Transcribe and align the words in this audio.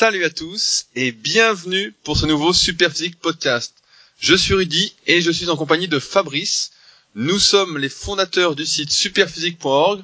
Salut 0.00 0.24
à 0.24 0.30
tous 0.30 0.86
et 0.96 1.12
bienvenue 1.12 1.92
pour 2.04 2.16
ce 2.16 2.24
nouveau 2.24 2.54
Superphysique 2.54 3.20
podcast. 3.20 3.74
Je 4.18 4.34
suis 4.34 4.54
Rudy 4.54 4.94
et 5.06 5.20
je 5.20 5.30
suis 5.30 5.50
en 5.50 5.56
compagnie 5.56 5.88
de 5.88 5.98
Fabrice. 5.98 6.70
Nous 7.14 7.38
sommes 7.38 7.76
les 7.76 7.90
fondateurs 7.90 8.56
du 8.56 8.64
site 8.64 8.90
superphysique.org 8.90 10.02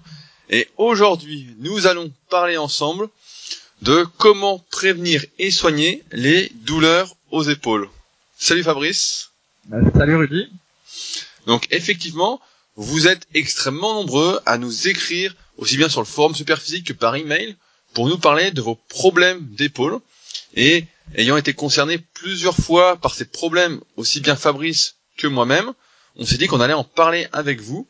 et 0.50 0.68
aujourd'hui 0.76 1.46
nous 1.60 1.86
allons 1.86 2.12
parler 2.28 2.58
ensemble 2.58 3.08
de 3.80 4.06
comment 4.18 4.58
prévenir 4.70 5.24
et 5.38 5.50
soigner 5.50 6.04
les 6.12 6.52
douleurs 6.56 7.16
aux 7.30 7.44
épaules. 7.44 7.88
Salut 8.38 8.64
Fabrice. 8.64 9.30
Euh, 9.72 9.80
salut 9.96 10.16
Rudy. 10.16 10.50
Donc 11.46 11.68
effectivement, 11.70 12.42
vous 12.74 13.08
êtes 13.08 13.26
extrêmement 13.32 13.94
nombreux 13.94 14.40
à 14.44 14.58
nous 14.58 14.88
écrire 14.88 15.34
aussi 15.56 15.78
bien 15.78 15.88
sur 15.88 16.02
le 16.02 16.06
forum 16.06 16.34
Superphysique 16.34 16.88
que 16.88 16.92
par 16.92 17.16
email 17.16 17.56
pour 17.96 18.08
nous 18.08 18.18
parler 18.18 18.50
de 18.50 18.60
vos 18.60 18.74
problèmes 18.74 19.40
d'épaule. 19.54 20.00
Et 20.54 20.84
ayant 21.14 21.38
été 21.38 21.54
concerné 21.54 21.96
plusieurs 21.96 22.54
fois 22.54 22.96
par 22.96 23.14
ces 23.14 23.24
problèmes, 23.24 23.80
aussi 23.96 24.20
bien 24.20 24.36
Fabrice 24.36 24.96
que 25.16 25.26
moi-même, 25.26 25.72
on 26.16 26.26
s'est 26.26 26.36
dit 26.36 26.46
qu'on 26.46 26.60
allait 26.60 26.74
en 26.74 26.84
parler 26.84 27.26
avec 27.32 27.62
vous 27.62 27.88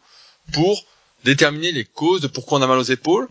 pour 0.53 0.85
déterminer 1.25 1.73
les 1.73 1.85
causes 1.85 2.21
de 2.21 2.29
pourquoi 2.29 2.61
on 2.61 2.63
a 2.63 2.69
mal 2.69 2.79
aux 2.79 2.85
épaules, 2.85 3.27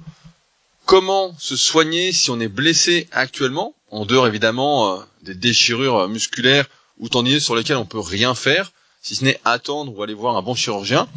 comment 0.84 1.34
se 1.40 1.56
soigner 1.56 2.12
si 2.12 2.30
on 2.30 2.42
est 2.42 2.50
blessé 2.50 3.08
actuellement, 3.14 3.74
en 3.90 4.06
dehors 4.06 4.28
évidemment 4.28 4.98
euh, 4.98 5.04
des 5.22 5.34
déchirures 5.34 6.10
musculaires 6.10 6.68
ou 7.00 7.08
tendineuses 7.08 7.46
sur 7.46 7.56
lesquelles 7.56 7.78
on 7.78 7.86
peut 7.86 8.02
rien 8.02 8.36
faire, 8.36 8.74
si 9.02 9.16
ce 9.16 9.24
n'est 9.24 9.40
attendre 9.46 9.98
ou 9.98 10.04
aller 10.04 10.14
voir 10.14 10.36
un 10.36 10.42
bon 10.42 10.56
chirurgien. 10.56 11.08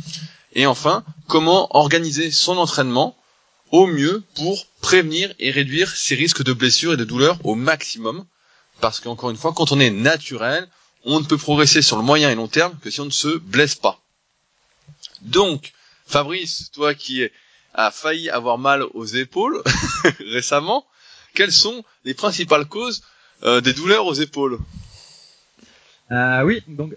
Et 0.52 0.66
enfin, 0.66 1.02
comment 1.26 1.76
organiser 1.76 2.30
son 2.30 2.58
entraînement 2.58 3.16
au 3.70 3.86
mieux 3.86 4.22
pour 4.34 4.66
prévenir 4.80 5.32
et 5.38 5.50
réduire 5.50 5.90
ces 5.94 6.14
risques 6.14 6.42
de 6.42 6.52
blessures 6.52 6.94
et 6.94 6.96
de 6.96 7.04
douleurs 7.04 7.38
au 7.44 7.54
maximum. 7.54 8.24
Parce 8.80 9.00
qu'encore 9.00 9.30
une 9.30 9.36
fois, 9.36 9.52
quand 9.52 9.72
on 9.72 9.80
est 9.80 9.90
naturel, 9.90 10.68
on 11.04 11.20
ne 11.20 11.24
peut 11.26 11.36
progresser 11.36 11.82
sur 11.82 11.96
le 11.96 12.02
moyen 12.02 12.30
et 12.30 12.34
long 12.34 12.48
terme 12.48 12.76
que 12.82 12.90
si 12.90 13.00
on 13.00 13.06
ne 13.06 13.10
se 13.10 13.38
blesse 13.38 13.74
pas. 13.74 14.00
Donc, 15.22 15.72
Fabrice, 16.06 16.70
toi 16.72 16.94
qui 16.94 17.28
as 17.74 17.90
failli 17.90 18.30
avoir 18.30 18.58
mal 18.58 18.84
aux 18.94 19.04
épaules 19.04 19.62
récemment, 20.20 20.86
quelles 21.34 21.52
sont 21.52 21.84
les 22.04 22.14
principales 22.14 22.66
causes 22.66 23.02
euh, 23.42 23.60
des 23.60 23.72
douleurs 23.72 24.06
aux 24.06 24.14
épaules? 24.14 24.58
Euh, 26.10 26.42
Oui, 26.42 26.62
donc 26.68 26.94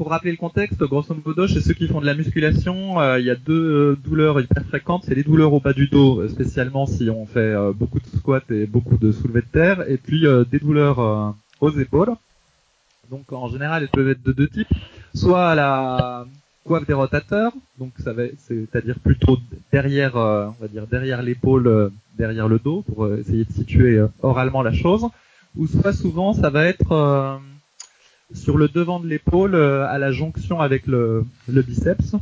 pour 0.00 0.08
rappeler 0.08 0.30
le 0.30 0.38
contexte, 0.38 0.82
grosso 0.84 1.14
modo, 1.14 1.46
chez 1.46 1.60
ceux 1.60 1.74
qui 1.74 1.86
font 1.86 2.00
de 2.00 2.06
la 2.06 2.14
musculation, 2.14 2.98
euh, 2.98 3.20
il 3.20 3.26
y 3.26 3.30
a 3.30 3.34
deux 3.34 3.52
euh, 3.52 3.98
douleurs 4.02 4.40
hyper 4.40 4.64
fréquentes. 4.64 5.02
C'est 5.04 5.14
les 5.14 5.24
douleurs 5.24 5.52
au 5.52 5.60
bas 5.60 5.74
du 5.74 5.88
dos, 5.88 6.22
euh, 6.22 6.28
spécialement 6.30 6.86
si 6.86 7.10
on 7.10 7.26
fait 7.26 7.54
beaucoup 7.74 8.00
de 8.00 8.06
squats 8.16 8.40
et 8.48 8.64
beaucoup 8.64 8.96
de 8.96 9.12
soulevés 9.12 9.42
de 9.42 9.52
terre, 9.52 9.84
et 9.90 9.98
puis 9.98 10.24
des 10.50 10.58
douleurs 10.58 11.34
aux 11.60 11.70
épaules. 11.78 12.14
Donc 13.10 13.30
en 13.30 13.48
général, 13.48 13.82
elles 13.82 13.90
peuvent 13.90 14.08
être 14.08 14.22
de 14.22 14.32
deux 14.32 14.48
types. 14.48 14.72
Soit 15.14 15.54
la 15.54 16.24
coiffe 16.64 16.86
des 16.86 16.94
rotateurs, 16.94 17.52
donc 17.78 17.92
ça 18.02 18.14
va, 18.14 18.22
c'est-à-dire 18.48 18.98
plutôt 19.00 19.36
derrière, 19.70 20.16
on 20.16 20.54
va 20.62 20.68
dire 20.72 20.86
derrière 20.86 21.20
l'épaule, 21.20 21.92
derrière 22.16 22.48
le 22.48 22.58
dos, 22.58 22.80
pour 22.80 23.06
essayer 23.12 23.44
de 23.44 23.52
situer 23.52 24.02
oralement 24.22 24.62
la 24.62 24.72
chose. 24.72 25.04
Ou 25.58 25.66
soit 25.66 25.92
souvent, 25.92 26.32
ça 26.32 26.48
va 26.48 26.64
être 26.64 27.38
sur 28.34 28.56
le 28.56 28.68
devant 28.68 29.00
de 29.00 29.06
l'épaule 29.06 29.54
euh, 29.54 29.86
à 29.88 29.98
la 29.98 30.12
jonction 30.12 30.60
avec 30.60 30.86
le, 30.86 31.24
biceps 31.48 32.14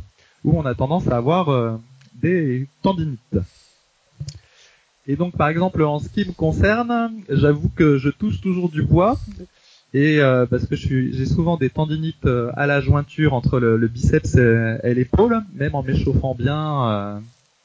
où 0.43 0.57
on 0.57 0.65
a 0.65 0.73
tendance 0.75 1.07
à 1.07 1.17
avoir 1.17 1.49
euh, 1.49 1.77
des 2.15 2.67
tendinites. 2.81 3.37
Et 5.07 5.15
donc 5.15 5.35
par 5.35 5.49
exemple 5.49 5.83
en 5.83 5.99
ce 5.99 6.09
qui 6.09 6.25
me 6.25 6.33
concerne, 6.33 7.11
j'avoue 7.29 7.69
que 7.75 7.97
je 7.97 8.09
touche 8.09 8.41
toujours 8.41 8.69
du 8.69 8.83
bois 8.83 9.17
et 9.93 10.19
euh, 10.19 10.45
parce 10.45 10.67
que 10.67 10.75
j'ai 10.75 11.25
souvent 11.25 11.57
des 11.57 11.69
tendinites 11.69 12.27
à 12.55 12.67
la 12.67 12.79
jointure 12.79 13.33
entre 13.33 13.59
le, 13.59 13.87
biceps 13.87 14.35
et, 14.35 14.93
l'épaule, 14.93 15.41
même 15.55 15.73
en 15.73 15.81
m'échauffant 15.81 16.35
bien, 16.35 17.21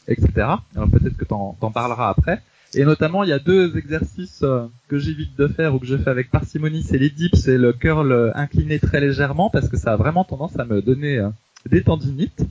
etc. 0.09 0.33
Peut-être 0.75 1.17
que 1.19 1.25
t'en 1.27 1.57
en 1.61 1.71
parleras 1.71 2.09
après. 2.09 2.41
Et 2.77 2.85
notamment, 2.85 3.23
il 3.23 3.31
y 3.31 3.33
a 3.33 3.39
deux 3.39 3.77
exercices 3.77 4.43
euh, 4.43 4.67
que 4.89 4.99
j'évite 4.99 5.37
de 5.37 5.47
faire 5.47 5.75
ou 5.75 5.79
que 5.79 5.87
je 5.87 5.97
fais 5.97 6.11
avec 6.11 6.31
parcimonie, 6.31 6.83
c'est 6.83 6.99
les 6.99 7.11
dips 7.11 7.47
et 7.47 7.57
le 7.57 7.73
curl 7.73 8.11
euh, 8.11 8.33
incliné 8.35 8.81
très 8.81 9.01
légèrement 9.01 9.49
parce 9.49 9.69
que 9.69 9.77
ça 9.77 9.93
a 9.93 9.97
vraiment 9.97 10.25
tendance 10.25 10.59
à 10.59 10.65
me 10.65 10.83
donner 10.83 11.19
euh, 11.19 11.29
des 11.67 11.83
tendinites. 11.83 12.45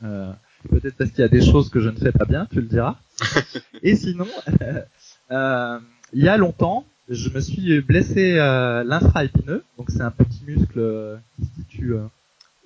Peut-être 0.00 0.96
parce 0.96 1.10
qu'il 1.10 1.20
y 1.20 1.24
a 1.24 1.28
des 1.28 1.44
choses 1.44 1.68
que 1.68 1.80
je 1.80 1.88
ne 1.88 1.96
fais 1.96 2.12
pas 2.12 2.24
bien, 2.24 2.46
tu 2.50 2.56
le 2.56 2.66
diras. 2.66 2.96
et 3.82 3.96
sinon, 3.96 4.26
il 5.30 6.22
y 6.22 6.28
a 6.28 6.36
longtemps, 6.36 6.84
je 7.08 7.28
me 7.30 7.40
suis 7.40 7.80
blessé 7.80 8.34
l'infraépineux, 8.36 9.64
donc 9.76 9.90
c'est 9.90 10.02
un 10.02 10.10
petit 10.10 10.42
muscle 10.46 11.18
qui 11.36 11.46
se 11.46 11.54
situe 11.56 11.94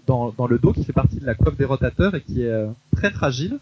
dans, 0.07 0.33
dans, 0.33 0.47
le 0.47 0.59
dos, 0.59 0.73
qui 0.73 0.85
fait 0.85 0.93
partie 0.93 1.21
de 1.21 1.27
la 1.27 1.35
coiffe 1.35 1.57
des 1.57 1.65
rotateurs 1.65 2.15
et 2.15 2.21
qui 2.21 2.43
est 2.43 2.67
très 2.97 3.11
fragile 3.11 3.59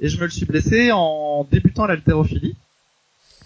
et 0.00 0.08
je 0.08 0.18
me 0.18 0.24
le 0.24 0.30
suis 0.30 0.46
blessé 0.46 0.90
en 0.92 1.46
débutant 1.50 1.86
l'haltérophilie 1.86 2.56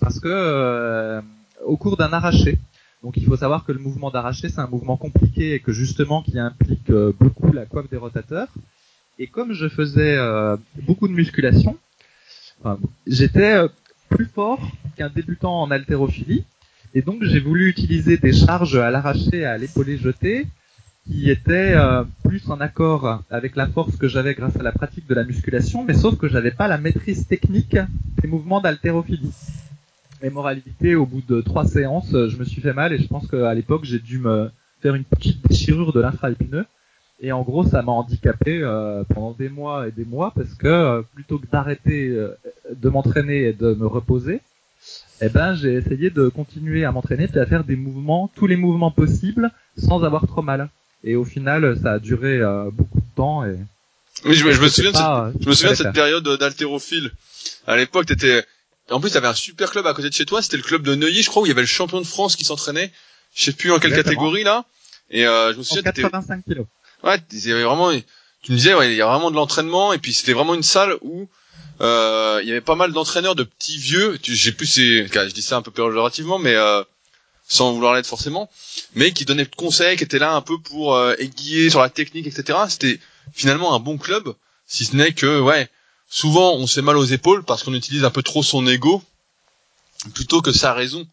parce 0.00 0.19
que 0.19 0.28
euh, 0.28 1.21
au 1.65 1.77
cours 1.77 1.97
d'un 1.97 2.12
arraché. 2.12 2.59
Donc 3.03 3.16
il 3.16 3.25
faut 3.25 3.37
savoir 3.37 3.65
que 3.65 3.72
le 3.72 3.78
mouvement 3.78 4.11
d'arraché 4.11 4.49
c'est 4.49 4.61
un 4.61 4.66
mouvement 4.66 4.97
compliqué 4.97 5.55
et 5.55 5.61
que 5.61 5.72
justement 5.72 6.22
qui 6.22 6.38
implique 6.38 6.91
euh, 6.91 7.12
beaucoup 7.19 7.53
la 7.53 7.66
coiffe 7.66 7.88
des 7.88 7.97
rotateurs. 7.97 8.49
Et 9.19 9.27
comme 9.27 9.53
je 9.53 9.69
faisais 9.69 10.16
euh, 10.16 10.56
beaucoup 10.83 11.06
de 11.06 11.12
musculation, 11.12 11.77
j'étais 13.06 13.61
plus 14.09 14.27
fort 14.27 14.61
qu'un 14.97 15.11
débutant 15.11 15.62
en 15.62 15.71
haltérophilie. 15.71 16.44
Et 16.94 17.03
donc 17.03 17.22
j'ai 17.22 17.41
voulu 17.41 17.69
utiliser 17.69 18.17
des 18.17 18.32
charges 18.32 18.77
à 18.77 18.91
l'arraché, 18.91 19.44
à 19.44 19.56
l'épaulé 19.59 19.99
jeté, 19.99 20.47
qui 21.06 21.31
était 21.31 21.72
euh, 21.75 22.05
plus 22.25 22.49
en 22.50 22.61
accord 22.61 23.22
avec 23.31 23.56
la 23.56 23.66
force 23.66 23.97
que 23.97 24.09
j'avais 24.09 24.34
grâce 24.34 24.56
à 24.56 24.62
la 24.62 24.72
pratique 24.72 25.06
de 25.06 25.15
la 25.15 25.25
musculation, 25.25 25.84
mais 25.84 25.94
sauf 25.94 26.16
que 26.16 26.28
j'avais 26.28 26.50
pas 26.50 26.69
la 26.69 26.78
maîtrise 26.78 27.27
technique 27.27 27.77
des 28.22 28.28
mouvements 28.28 28.61
d'haltérophilie. 28.61 29.34
Et 30.22 30.31
moralité, 30.31 30.94
au 30.94 31.06
bout 31.06 31.22
de 31.27 31.41
trois 31.41 31.66
séances, 31.66 32.12
je 32.12 32.37
me 32.37 32.44
suis 32.44 32.61
fait 32.61 32.75
mal 32.75 32.93
et 32.93 32.99
je 32.99 33.09
pense 33.09 33.27
qu'à 33.27 33.55
l'époque, 33.55 33.84
j'ai 33.84 33.99
dû 33.99 34.19
me 34.19 34.50
faire 34.83 34.94
une 34.94 35.05
petite 35.05 35.47
déchirure 35.49 35.93
de 35.93 36.00
l'infraépineux. 36.00 36.66
Et 37.22 37.32
en 37.32 37.43
gros, 37.43 37.65
ça 37.65 37.82
m'a 37.82 37.93
handicapé 37.93 38.61
euh, 38.62 39.05
pendant 39.05 39.32
des 39.32 39.49
mois 39.49 39.88
et 39.88 39.93
des 39.93 40.05
mois 40.05 40.32
parce 40.34 40.55
que 40.55 40.67
euh, 40.67 41.03
plutôt 41.15 41.38
que 41.38 41.47
d'arrêter 41.47 42.15
de 42.71 42.88
m'entraîner 42.88 43.44
et 43.44 43.53
de 43.53 43.75
me 43.75 43.87
reposer, 43.87 44.41
eh 45.21 45.28
ben 45.28 45.55
j'ai 45.55 45.75
essayé 45.75 46.11
de 46.11 46.28
continuer 46.28 46.84
à 46.84 46.93
m'entraîner 46.93 47.28
et 47.34 47.38
à 47.38 47.47
faire 47.47 47.65
des 47.65 47.77
mouvements, 47.77 48.31
tous 48.34 48.47
les 48.47 48.56
mouvements 48.56 48.91
possibles, 48.91 49.50
sans 49.77 50.05
avoir 50.05 50.27
trop 50.27 50.43
mal. 50.43 50.71
Et 51.05 51.16
au 51.16 51.25
final, 51.25 51.78
ça 51.83 51.93
a 51.93 51.99
duré 51.99 52.38
euh, 52.38 52.71
beaucoup 52.71 52.99
de 52.99 53.15
temps. 53.16 53.44
Et 53.44 53.56
oui, 54.25 54.34
je, 54.34 54.44
me, 54.44 54.53
je 54.53 54.61
me 54.61 54.69
souviens, 54.69 54.91
de 54.93 54.97
cette, 54.97 55.43
je 55.43 55.49
me 55.49 55.55
souviens 55.55 55.71
de 55.72 55.77
cette 55.77 55.93
période 55.93 56.28
d'haltérophile. 56.38 57.11
À 57.66 57.77
l'époque, 57.77 58.06
t'étais, 58.06 58.44
en 58.91 59.00
plus, 59.00 59.11
t'avais 59.11 59.28
un 59.28 59.34
super 59.34 59.71
club 59.71 59.87
à 59.87 59.94
côté 59.94 60.09
de 60.09 60.15
chez 60.15 60.27
toi. 60.27 60.43
C'était 60.43 60.59
le 60.59 60.62
club 60.62 60.83
de 60.83 60.94
Neuilly, 60.94 61.22
je 61.22 61.31
crois, 61.31 61.43
où 61.43 61.47
il 61.47 61.50
y 61.50 61.53
avait 61.53 61.62
le 61.62 61.66
champion 61.66 62.00
de 62.00 62.06
France 62.06 62.37
qui 62.37 62.44
s'entraînait. 62.44 62.93
Je 63.34 63.44
sais 63.44 63.53
plus 63.53 63.71
en 63.72 63.78
quelle 63.78 63.94
catégorie 63.94 64.44
là. 64.44 64.65
Et 65.11 65.27
euh, 65.27 65.53
je 65.53 65.59
me 65.59 65.62
souviens. 65.62 65.83
En 65.83 65.93
85 65.93 66.44
kilos. 66.44 66.66
Ouais, 67.03 67.19
il 67.32 67.49
y 67.49 67.53
avait 67.53 67.62
vraiment. 67.62 67.93
Tu 68.43 68.53
me 68.53 68.56
disais, 68.56 68.75
ouais, 68.75 68.93
il 68.93 68.97
y 68.97 69.03
a 69.03 69.06
vraiment 69.06 69.31
de 69.31 69.37
l'entraînement. 69.37 69.93
Et 69.93 69.99
puis 69.99 70.12
c'était 70.12 70.32
vraiment 70.32 70.55
une 70.55 70.62
salle 70.62 70.97
où 71.03 71.28
euh, 71.81 72.41
il 72.43 72.49
y 72.49 72.53
avait 72.53 72.61
pas 72.61 72.75
mal 72.75 72.93
d'entraîneurs 72.93 73.34
de 73.34 73.44
petits 73.44 73.78
vieux. 73.78 74.19
Je 74.22 74.34
sais 74.34 74.53
plus, 74.53 74.67
c'est, 74.67 75.06
je 75.06 75.32
dis 75.32 75.43
ça 75.43 75.56
un 75.56 75.62
peu 75.62 75.71
péjorativement, 75.71 76.38
mais 76.38 76.55
euh, 76.55 76.82
sans 77.50 77.72
vouloir 77.72 77.94
l'être 77.94 78.06
forcément, 78.06 78.49
mais 78.94 79.12
qui 79.12 79.25
donnait 79.25 79.44
de 79.44 79.55
conseils, 79.55 79.97
qui 79.97 80.05
était 80.05 80.21
là 80.21 80.34
un 80.34 80.41
peu 80.41 80.59
pour 80.59 80.94
euh, 80.94 81.15
aiguiller 81.19 81.69
sur 81.69 81.81
la 81.81 81.91
technique, 81.91 82.27
etc. 82.28 82.59
C'était 82.69 83.00
finalement 83.33 83.75
un 83.75 83.81
bon 83.81 83.99
club, 83.99 84.34
si 84.66 84.84
ce 84.84 84.94
n'est 84.94 85.12
que, 85.12 85.41
ouais, 85.41 85.69
souvent 86.09 86.55
on 86.55 86.69
s'est 86.69 86.81
mal 86.81 86.97
aux 86.97 87.05
épaules 87.05 87.44
parce 87.44 87.65
qu'on 87.65 87.75
utilise 87.75 88.05
un 88.05 88.11
peu 88.11 88.22
trop 88.22 88.44
son 88.44 88.66
ego 88.69 89.03
plutôt 90.15 90.41
que 90.43 90.52
sa 90.52 90.73
raison. 90.73 91.06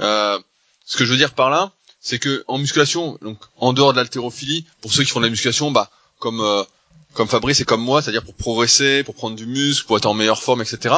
Euh, 0.00 0.38
ce 0.86 0.96
que 0.96 1.04
je 1.04 1.12
veux 1.12 1.18
dire 1.18 1.34
par 1.34 1.50
là, 1.50 1.72
c'est 2.00 2.18
que 2.18 2.42
en 2.48 2.56
musculation, 2.56 3.18
donc 3.20 3.38
en 3.58 3.74
dehors 3.74 3.92
de 3.92 3.98
l'haltérophilie, 3.98 4.64
pour 4.80 4.94
ceux 4.94 5.04
qui 5.04 5.10
font 5.10 5.20
de 5.20 5.26
la 5.26 5.30
musculation, 5.30 5.70
bah 5.70 5.90
comme 6.18 6.40
euh, 6.40 6.64
comme 7.12 7.28
Fabrice 7.28 7.60
et 7.60 7.64
comme 7.64 7.82
moi, 7.82 8.00
c'est-à-dire 8.00 8.24
pour 8.24 8.34
progresser, 8.34 9.04
pour 9.04 9.14
prendre 9.14 9.36
du 9.36 9.44
muscle, 9.44 9.86
pour 9.86 9.98
être 9.98 10.06
en 10.06 10.14
meilleure 10.14 10.42
forme, 10.42 10.62
etc. 10.62 10.94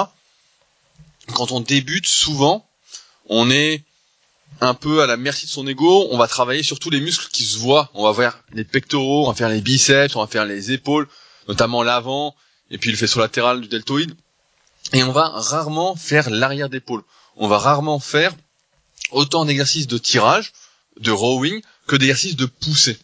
Quand 1.35 1.51
on 1.51 1.61
débute, 1.61 2.07
souvent, 2.07 2.65
on 3.29 3.51
est 3.51 3.83
un 4.61 4.75
peu 4.75 5.03
à 5.03 5.07
la 5.07 5.17
merci 5.17 5.47
de 5.47 5.51
son 5.51 5.67
ego, 5.67 6.09
on 6.11 6.19
va 6.19 6.29
travailler 6.29 6.63
sur 6.63 6.79
tous 6.79 6.91
les 6.91 7.01
muscles 7.01 7.29
qui 7.33 7.45
se 7.45 7.59
voient. 7.59 7.91
On 7.95 8.05
va 8.05 8.15
faire 8.15 8.43
les 8.53 8.65
pectoraux, 8.65 9.27
on 9.27 9.31
va 9.31 9.35
faire 9.35 9.49
les 9.49 9.61
biceps, 9.61 10.15
on 10.17 10.21
va 10.21 10.27
faire 10.27 10.45
les 10.45 10.73
épaules, 10.73 11.09
notamment 11.49 11.83
l'avant, 11.83 12.35
et 12.71 12.79
puis 12.79 12.91
le 12.91 12.97
faisceau 12.97 13.21
latéral 13.21 13.61
du 13.61 13.69
deltoïde. 13.69 14.15
Et 14.93 15.03
on 15.03 15.13
va 15.13 15.29
rarement 15.29 15.97
faire 15.97 16.31
l'arrière 16.31 16.69
d'épaule. 16.69 17.03
On 17.37 17.49
va 17.49 17.59
rarement 17.59 17.99
faire 17.99 18.35
autant 19.11 19.45
d'exercices 19.45 19.87
de 19.87 19.99
tirage, 19.99 20.53
de 21.01 21.11
rowing, 21.11 21.63
que 21.87 21.97
d'exercices 21.97 22.37
de 22.37 22.47
poussée. 22.47 22.99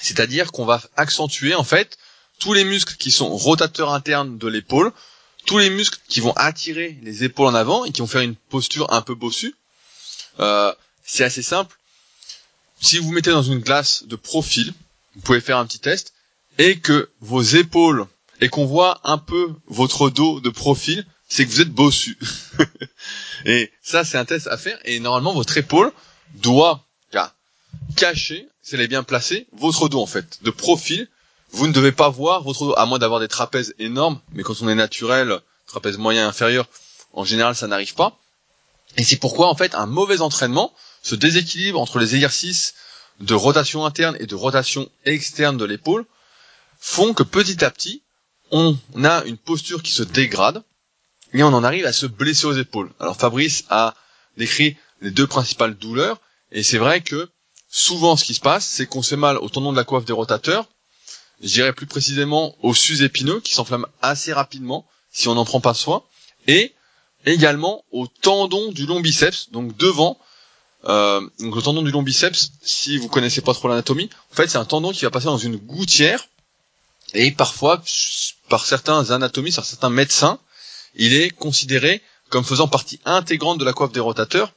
C'est-à-dire 0.00 0.52
qu'on 0.52 0.64
va 0.64 0.80
accentuer, 0.96 1.54
en 1.54 1.64
fait, 1.64 1.98
tous 2.38 2.54
les 2.54 2.64
muscles 2.64 2.96
qui 2.96 3.10
sont 3.10 3.28
rotateurs 3.36 3.92
internes 3.92 4.38
de 4.38 4.48
l'épaule, 4.48 4.92
tous 5.46 5.58
les 5.58 5.70
muscles 5.70 5.98
qui 6.08 6.20
vont 6.20 6.32
attirer 6.36 6.98
les 7.02 7.24
épaules 7.24 7.48
en 7.48 7.54
avant 7.54 7.84
et 7.84 7.90
qui 7.90 8.00
vont 8.00 8.06
faire 8.06 8.20
une 8.20 8.36
posture 8.36 8.92
un 8.92 9.02
peu 9.02 9.14
bossue, 9.14 9.54
Euh, 10.40 10.72
c'est 11.04 11.24
assez 11.24 11.42
simple. 11.42 11.76
Si 12.80 12.98
vous 12.98 13.06
vous 13.06 13.12
mettez 13.12 13.30
dans 13.30 13.42
une 13.42 13.58
glace 13.58 14.04
de 14.06 14.16
profil, 14.16 14.72
vous 15.14 15.20
pouvez 15.22 15.40
faire 15.40 15.58
un 15.58 15.66
petit 15.66 15.80
test, 15.80 16.12
et 16.58 16.78
que 16.78 17.10
vos 17.20 17.42
épaules, 17.42 18.06
et 18.40 18.48
qu'on 18.48 18.66
voit 18.66 19.00
un 19.04 19.18
peu 19.18 19.52
votre 19.66 20.10
dos 20.10 20.40
de 20.40 20.50
profil, 20.50 21.04
c'est 21.28 21.44
que 21.44 21.50
vous 21.50 21.60
êtes 21.60 21.72
bossu. 21.72 22.18
et 23.44 23.72
ça, 23.82 24.04
c'est 24.04 24.18
un 24.18 24.24
test 24.24 24.46
à 24.46 24.56
faire, 24.56 24.78
et 24.84 25.00
normalement, 25.00 25.34
votre 25.34 25.56
épaule 25.56 25.92
doit 26.34 26.84
cacher, 27.96 28.48
si 28.62 28.74
elle 28.74 28.80
est 28.80 28.88
bien 28.88 29.02
placée, 29.02 29.46
votre 29.52 29.88
dos 29.88 30.00
en 30.00 30.06
fait, 30.06 30.38
de 30.42 30.50
profil. 30.50 31.08
Vous 31.50 31.66
ne 31.66 31.72
devez 31.72 31.92
pas 31.92 32.08
voir 32.08 32.42
votre 32.42 32.66
dos, 32.66 32.74
à 32.76 32.86
moins 32.86 32.98
d'avoir 32.98 33.20
des 33.20 33.28
trapèzes 33.28 33.74
énormes, 33.78 34.20
mais 34.32 34.42
quand 34.42 34.60
on 34.60 34.68
est 34.68 34.74
naturel, 34.74 35.40
trapèze 35.66 35.96
moyen 35.96 36.28
inférieur, 36.28 36.68
en 37.12 37.24
général, 37.24 37.54
ça 37.54 37.66
n'arrive 37.66 37.94
pas. 37.94 38.18
Et 38.98 39.04
c'est 39.04 39.16
pourquoi, 39.16 39.48
en 39.48 39.54
fait, 39.54 39.74
un 39.74 39.86
mauvais 39.86 40.20
entraînement, 40.20 40.74
ce 41.02 41.14
déséquilibre 41.14 41.80
entre 41.80 42.00
les 42.00 42.16
exercices 42.16 42.74
de 43.20 43.34
rotation 43.34 43.86
interne 43.86 44.16
et 44.20 44.26
de 44.26 44.34
rotation 44.34 44.90
externe 45.04 45.56
de 45.56 45.64
l'épaule, 45.64 46.04
font 46.80 47.14
que 47.14 47.22
petit 47.22 47.64
à 47.64 47.70
petit, 47.70 48.02
on 48.50 48.76
a 49.04 49.24
une 49.24 49.38
posture 49.38 49.82
qui 49.82 49.92
se 49.92 50.02
dégrade 50.02 50.62
et 51.32 51.42
on 51.42 51.48
en 51.48 51.64
arrive 51.64 51.86
à 51.86 51.92
se 51.92 52.06
blesser 52.06 52.46
aux 52.46 52.56
épaules. 52.56 52.92
Alors 52.98 53.16
Fabrice 53.16 53.64
a 53.70 53.94
décrit 54.36 54.76
les 55.00 55.10
deux 55.10 55.26
principales 55.26 55.76
douleurs 55.76 56.20
et 56.50 56.62
c'est 56.62 56.78
vrai 56.78 57.00
que 57.00 57.28
souvent 57.68 58.16
ce 58.16 58.24
qui 58.24 58.34
se 58.34 58.40
passe, 58.40 58.66
c'est 58.66 58.86
qu'on 58.86 59.02
se 59.02 59.10
fait 59.10 59.16
mal 59.16 59.36
au 59.38 59.48
tendon 59.48 59.72
de 59.72 59.76
la 59.76 59.84
coiffe 59.84 60.06
des 60.06 60.12
rotateurs, 60.12 60.68
je 61.42 61.48
dirais 61.48 61.72
plus 61.72 61.86
précisément 61.86 62.56
au 62.62 62.74
sus 62.74 63.02
épineux 63.02 63.40
qui 63.40 63.54
s'enflamme 63.54 63.86
assez 64.02 64.32
rapidement 64.32 64.86
si 65.10 65.28
on 65.28 65.34
n'en 65.34 65.44
prend 65.44 65.60
pas 65.60 65.74
soin, 65.74 66.02
et 66.46 66.74
également 67.26 67.84
au 67.90 68.06
tendon 68.06 68.72
du 68.72 68.86
long 68.86 69.00
biceps, 69.00 69.50
donc 69.50 69.76
devant. 69.76 70.18
Euh, 70.84 71.20
donc 71.40 71.56
le 71.56 71.62
tendon 71.62 71.82
du 71.82 71.90
long 71.90 72.02
biceps, 72.02 72.52
si 72.62 72.98
vous 72.98 73.08
connaissez 73.08 73.40
pas 73.40 73.52
trop 73.52 73.68
l'anatomie, 73.68 74.10
en 74.32 74.34
fait 74.34 74.48
c'est 74.48 74.58
un 74.58 74.64
tendon 74.64 74.92
qui 74.92 75.04
va 75.04 75.10
passer 75.10 75.26
dans 75.26 75.38
une 75.38 75.56
gouttière, 75.56 76.28
et 77.14 77.30
parfois, 77.30 77.82
par 78.48 78.64
certains 78.64 79.10
anatomistes, 79.10 79.56
par 79.56 79.64
certains 79.64 79.90
médecins, 79.90 80.38
il 80.94 81.14
est 81.14 81.30
considéré 81.30 82.02
comme 82.28 82.44
faisant 82.44 82.68
partie 82.68 83.00
intégrante 83.04 83.58
de 83.58 83.64
la 83.64 83.72
coiffe 83.72 83.92
des 83.92 84.00
rotateurs, 84.00 84.52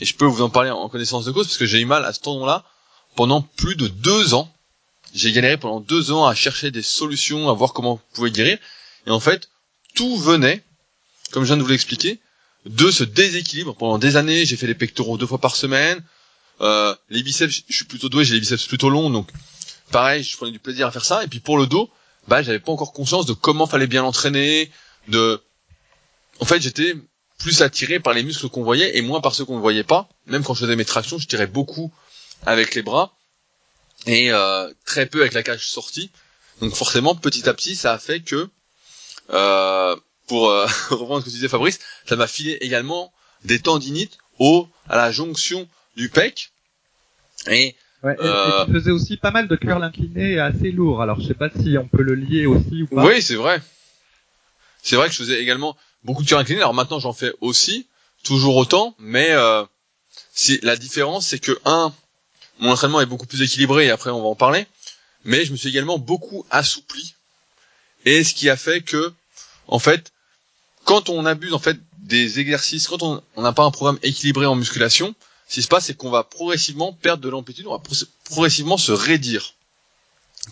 et 0.00 0.04
je 0.04 0.14
peux 0.14 0.24
vous 0.24 0.42
en 0.42 0.50
parler 0.50 0.70
en 0.70 0.88
connaissance 0.88 1.24
de 1.24 1.32
cause, 1.32 1.46
parce 1.46 1.58
que 1.58 1.66
j'ai 1.66 1.80
eu 1.80 1.84
mal 1.84 2.04
à 2.04 2.12
ce 2.12 2.20
tendon-là 2.20 2.64
pendant 3.14 3.42
plus 3.42 3.76
de 3.76 3.88
deux 3.88 4.34
ans. 4.34 4.52
J'ai 5.14 5.32
galéré 5.32 5.58
pendant 5.58 5.80
deux 5.80 6.10
ans 6.10 6.26
à 6.26 6.34
chercher 6.34 6.70
des 6.70 6.82
solutions, 6.82 7.50
à 7.50 7.52
voir 7.52 7.72
comment 7.72 7.94
vous 7.94 8.00
pouvez 8.14 8.30
guérir. 8.30 8.58
Et 9.06 9.10
en 9.10 9.20
fait, 9.20 9.50
tout 9.94 10.16
venait, 10.16 10.64
comme 11.32 11.42
je 11.42 11.48
viens 11.48 11.56
de 11.56 11.62
vous 11.62 11.68
l'expliquer, 11.68 12.20
de 12.66 12.90
ce 12.90 13.04
déséquilibre. 13.04 13.74
Pendant 13.74 13.98
des 13.98 14.16
années, 14.16 14.46
j'ai 14.46 14.56
fait 14.56 14.66
les 14.66 14.74
pectoraux 14.74 15.18
deux 15.18 15.26
fois 15.26 15.38
par 15.38 15.56
semaine. 15.56 16.02
Euh, 16.60 16.94
les 17.10 17.22
biceps, 17.22 17.62
je 17.68 17.74
suis 17.74 17.84
plutôt 17.86 18.08
doué, 18.08 18.24
j'ai 18.24 18.34
les 18.34 18.40
biceps 18.40 18.66
plutôt 18.66 18.90
longs, 18.90 19.10
donc 19.10 19.28
pareil, 19.90 20.22
je 20.22 20.36
prenais 20.36 20.52
du 20.52 20.60
plaisir 20.60 20.86
à 20.86 20.92
faire 20.92 21.04
ça. 21.04 21.24
Et 21.24 21.26
puis 21.26 21.40
pour 21.40 21.58
le 21.58 21.66
dos, 21.66 21.90
bah 22.28 22.42
j'avais 22.42 22.60
pas 22.60 22.70
encore 22.70 22.92
conscience 22.92 23.26
de 23.26 23.32
comment 23.32 23.66
fallait 23.66 23.88
bien 23.88 24.02
l'entraîner, 24.02 24.70
de, 25.08 25.42
en 26.40 26.44
fait, 26.44 26.60
j'étais 26.60 26.94
plus 27.38 27.62
attiré 27.62 27.98
par 27.98 28.14
les 28.14 28.22
muscles 28.22 28.48
qu'on 28.48 28.62
voyait 28.62 28.96
et 28.96 29.02
moins 29.02 29.20
par 29.20 29.34
ceux 29.34 29.44
qu'on 29.44 29.56
ne 29.56 29.60
voyait 29.60 29.84
pas. 29.84 30.08
Même 30.26 30.44
quand 30.44 30.54
je 30.54 30.60
faisais 30.60 30.76
mes 30.76 30.84
tractions, 30.84 31.18
je 31.18 31.26
tirais 31.26 31.46
beaucoup 31.46 31.92
avec 32.46 32.74
les 32.74 32.82
bras 32.82 33.16
et 34.06 34.32
euh, 34.32 34.72
très 34.84 35.06
peu 35.06 35.20
avec 35.20 35.32
la 35.32 35.42
cage 35.42 35.66
sortie. 35.66 36.10
Donc 36.60 36.74
forcément, 36.74 37.14
petit 37.14 37.48
à 37.48 37.54
petit, 37.54 37.74
ça 37.74 37.92
a 37.92 37.98
fait 37.98 38.20
que, 38.20 38.48
euh, 39.30 39.96
pour 40.32 40.48
euh, 40.48 40.66
reprendre 40.88 41.20
ce 41.20 41.26
que 41.26 41.30
tu 41.30 41.36
disais 41.36 41.48
Fabrice, 41.48 41.78
ça 42.06 42.16
m'a 42.16 42.26
filé 42.26 42.56
également 42.62 43.12
des 43.44 43.58
tendinites 43.58 44.16
au 44.38 44.66
à 44.88 44.96
la 44.96 45.12
jonction 45.12 45.68
du 45.94 46.08
pec. 46.08 46.52
Et, 47.48 47.76
ouais, 48.02 48.16
et, 48.18 48.26
et 48.26 48.64
tu 48.64 48.72
faisais 48.72 48.90
aussi 48.92 49.18
pas 49.18 49.30
mal 49.30 49.46
de 49.46 49.56
curl 49.56 49.82
incliné 49.82 50.38
assez 50.38 50.70
lourd. 50.70 51.02
Alors 51.02 51.20
je 51.20 51.26
sais 51.26 51.34
pas 51.34 51.50
si 51.50 51.76
on 51.76 51.86
peut 51.86 52.02
le 52.02 52.14
lier 52.14 52.46
aussi 52.46 52.84
ou 52.84 52.86
pas. 52.86 53.04
Oui, 53.04 53.20
c'est 53.20 53.34
vrai. 53.34 53.60
C'est 54.82 54.96
vrai 54.96 55.08
que 55.08 55.12
je 55.12 55.18
faisais 55.18 55.38
également 55.38 55.76
beaucoup 56.02 56.22
de 56.22 56.28
curl 56.28 56.40
incliné. 56.40 56.60
Alors 56.60 56.72
maintenant, 56.72 56.98
j'en 56.98 57.12
fais 57.12 57.34
aussi, 57.42 57.86
toujours 58.24 58.56
autant, 58.56 58.94
mais 58.98 59.32
euh, 59.32 59.64
si 60.32 60.60
la 60.62 60.76
différence, 60.76 61.26
c'est 61.26 61.40
que 61.40 61.60
un, 61.66 61.92
mon 62.58 62.70
entraînement 62.70 63.02
est 63.02 63.06
beaucoup 63.06 63.26
plus 63.26 63.42
équilibré 63.42 63.84
et 63.84 63.90
après 63.90 64.10
on 64.10 64.22
va 64.22 64.28
en 64.28 64.34
parler, 64.34 64.66
mais 65.24 65.44
je 65.44 65.52
me 65.52 65.58
suis 65.58 65.68
également 65.68 65.98
beaucoup 65.98 66.46
assoupli 66.50 67.14
et 68.06 68.24
ce 68.24 68.32
qui 68.32 68.48
a 68.48 68.56
fait 68.56 68.80
que, 68.80 69.12
en 69.68 69.78
fait, 69.78 70.11
quand 70.84 71.08
on 71.08 71.26
abuse 71.26 71.54
en 71.54 71.58
fait 71.58 71.78
des 71.98 72.40
exercices, 72.40 72.88
quand 72.88 73.02
on 73.02 73.42
n'a 73.42 73.52
pas 73.52 73.64
un 73.64 73.70
programme 73.70 73.98
équilibré 74.02 74.46
en 74.46 74.54
musculation, 74.54 75.14
ce 75.48 75.54
qui 75.54 75.62
se 75.62 75.68
passe, 75.68 75.86
c'est 75.86 75.96
qu'on 75.96 76.10
va 76.10 76.24
progressivement 76.24 76.92
perdre 76.92 77.22
de 77.22 77.28
l'amplitude, 77.28 77.66
on 77.66 77.76
va 77.76 77.82
progressivement 78.24 78.78
se 78.78 78.92
raidir. 78.92 79.54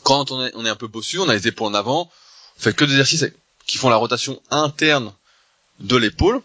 Quand 0.03 0.31
on 0.31 0.45
est, 0.45 0.69
un 0.69 0.77
peu 0.77 0.87
bossu, 0.87 1.19
on 1.19 1.29
a 1.29 1.35
les 1.35 1.49
épaules 1.49 1.69
en 1.69 1.75
avant, 1.75 2.11
on 2.59 2.63
fait 2.63 2.75
que 2.75 2.85
des 2.85 2.93
exercices 2.93 3.27
qui 3.67 3.79
font 3.79 3.89
la 3.89 3.97
rotation 3.97 4.41
interne 4.51 5.13
de 5.81 5.97
l'épaule, 5.97 6.43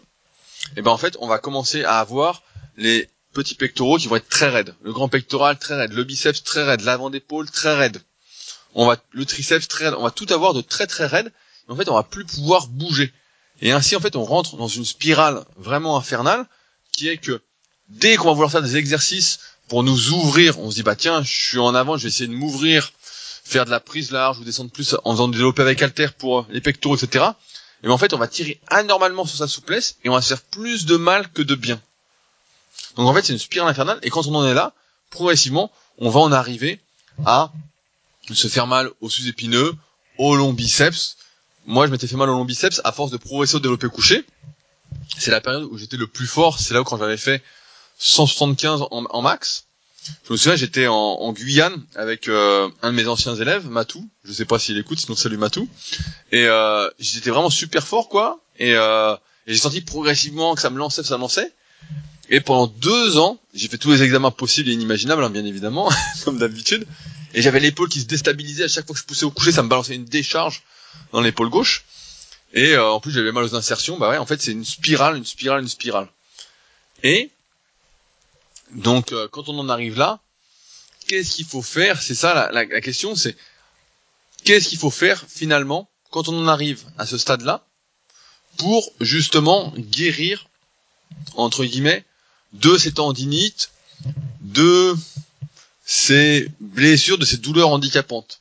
et 0.76 0.82
ben 0.82 0.90
en 0.90 0.98
fait, 0.98 1.16
on 1.20 1.28
va 1.28 1.38
commencer 1.38 1.84
à 1.84 1.98
avoir 2.00 2.42
les 2.76 3.08
petits 3.32 3.54
pectoraux 3.54 3.98
qui 3.98 4.08
vont 4.08 4.16
être 4.16 4.28
très 4.28 4.48
raides. 4.48 4.74
Le 4.82 4.92
grand 4.92 5.08
pectoral 5.08 5.58
très 5.58 5.76
raide, 5.76 5.92
le 5.92 6.04
biceps 6.04 6.42
très 6.42 6.64
raide, 6.64 6.80
l'avant 6.80 7.10
d'épaule 7.10 7.50
très 7.50 7.74
raide. 7.74 8.00
On 8.74 8.86
va 8.86 8.96
le 9.12 9.24
triceps 9.24 9.68
très 9.68 9.84
raide, 9.86 9.94
on 9.98 10.02
va 10.02 10.10
tout 10.10 10.26
avoir 10.30 10.54
de 10.54 10.62
très 10.62 10.86
très 10.86 11.06
raide. 11.06 11.32
Et 11.68 11.72
en 11.72 11.76
fait, 11.76 11.88
on 11.88 11.94
va 11.94 12.02
plus 12.02 12.24
pouvoir 12.24 12.66
bouger. 12.68 13.12
Et 13.62 13.72
ainsi, 13.72 13.96
en 13.96 14.00
fait, 14.00 14.16
on 14.16 14.24
rentre 14.24 14.56
dans 14.56 14.68
une 14.68 14.84
spirale 14.84 15.44
vraiment 15.56 15.96
infernale 15.96 16.46
qui 16.92 17.08
est 17.08 17.16
que 17.16 17.40
dès 17.88 18.16
qu'on 18.16 18.28
va 18.28 18.32
vouloir 18.32 18.50
faire 18.50 18.62
des 18.62 18.76
exercices 18.76 19.38
pour 19.68 19.82
nous 19.82 20.10
ouvrir, 20.12 20.58
on 20.58 20.70
se 20.70 20.76
dit 20.76 20.82
bah 20.82 20.96
tiens, 20.96 21.22
je 21.22 21.32
suis 21.32 21.58
en 21.58 21.74
avant, 21.74 21.96
je 21.96 22.04
vais 22.04 22.08
essayer 22.08 22.28
de 22.28 22.34
m'ouvrir, 22.34 22.92
faire 23.44 23.64
de 23.64 23.70
la 23.70 23.80
prise 23.80 24.10
large 24.10 24.38
ou 24.38 24.44
descendre 24.44 24.70
plus 24.70 24.96
en 25.04 25.12
faisant 25.12 25.28
du 25.28 25.38
développé 25.38 25.62
avec 25.62 25.82
halter 25.82 26.08
pour 26.18 26.46
les 26.50 26.60
pectoraux, 26.60 26.96
etc. 26.96 27.24
Et 27.82 27.86
ben, 27.86 27.92
en 27.92 27.98
fait, 27.98 28.12
on 28.12 28.18
va 28.18 28.28
tirer 28.28 28.60
anormalement 28.68 29.24
sur 29.24 29.38
sa 29.38 29.48
souplesse 29.48 29.96
et 30.04 30.08
on 30.08 30.14
va 30.14 30.22
se 30.22 30.28
faire 30.28 30.42
plus 30.42 30.86
de 30.86 30.96
mal 30.96 31.30
que 31.32 31.42
de 31.42 31.54
bien. 31.54 31.80
Donc 32.96 33.08
en 33.08 33.14
fait, 33.14 33.24
c'est 33.24 33.32
une 33.32 33.38
spirale 33.38 33.68
infernale 33.68 33.98
et 34.02 34.10
quand 34.10 34.26
on 34.26 34.34
en 34.34 34.46
est 34.46 34.54
là, 34.54 34.72
progressivement, 35.10 35.70
on 35.98 36.10
va 36.10 36.20
en 36.20 36.32
arriver 36.32 36.80
à 37.24 37.52
se 38.32 38.48
faire 38.48 38.66
mal 38.66 38.90
au 39.00 39.08
sous-épineux, 39.08 39.74
au 40.18 40.34
long 40.36 40.52
biceps. 40.52 41.16
Moi, 41.66 41.86
je 41.86 41.90
m'étais 41.90 42.06
fait 42.06 42.16
mal 42.16 42.30
au 42.30 42.32
long 42.32 42.44
biceps 42.44 42.80
à 42.84 42.92
force 42.92 43.10
de 43.10 43.16
progresser 43.16 43.56
au 43.56 43.60
développé 43.60 43.88
couché. 43.88 44.24
C'est 45.18 45.32
la 45.32 45.40
période 45.40 45.64
où 45.64 45.76
j'étais 45.76 45.96
le 45.96 46.06
plus 46.06 46.28
fort. 46.28 46.60
C'est 46.60 46.72
là 46.72 46.80
où 46.80 46.84
quand 46.84 46.96
j'avais 46.96 47.16
fait 47.16 47.42
175 47.98 48.84
en, 48.90 49.22
max. 49.22 49.64
Je 50.26 50.32
me 50.32 50.36
souviens, 50.36 50.54
j'étais 50.54 50.86
en, 50.86 51.32
Guyane 51.32 51.82
avec 51.96 52.28
euh, 52.28 52.68
un 52.82 52.92
de 52.92 52.96
mes 52.96 53.08
anciens 53.08 53.34
élèves, 53.34 53.68
Matou. 53.68 54.08
Je 54.24 54.32
sais 54.32 54.44
pas 54.44 54.60
s'il 54.60 54.78
écoute, 54.78 55.00
sinon 55.00 55.16
salut 55.16 55.38
Matou. 55.38 55.68
Et 56.30 56.46
euh, 56.46 56.88
j'étais 57.00 57.30
vraiment 57.30 57.50
super 57.50 57.84
fort, 57.84 58.08
quoi. 58.08 58.40
Et, 58.60 58.74
euh, 58.74 59.16
j'ai 59.48 59.56
senti 59.56 59.80
progressivement 59.80 60.54
que 60.54 60.60
ça 60.60 60.70
me 60.70 60.78
lançait, 60.78 61.02
ça 61.02 61.16
me 61.16 61.22
lançait. 61.22 61.52
Et 62.30 62.40
pendant 62.40 62.68
deux 62.68 63.18
ans, 63.18 63.40
j'ai 63.54 63.68
fait 63.68 63.78
tous 63.78 63.90
les 63.90 64.02
examens 64.02 64.30
possibles 64.30 64.68
et 64.68 64.72
inimaginables, 64.72 65.22
hein, 65.22 65.30
bien 65.30 65.44
évidemment, 65.44 65.90
comme 66.24 66.38
d'habitude. 66.38 66.86
Et 67.34 67.42
j'avais 67.42 67.60
l'épaule 67.60 67.88
qui 67.88 68.00
se 68.00 68.06
déstabilisait 68.06 68.64
à 68.64 68.68
chaque 68.68 68.86
fois 68.86 68.94
que 68.94 69.00
je 69.00 69.04
poussais 69.04 69.24
au 69.24 69.30
coucher, 69.30 69.50
ça 69.50 69.64
me 69.64 69.68
balançait 69.68 69.96
une 69.96 70.04
décharge 70.04 70.62
dans 71.12 71.20
l'épaule 71.20 71.48
gauche. 71.50 71.84
Et 72.52 72.72
euh, 72.72 72.90
en 72.90 73.00
plus, 73.00 73.12
j'avais 73.12 73.32
mal 73.32 73.44
aux 73.44 73.54
insertions. 73.54 73.98
Bah 73.98 74.10
ouais, 74.10 74.18
en 74.18 74.26
fait, 74.26 74.40
c'est 74.40 74.52
une 74.52 74.64
spirale, 74.64 75.16
une 75.16 75.24
spirale, 75.26 75.62
une 75.62 75.68
spirale. 75.68 76.08
Et 77.02 77.30
donc, 78.72 79.12
euh, 79.12 79.28
quand 79.28 79.48
on 79.48 79.58
en 79.58 79.68
arrive 79.68 79.98
là, 79.98 80.20
qu'est-ce 81.06 81.34
qu'il 81.36 81.44
faut 81.44 81.62
faire? 81.62 82.02
C'est 82.02 82.14
ça 82.14 82.34
la, 82.34 82.50
la, 82.52 82.64
la 82.64 82.80
question, 82.80 83.14
c'est 83.14 83.36
qu'est-ce 84.44 84.68
qu'il 84.68 84.78
faut 84.78 84.90
faire 84.90 85.24
finalement 85.28 85.88
quand 86.10 86.28
on 86.28 86.38
en 86.38 86.48
arrive 86.48 86.84
à 86.98 87.06
ce 87.06 87.18
stade-là 87.18 87.64
pour 88.56 88.90
justement 89.00 89.72
guérir 89.76 90.48
entre 91.34 91.64
guillemets 91.64 92.04
de 92.52 92.78
ces 92.78 92.92
tendinites, 92.92 93.70
de 94.40 94.96
ces 95.84 96.48
blessures, 96.60 97.18
de 97.18 97.24
ces 97.24 97.36
douleurs 97.36 97.68
handicapantes? 97.70 98.40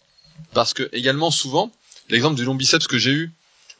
Parce 0.53 0.73
que 0.73 0.89
également 0.93 1.31
souvent, 1.31 1.71
l'exemple 2.09 2.35
du 2.35 2.45
long 2.45 2.55
biceps 2.55 2.87
que 2.87 2.97
j'ai 2.97 3.11
eu 3.11 3.31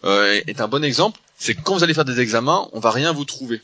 euh, 0.03 0.41
est 0.47 0.61
un 0.61 0.67
bon 0.67 0.83
exemple, 0.83 1.19
c'est 1.37 1.55
que 1.55 1.61
quand 1.61 1.75
vous 1.75 1.83
allez 1.83 1.93
faire 1.93 2.05
des 2.05 2.19
examens, 2.19 2.69
on 2.73 2.79
va 2.79 2.91
rien 2.91 3.11
vous 3.11 3.25
trouver. 3.25 3.61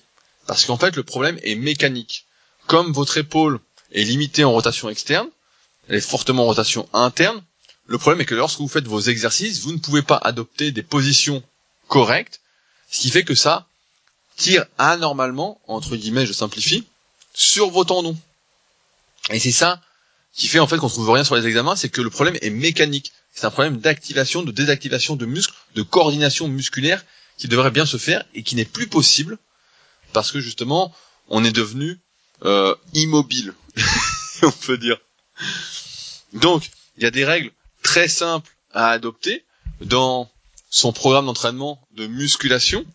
Parce 0.48 0.65
qu'en 0.65 0.77
fait, 0.77 0.96
le 0.96 1.03
problème 1.03 1.39
est 1.44 1.56
mécanique. 1.56 2.25
Comme 2.68 2.91
votre 2.91 3.18
épaule 3.18 3.60
est 3.91 4.03
limitée 4.03 4.44
en 4.44 4.51
rotation 4.51 4.89
externe, 4.89 5.27
elle 5.88 5.96
est 5.96 6.01
fortement 6.01 6.44
en 6.44 6.48
rotation 6.48 6.88
interne, 6.94 7.41
le 7.88 7.98
problème 7.98 8.22
est 8.22 8.25
que 8.25 8.36
lorsque 8.36 8.60
vous 8.60 8.68
faites 8.68 8.88
vos 8.88 9.01
exercices, 9.01 9.60
vous 9.62 9.74
ne 9.74 9.77
pouvez 9.77 10.01
pas 10.01 10.15
adopter 10.15 10.72
des 10.72 10.84
positions 10.84 11.44
correctes, 11.88 12.39
ce 12.89 13.01
qui 13.01 13.10
fait 13.10 13.24
que 13.24 13.36
ça 13.36 13.68
tire 14.38 14.65
anormalement, 14.77 15.60
entre 15.68 15.96
guillemets, 15.96 16.25
je 16.25 16.34
simplifie, 16.34 16.86
sur 17.34 17.70
vos 17.70 17.84
tendons. 17.84 18.18
Et 19.30 19.39
c'est 19.39 19.51
ça 19.51 19.82
qui 20.34 20.48
fait 20.48 20.60
en 20.60 20.68
fait 20.68 20.77
qu'on 20.77 20.88
trouve 20.88 21.10
rien 21.10 21.24
sur 21.24 21.36
les 21.36 21.46
examens, 21.46 21.75
c'est 21.75 21.89
que 21.89 22.01
le 22.01 22.10
problème 22.10 22.38
est 22.41 22.50
mécanique. 22.50 23.12
C'est 23.34 23.46
un 23.46 23.52
problème 23.52 23.78
d'activation, 23.78 24.44
de 24.44 24.52
désactivation 24.52 25.16
de 25.16 25.26
muscles, 25.26 25.56
de 25.76 25.82
coordination 25.82 26.48
musculaire 26.48 27.04
qui 27.38 27.48
devrait 27.48 27.72
bien 27.72 27.86
se 27.86 27.98
faire 27.98 28.24
et 28.34 28.44
qui 28.44 28.56
n'est 28.56 28.66
plus 28.66 28.88
possible 28.88 29.38
parce 30.14 30.32
que 30.32 30.40
justement 30.40 30.94
on 31.30 31.44
est 31.44 31.52
devenu 31.52 32.00
euh, 32.44 32.76
immobile, 32.94 33.54
on 34.44 34.52
peut 34.52 34.78
dire. 34.78 34.98
Donc, 36.34 36.70
il 36.98 37.04
y 37.04 37.06
a 37.06 37.12
des 37.12 37.26
règles 37.26 37.52
très 37.84 38.08
simples 38.08 38.52
à 38.74 38.90
adopter 38.90 39.46
dans 39.80 40.30
son 40.70 40.94
programme 40.94 41.26
d'entraînement 41.26 41.82
de 41.94 42.08
musculation. 42.08 42.86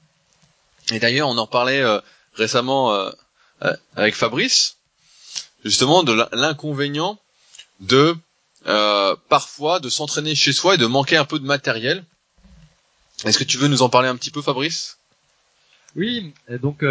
Et 0.91 0.99
d'ailleurs, 0.99 1.29
on 1.29 1.39
en 1.39 1.47
parlait 1.47 1.81
euh, 1.83 2.01
récemment 2.35 2.93
euh, 2.95 3.11
avec 3.95 4.15
Fabrice, 4.15 4.77
justement 5.65 6.03
de 6.03 6.13
l'inconvénient 6.33 7.19
de 7.81 8.17
parfois 9.29 9.81
de 9.81 9.89
s'entraîner 9.89 10.35
chez 10.35 10.53
soi 10.53 10.75
et 10.75 10.79
de 10.79 10.87
manquer 10.87 11.17
un 11.17 11.25
peu 11.25 11.39
de 11.39 11.47
matériel. 11.47 12.05
Est-ce 13.25 13.39
que 13.39 13.45
tu 13.45 13.57
veux 13.57 13.69
nous 13.69 13.83
en 13.83 13.89
parler 13.89 14.09
un 14.09 14.17
petit 14.17 14.31
peu, 14.31 14.43
Fabrice? 14.43 14.99
Oui, 15.95 16.35
donc 16.61 16.83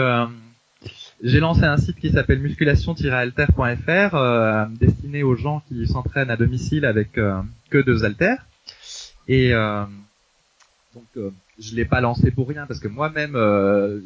j'ai 1.24 1.40
lancé 1.40 1.64
un 1.64 1.78
site 1.78 1.98
qui 1.98 2.12
s'appelle 2.12 2.40
musculation-alter.fr 2.40 4.16
euh, 4.16 4.66
destiné 4.80 5.24
aux 5.24 5.36
gens 5.36 5.64
qui 5.68 5.88
s'entraînent 5.88 6.30
à 6.30 6.36
domicile 6.36 6.86
avec 6.86 7.18
euh, 7.18 7.42
que 7.70 7.78
deux 7.78 8.04
haltères. 8.04 8.46
Et 9.28 9.54
euh, 9.54 9.86
donc 10.94 11.06
euh, 11.18 11.32
je 11.58 11.74
l'ai 11.76 11.86
pas 11.86 12.02
lancé 12.02 12.32
pour 12.32 12.50
rien 12.50 12.66
parce 12.68 12.80
que 12.80 12.88
moi-même 12.88 13.38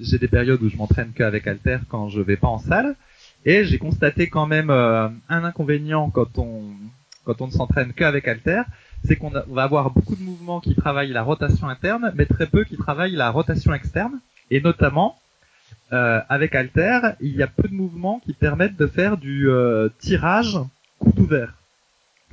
j'ai 0.02 0.20
des 0.20 0.28
périodes 0.28 0.62
où 0.62 0.70
je 0.70 0.78
m'entraîne 0.78 1.12
qu'avec 1.16 1.48
haltères 1.48 1.82
quand 1.90 2.10
je 2.10 2.22
vais 2.22 2.38
pas 2.38 2.48
en 2.48 2.60
salle. 2.60 2.96
Et 3.46 3.66
j'ai 3.66 3.80
constaté 3.80 4.30
quand 4.30 4.46
même 4.46 4.70
un 4.70 5.44
inconvénient 5.44 6.10
quand 6.10 6.38
on 6.38 6.64
quand 7.30 7.44
on 7.44 7.48
ne 7.48 7.52
s'entraîne 7.52 7.94
qu'avec 7.94 8.28
haltères, 8.28 8.66
c'est 9.06 9.16
qu'on 9.16 9.30
va 9.30 9.64
avoir 9.64 9.92
beaucoup 9.92 10.16
de 10.16 10.24
mouvements 10.24 10.60
qui 10.60 10.74
travaillent 10.74 11.12
la 11.12 11.22
rotation 11.22 11.70
interne, 11.70 12.12
mais 12.16 12.26
très 12.26 12.48
peu 12.48 12.64
qui 12.64 12.76
travaillent 12.76 13.16
la 13.16 13.30
rotation 13.30 13.72
externe. 13.72 14.20
Et 14.50 14.62
notamment, 14.62 15.16
euh, 15.94 16.22
avec 16.28 16.56
Alter, 16.56 17.02
il 17.22 17.36
y 17.36 17.44
a 17.44 17.48
peu 17.48 17.68
de 17.68 17.74
mouvements 17.76 18.20
qui 18.26 18.34
permettent 18.34 18.78
de 18.78 18.88
faire 18.88 19.18
du 19.18 19.48
euh, 19.48 19.90
tirage 20.00 20.58
coude 20.98 21.20
ouvert. 21.20 21.54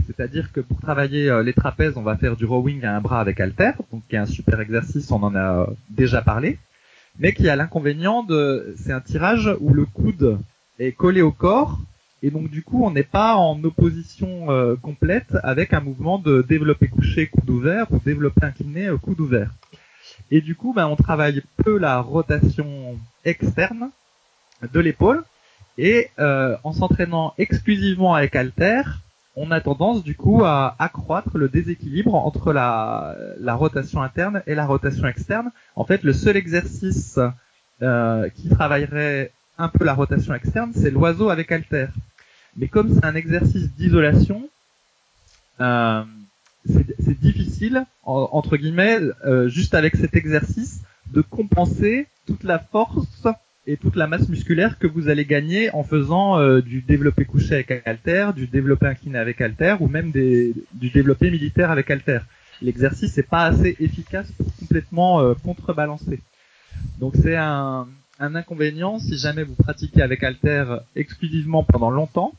C'est-à-dire 0.07 0.51
que 0.51 0.61
pour 0.61 0.81
travailler 0.81 1.29
euh, 1.29 1.43
les 1.43 1.53
trapèzes, 1.53 1.99
on 1.99 2.03
va 2.03 2.17
faire 2.17 2.37
du 2.37 2.47
rowing 2.47 2.83
à 2.85 2.97
un 2.97 3.03
bras 3.03 3.21
avec 3.21 3.39
Alter, 3.39 3.73
donc 3.93 4.03
qui 4.09 4.17
est 4.17 4.19
un 4.19 4.25
super 4.25 4.61
exercice, 4.61 5.11
on 5.11 5.23
en 5.23 5.37
a 5.37 5.69
déjà 5.91 6.23
parlé, 6.23 6.59
mais 7.19 7.35
qui 7.35 7.51
a 7.51 7.57
l'inconvénient 7.57 8.23
de, 8.23 8.75
c'est 8.79 8.93
un 8.93 9.03
tirage 9.03 9.55
où 9.61 9.75
le 9.75 9.85
coude 9.85 10.39
est 10.79 10.93
collé 10.93 11.21
au 11.21 11.33
corps, 11.33 11.81
et 12.27 12.31
donc 12.31 12.51
du 12.51 12.63
coup 12.63 12.85
on 12.85 12.91
n'est 12.91 13.03
pas 13.03 13.37
en 13.37 13.63
opposition 13.63 14.47
complète 14.83 15.37
avec 15.43 15.73
un 15.73 15.81
mouvement 15.81 16.19
de 16.19 16.43
développé 16.43 16.89
couché 16.89 17.27
coude 17.29 17.49
ouvert 17.51 17.87
ou 17.93 18.01
développé 18.05 18.45
incliné 18.45 18.89
coude 19.01 19.21
ouvert. 19.21 19.51
Et 20.31 20.41
du 20.41 20.55
coup, 20.55 20.73
ben, 20.75 20.87
on 20.87 20.97
travaille 20.97 21.43
peu 21.57 21.79
la 21.79 22.01
rotation 22.01 22.99
externe 23.25 23.91
de 24.73 24.81
l'épaule. 24.81 25.23
Et 25.79 26.09
euh, 26.19 26.57
en 26.65 26.73
s'entraînant 26.73 27.35
exclusivement 27.39 28.15
avec 28.15 28.35
halter, 28.35 28.83
on 29.37 29.51
a 29.51 29.61
tendance 29.61 30.03
du 30.03 30.15
coup 30.15 30.43
à 30.45 30.75
accroître 30.79 31.37
le 31.37 31.49
déséquilibre 31.49 32.15
entre 32.15 32.53
la, 32.53 33.15
rotation 33.55 34.03
interne 34.03 34.43
et 34.47 34.55
la 34.55 34.65
rotation 34.65 35.07
externe. 35.07 35.51
En 35.75 35.85
fait, 35.85 36.03
le 36.03 36.15
seul 36.15 36.37
exercice 36.37 37.21
euh, 37.83 38.29
qui 38.31 38.49
travaillerait 38.49 39.33
un 39.59 39.69
peu 39.69 39.85
la 39.85 39.95
rotation 39.95 40.35
externe, 40.35 40.73
c'est 40.75 40.91
l'oiseau 40.91 41.29
avec 41.29 41.53
halter. 41.53 41.89
Mais 42.57 42.69
comme 42.69 42.93
c'est 42.93 43.05
un 43.05 43.15
exercice 43.15 43.71
d'isolation, 43.77 44.49
euh, 45.61 46.03
c'est 46.65 47.21
difficile, 47.21 47.85
entre 48.05 48.57
guillemets, 48.57 48.99
euh, 49.25 49.49
juste 49.49 49.75
avec 49.75 49.97
cet 49.97 50.17
exercice, 50.17 50.81
de 51.13 51.21
compenser 51.21 52.07
toute 52.27 52.43
la 52.43 52.59
force 52.59 53.29
et 53.69 53.77
toute 53.77 53.95
la 53.95 54.07
masse 54.07 54.29
musculaire 54.29 54.79
que 54.79 54.87
vous 54.87 55.09
allez 55.09 55.25
gagner 55.25 55.71
en 55.75 55.85
faisant 55.85 56.39
euh, 56.39 56.61
du 56.61 56.83
développé 56.83 57.25
couché 57.25 57.55
avec 57.55 57.83
halter, 57.87 58.31
du 58.35 58.47
développé 58.47 58.87
incliné 58.87 59.19
avec 59.19 59.41
halter, 59.41 59.77
ou 59.81 59.89
même 59.89 60.11
du 60.11 60.91
développé 60.91 61.31
militaire 61.31 61.71
avec 61.71 61.91
halter. 61.91 62.21
L'exercice 62.63 63.17
n'est 63.17 63.23
pas 63.23 63.45
assez 63.45 63.77
efficace 63.81 64.33
pour 64.33 64.47
complètement 64.57 65.35
contrebalancer. 65.45 66.21
Donc 66.99 67.15
c'est 67.23 67.37
un, 67.37 67.87
un, 68.19 68.35
inconvénient 68.35 68.99
si 68.99 69.19
jamais 69.19 69.43
vous 69.45 69.55
pratiquez 69.55 70.01
avec 70.01 70.23
halter 70.23 70.65
exclusivement 70.97 71.65
pendant 71.65 71.91
longtemps. 71.91 72.33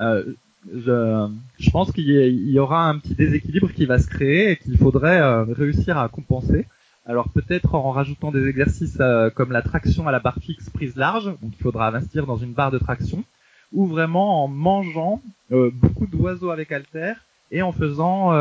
Euh, 0.00 0.24
je, 0.72 1.28
je 1.58 1.70
pense 1.70 1.92
qu'il 1.92 2.08
y, 2.08 2.58
aura 2.58 2.88
un 2.88 2.98
petit 2.98 3.14
déséquilibre 3.14 3.70
qui 3.72 3.84
va 3.84 3.98
se 3.98 4.06
créer 4.06 4.52
et 4.52 4.56
qu'il 4.56 4.78
faudrait 4.78 5.20
euh, 5.20 5.44
réussir 5.44 5.98
à 5.98 6.08
compenser. 6.08 6.66
Alors 7.06 7.28
peut-être 7.28 7.74
en 7.74 7.90
rajoutant 7.90 8.32
des 8.32 8.48
exercices 8.48 8.96
euh, 9.00 9.28
comme 9.28 9.52
la 9.52 9.60
traction 9.60 10.08
à 10.08 10.12
la 10.12 10.20
barre 10.20 10.38
fixe 10.40 10.70
prise 10.70 10.96
large, 10.96 11.26
donc 11.26 11.52
il 11.52 11.62
faudra 11.62 11.88
investir 11.88 12.26
dans 12.26 12.38
une 12.38 12.54
barre 12.54 12.70
de 12.70 12.78
traction, 12.78 13.24
ou 13.72 13.86
vraiment 13.86 14.44
en 14.44 14.48
mangeant 14.48 15.20
beaucoup 15.50 16.06
d'oiseaux 16.06 16.50
avec 16.50 16.72
halter 16.72 17.12
et 17.52 17.60
en 17.62 17.72
faisant 17.72 18.32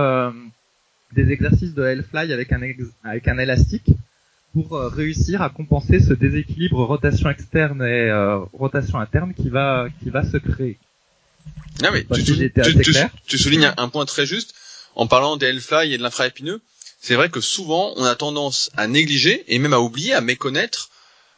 des 1.12 1.32
exercices 1.32 1.74
de 1.74 1.84
Hellfly 1.84 2.32
avec 2.32 2.52
un, 2.52 2.62
avec 3.04 3.28
un 3.28 3.38
élastique 3.38 3.92
pour 4.54 4.80
réussir 4.80 5.42
à 5.42 5.50
compenser 5.50 6.00
ce 6.00 6.14
déséquilibre 6.14 6.84
rotation 6.84 7.30
externe 7.30 7.84
et 7.84 8.12
rotation 8.54 9.00
interne 9.00 9.34
qui 9.34 9.50
va 9.50 9.88
qui 10.02 10.10
va 10.10 10.24
se 10.24 10.38
créer. 10.38 10.78
Non 11.82 11.92
mais 11.92 12.06
tu, 13.28 13.38
soulignes 13.38 13.74
un 13.78 13.90
point 13.90 14.06
très 14.06 14.26
juste 14.26 14.54
en 14.96 15.08
parlant 15.08 15.38
des 15.38 15.48
Hellfly 15.48 15.94
et 15.94 15.98
de 15.98 16.04
l'infraépineux. 16.04 16.62
C'est 17.02 17.16
vrai 17.16 17.30
que 17.30 17.42
souvent 17.42 17.94
on 17.98 18.06
a 18.06 18.16
tendance 18.16 18.70
à 18.78 18.88
négliger 18.88 19.44
et 19.48 19.60
même 19.60 19.74
à 19.74 19.80
oublier, 19.80 20.14
à 20.14 20.22
méconnaître 20.22 20.90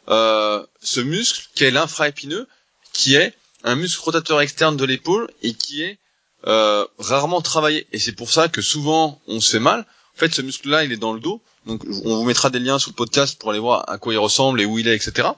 euh, 0.08 0.64
ce 0.82 1.00
muscle 1.00 1.48
qui 1.54 1.64
est 1.64 1.70
l'infraépineux, 1.70 2.46
qui 2.92 3.16
est 3.16 3.34
un 3.64 3.74
muscle 3.74 4.00
rotateur 4.02 4.40
externe 4.40 4.76
de 4.76 4.84
l'épaule 4.84 5.28
et 5.42 5.54
qui 5.54 5.82
est 5.82 5.98
euh, 6.46 6.86
rarement 6.98 7.40
travaillé. 7.40 7.86
Et 7.92 7.98
c'est 7.98 8.12
pour 8.12 8.30
ça 8.30 8.48
que 8.48 8.62
souvent 8.62 9.20
on 9.26 9.40
se 9.40 9.50
fait 9.50 9.58
mal. 9.58 9.80
En 9.80 10.18
fait, 10.18 10.34
ce 10.34 10.42
muscle-là, 10.42 10.84
il 10.84 10.92
est 10.92 10.96
dans 10.96 11.12
le 11.12 11.20
dos. 11.20 11.42
Donc, 11.66 11.82
on 12.04 12.16
vous 12.16 12.24
mettra 12.24 12.48
des 12.48 12.60
liens 12.60 12.78
sous 12.78 12.90
le 12.90 12.94
podcast 12.94 13.38
pour 13.38 13.50
aller 13.50 13.58
voir 13.58 13.84
à 13.90 13.98
quoi 13.98 14.14
il 14.14 14.18
ressemble 14.18 14.60
et 14.60 14.64
où 14.64 14.78
il 14.78 14.88
est, 14.88 14.94
etc. 14.94 15.28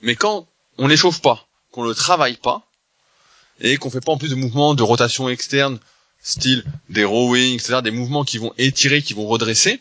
Mais 0.00 0.16
quand 0.16 0.48
on 0.78 0.88
l'échauffe 0.88 1.20
pas, 1.20 1.46
qu'on 1.70 1.84
le 1.84 1.94
travaille 1.94 2.36
pas, 2.36 2.66
et 3.60 3.76
qu'on 3.76 3.90
fait 3.90 4.00
pas 4.00 4.12
en 4.12 4.18
plus 4.18 4.30
de 4.30 4.34
mouvements 4.34 4.74
de 4.74 4.82
rotation 4.82 5.28
externe, 5.28 5.78
style 6.22 6.64
des 6.88 7.04
rowing, 7.04 7.54
etc., 7.54 7.80
des 7.82 7.90
mouvements 7.90 8.24
qui 8.24 8.38
vont 8.38 8.52
étirer, 8.58 9.02
qui 9.02 9.14
vont 9.14 9.26
redresser, 9.26 9.80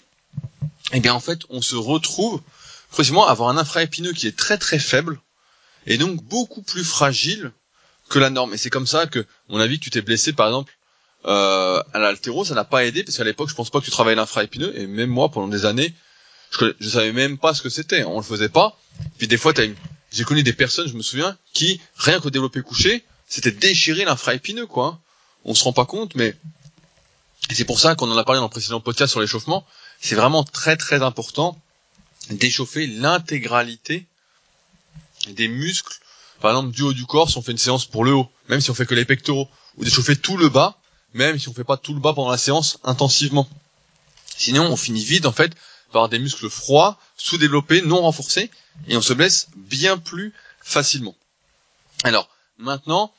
eh 0.94 1.00
bien 1.00 1.14
en 1.14 1.20
fait 1.20 1.42
on 1.50 1.62
se 1.62 1.76
retrouve 1.76 2.42
précisément 2.90 3.28
à 3.28 3.32
avoir 3.32 3.50
un 3.50 3.58
infraépineux 3.58 4.14
qui 4.14 4.28
est 4.28 4.38
très 4.38 4.58
très 4.58 4.80
faible 4.80 5.20
et 5.88 5.98
donc 5.98 6.24
beaucoup 6.24 6.62
plus 6.62 6.84
fragile 6.84 7.52
que 8.10 8.20
la 8.20 8.30
norme. 8.30 8.54
Et 8.54 8.58
c'est 8.58 8.70
comme 8.70 8.88
ça 8.88 9.08
que 9.08 9.26
mon 9.50 9.60
avis 9.60 9.80
que 9.80 9.86
tu 9.86 9.90
t'es 9.90 10.02
blessé 10.02 10.34
par 10.34 10.48
exemple 10.48 10.74
euh, 11.26 11.82
à 11.94 12.00
l'altéro, 12.00 12.44
ça 12.44 12.56
n'a 12.56 12.64
pas 12.64 12.84
aidé 12.86 13.04
parce 13.04 13.18
qu'à 13.18 13.24
l'époque 13.24 13.50
je 13.50 13.56
pense 13.56 13.70
pas 13.70 13.80
que 13.80 13.86
tu 13.86 13.92
travaillais 13.92 14.16
l'infraépineux 14.16 14.78
et 14.78 14.88
même 14.88 15.10
moi 15.10 15.30
pendant 15.30 15.48
des 15.48 15.66
années 15.66 15.94
je, 16.52 16.74
je 16.80 16.90
savais 16.90 17.14
même 17.14 17.38
pas 17.38 17.54
ce 17.54 17.62
que 17.62 17.70
c'était, 17.70 18.04
on 18.04 18.18
le 18.18 18.24
faisait 18.24 18.50
pas. 18.50 18.78
Puis 19.18 19.28
des 19.28 19.38
fois 19.38 19.54
j'ai 20.12 20.24
connu 20.24 20.44
des 20.44 20.54
personnes, 20.54 20.88
je 20.88 20.94
me 20.96 21.02
souviens, 21.02 21.38
qui 21.54 21.80
rien 21.96 22.20
qu'au 22.20 22.30
développé 22.30 22.62
couché 22.62 23.06
c'était 23.32 23.52
déchirer 23.52 24.04
l'infraépineux, 24.04 24.68
quoi. 24.68 25.00
On 25.46 25.56
se 25.56 25.64
rend 25.64 25.72
pas 25.72 25.86
compte, 25.86 26.16
mais 26.16 26.36
c'est 27.50 27.64
pour 27.64 27.80
ça 27.80 27.96
qu'on 27.96 28.12
en 28.12 28.18
a 28.18 28.26
parlé 28.26 28.40
dans 28.40 28.48
le 28.48 28.52
précédent 28.52 28.82
podcast 28.82 29.10
sur 29.10 29.22
l'échauffement. 29.22 29.66
C'est 30.02 30.16
vraiment 30.16 30.44
très 30.44 30.76
très 30.76 31.02
important 31.02 31.58
d'échauffer 32.30 32.88
l'intégralité 32.88 34.06
des 35.30 35.48
muscles. 35.48 35.98
Par 36.42 36.52
exemple, 36.52 36.76
du 36.76 36.82
haut 36.82 36.92
du 36.92 37.06
corps, 37.06 37.30
si 37.30 37.38
on 37.38 37.42
fait 37.42 37.54
une 37.54 37.58
séance 37.58 37.86
pour 37.86 38.04
le 38.04 38.14
haut, 38.14 38.30
même 38.50 38.60
si 38.60 38.70
on 38.70 38.74
fait 38.74 38.86
que 38.86 38.96
les 38.96 39.06
pectoraux, 39.06 39.48
ou 39.78 39.86
d'échauffer 39.86 40.18
tout 40.18 40.36
le 40.36 40.50
bas, 40.50 40.78
même 41.14 41.40
si 41.40 41.48
on 41.48 41.54
fait 41.54 41.64
pas 41.64 41.78
tout 41.78 41.94
le 41.94 42.02
bas 42.02 42.12
pendant 42.14 42.32
la 42.32 42.38
séance 42.38 42.80
intensivement. 42.84 43.48
Sinon, 44.36 44.66
on 44.66 44.76
finit 44.76 45.06
vite 45.06 45.26
en 45.26 45.32
fait 45.32 45.54
par 45.94 46.10
des 46.10 46.20
muscles 46.20 46.50
froids, 46.50 47.00
sous-développés, 47.16 47.82
non 47.82 48.02
renforcés, 48.02 48.52
et 48.90 48.98
on 48.98 49.02
se 49.02 49.14
blesse 49.14 49.48
bien 49.56 49.98
plus 49.98 50.34
facilement. 50.62 51.16
Alors, 52.04 52.28
maintenant, 52.58 53.14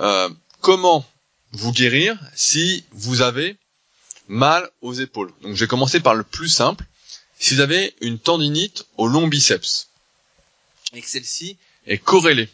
euh, 0.00 0.28
comment 0.60 1.04
vous 1.52 1.72
guérir 1.72 2.18
si 2.34 2.84
vous 2.92 3.22
avez 3.22 3.56
mal 4.28 4.68
aux 4.80 4.92
épaules? 4.92 5.32
Donc 5.42 5.54
je 5.54 5.60
vais 5.60 5.66
commencer 5.68 6.00
par 6.00 6.14
le 6.14 6.24
plus 6.24 6.48
simple. 6.48 6.84
Si 7.38 7.54
vous 7.54 7.60
avez 7.60 7.94
une 8.00 8.18
tendinite 8.18 8.86
au 8.96 9.06
long 9.06 9.28
biceps 9.28 9.88
et 10.92 11.02
que 11.02 11.08
celle-ci 11.08 11.56
est 11.86 11.98
corrélée 11.98 12.48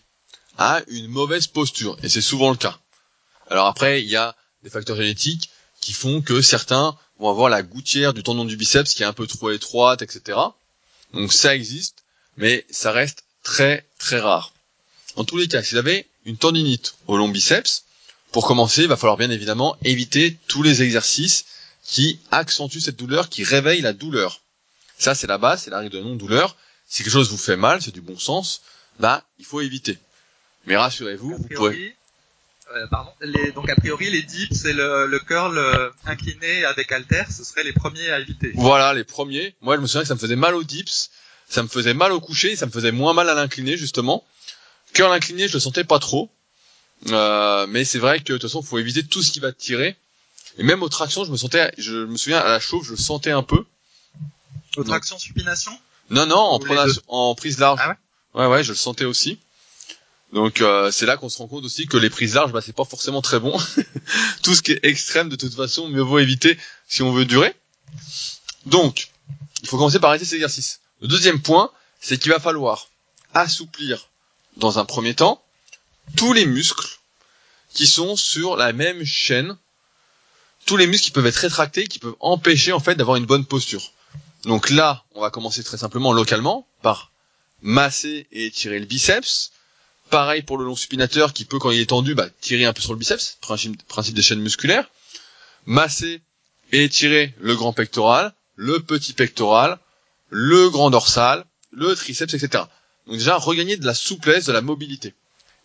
à 0.59 0.83
une 0.89 1.09
mauvaise 1.09 1.47
posture, 1.47 1.97
et 2.03 2.09
c'est 2.09 2.21
souvent 2.21 2.51
le 2.51 2.57
cas. 2.57 2.79
Alors 3.51 3.67
après, 3.67 4.03
il 4.03 4.09
y 4.09 4.17
a 4.17 4.37
des 4.63 4.71
facteurs 4.71 4.97
génétiques 4.97 5.51
qui 5.81 5.93
font 5.93 6.23
que 6.23 6.41
certains 6.41 6.97
vont 7.19 7.31
avoir 7.31 7.49
la 7.49 7.63
gouttière 7.63 8.15
du 8.15 8.23
tendon 8.23 8.45
du 8.45 8.57
biceps 8.57 8.95
qui 8.95 9.03
est 9.03 9.07
un 9.07 9.13
peu 9.13 9.27
trop 9.27 9.51
étroite, 9.51 10.03
etc. 10.03 10.39
Donc 11.13 11.33
ça 11.33 11.55
existe, 11.55 12.05
mais 12.37 12.65
ça 12.71 12.93
reste 12.93 13.25
très 13.43 13.87
très 13.99 14.19
rare. 14.19 14.54
En 15.17 15.25
tous 15.25 15.37
les 15.37 15.49
cas, 15.49 15.63
si 15.63 15.73
vous 15.73 15.79
avez 15.79 16.07
une 16.25 16.37
tendinite 16.37 16.95
au 17.07 17.17
long 17.17 17.29
biceps, 17.29 17.85
pour 18.33 18.47
commencer, 18.47 18.83
il 18.83 18.89
va 18.89 18.97
falloir 18.97 19.17
bien 19.17 19.31
évidemment 19.31 19.77
éviter 19.85 20.37
tous 20.49 20.63
les 20.63 20.83
exercices 20.83 21.45
qui 21.85 22.19
accentuent 22.31 22.81
cette 22.81 22.97
douleur, 22.97 23.29
qui 23.29 23.45
réveillent 23.45 23.83
la 23.83 23.93
douleur. 23.93 24.41
Ça, 24.99 25.15
c'est 25.15 25.27
la 25.27 25.39
base, 25.39 25.63
c'est 25.63 25.71
la 25.71 25.79
règle 25.79 25.91
de 25.93 26.01
non-douleur. 26.01 26.57
Si 26.89 27.03
quelque 27.03 27.13
chose 27.13 27.31
vous 27.31 27.37
fait 27.37 27.57
mal, 27.57 27.81
c'est 27.83 27.93
du 27.95 28.01
bon 28.01 28.19
sens, 28.19 28.63
bah, 28.99 29.23
il 29.39 29.45
faut 29.45 29.61
éviter. 29.61 29.99
Mais 30.67 30.77
rassurez-vous, 30.77 31.37
vous 31.37 31.49
pourrez. 31.49 31.95
euh, 32.75 32.87
pardon, 32.91 33.11
les, 33.21 33.53
donc 33.53 33.69
a 33.69 33.77
priori 33.77 34.11
les 34.11 34.23
dips 34.23 34.65
et 34.65 34.73
le, 34.73 35.07
le 35.07 35.19
curl 35.21 35.57
euh, 35.59 35.91
incliné 36.07 36.65
avec 36.65 36.91
halter, 36.91 37.25
ce 37.31 37.45
seraient 37.45 37.65
les 37.65 37.73
premiers 37.73 38.11
à 38.11 38.19
éviter. 38.19 38.53
Voilà, 38.55 38.95
les 38.95 39.05
premiers. 39.05 39.55
Moi, 39.61 39.77
je 39.77 39.81
me 39.83 39.87
souviens 39.87 40.03
que 40.03 40.09
ça 40.09 40.15
me 40.15 40.19
faisait 40.21 40.37
mal 40.37 40.55
aux 40.55 40.65
dips, 40.65 41.11
ça 41.49 41.63
me 41.63 41.69
faisait 41.69 41.95
mal 41.95 42.13
au 42.13 42.21
coucher, 42.21 42.57
ça 42.57 42.67
me 42.67 42.71
faisait 42.73 42.93
moins 42.93 43.13
mal 43.13 43.29
à 43.29 43.35
l'incliné, 43.35 43.77
justement. 43.77 44.25
Curl 44.95 45.13
incliné, 45.13 45.49
je 45.49 45.55
le 45.55 45.61
sentais 45.61 45.85
pas 45.85 45.99
trop. 45.99 46.31
Euh, 47.09 47.67
mais 47.69 47.85
c'est 47.85 47.99
vrai 47.99 48.21
que, 48.21 48.33
de 48.33 48.39
toute 48.39 48.49
façon, 48.49 48.63
faut 48.63 48.79
éviter 48.79 49.03
tout 49.05 49.23
ce 49.23 49.31
qui 49.33 49.41
va 49.41 49.53
te 49.53 49.61
tirer. 49.61 49.97
Et 50.57 50.63
même 50.63 50.83
aux 50.83 50.89
tractions, 50.89 51.25
je 51.25 51.31
me 51.31 51.37
sentais, 51.37 51.73
je 51.77 52.05
me 52.05 52.17
souviens, 52.17 52.39
à 52.39 52.49
la 52.49 52.61
chauffe, 52.61 52.87
je 52.87 52.93
le 52.93 52.97
sentais 52.97 53.33
un 53.33 53.43
peu. 53.43 53.65
Aux 54.77 54.85
tractions 54.85 55.19
supination? 55.19 55.77
Non, 56.11 56.27
non, 56.27 56.37
en, 56.37 56.59
pronation- 56.59 57.35
prise 57.35 57.59
large. 57.59 57.81
Ah 57.83 57.89
ouais? 58.35 58.47
Ouais, 58.47 58.47
ouais, 58.51 58.65
je 58.65 58.71
le 58.71 58.77
sentais 58.77 59.05
aussi. 59.05 59.39
Donc 60.33 60.61
euh, 60.61 60.91
c'est 60.91 61.07
là 61.07 61.17
qu'on 61.17 61.29
se 61.29 61.39
rend 61.39 61.47
compte 61.47 61.65
aussi 61.65 61.87
que 61.87 61.97
les 61.97 62.11
prises 62.11 62.35
larges, 62.35 62.51
bah, 62.51 62.61
c'est 62.61 62.75
pas 62.75 62.85
forcément 62.85 63.23
très 63.23 63.39
bon. 63.39 63.57
Tout 64.43 64.55
ce 64.55 64.63
qui 64.63 64.73
est 64.73 64.81
extrême, 64.83 65.29
de 65.29 65.37
toute 65.37 65.55
façon, 65.55 65.89
mieux 65.89 66.03
vaut 66.03 66.19
éviter 66.19 66.59
si 66.89 67.03
on 67.03 67.13
veut 67.13 67.25
durer. 67.25 67.55
Donc, 68.67 69.11
il 69.63 69.69
faut 69.69 69.77
commencer 69.77 70.01
par 70.01 70.11
arrêter 70.11 70.25
ces 70.25 70.35
exercices. 70.35 70.81
Le 71.01 71.07
deuxième 71.09 71.41
point, 71.41 71.71
c'est 72.01 72.19
qu'il 72.19 72.33
va 72.33 72.41
falloir 72.41 72.89
assouplir, 73.33 74.09
dans 74.57 74.79
un 74.79 74.85
premier 74.85 75.15
temps, 75.15 75.43
tous 76.17 76.33
les 76.33 76.47
muscles 76.47 76.99
qui 77.73 77.87
sont 77.87 78.17
sur 78.17 78.57
la 78.57 78.73
même 78.73 79.05
chaîne, 79.05 79.57
tous 80.67 80.77
les 80.77 80.87
muscles 80.87 81.07
qui 81.07 81.11
peuvent 81.11 81.27
être 81.27 81.37
rétractés, 81.37 81.87
qui 81.87 81.99
peuvent 81.99 82.17
empêcher 82.21 82.73
en 82.73 82.81
fait 82.81 82.95
d'avoir 82.95 83.17
une 83.17 83.27
bonne 83.27 83.45
posture. 83.45 83.93
Donc 84.45 84.71
là, 84.71 85.05
on 85.15 85.21
va 85.21 85.31
commencer 85.31 85.65
très 85.65 85.79
simplement 85.79 86.13
localement 86.13 86.67
par 86.83 87.11
masser 87.63 88.27
et 88.31 88.47
étirer 88.47 88.79
le 88.79 88.87
biceps. 88.87 89.53
Pareil 90.11 90.43
pour 90.43 90.59
le 90.59 90.65
long 90.65 90.77
supinateur 90.77 91.33
qui 91.33 91.45
peut, 91.45 91.59
quand 91.59 91.71
il 91.71 91.81
est 91.81 91.91
tendu, 91.91 92.15
bah, 92.15 92.29
tirer 92.41 92.67
un 92.67 92.73
peu 92.73 92.83
sur 92.83 92.93
le 92.93 92.99
biceps, 92.99 93.39
principe, 93.41 93.83
principe 93.89 94.15
des 94.15 94.23
chaînes 94.23 94.41
musculaires. 94.41 94.89
Masser 95.67 96.21
et 96.73 96.85
étirer 96.85 97.35
le 97.41 97.57
grand 97.57 97.73
pectoral, 97.73 98.35
le 98.55 98.81
petit 98.81 99.15
pectoral, 99.15 99.79
le 100.29 100.69
grand 100.69 100.91
dorsal, 100.91 101.45
le 101.73 101.95
triceps, 101.95 102.35
etc. 102.35 102.65
Donc 103.07 103.17
déjà, 103.19 103.37
regagner 103.37 103.77
de 103.77 103.85
la 103.87 103.95
souplesse, 103.95 104.47
de 104.47 104.53
la 104.53 104.61
mobilité. 104.63 105.15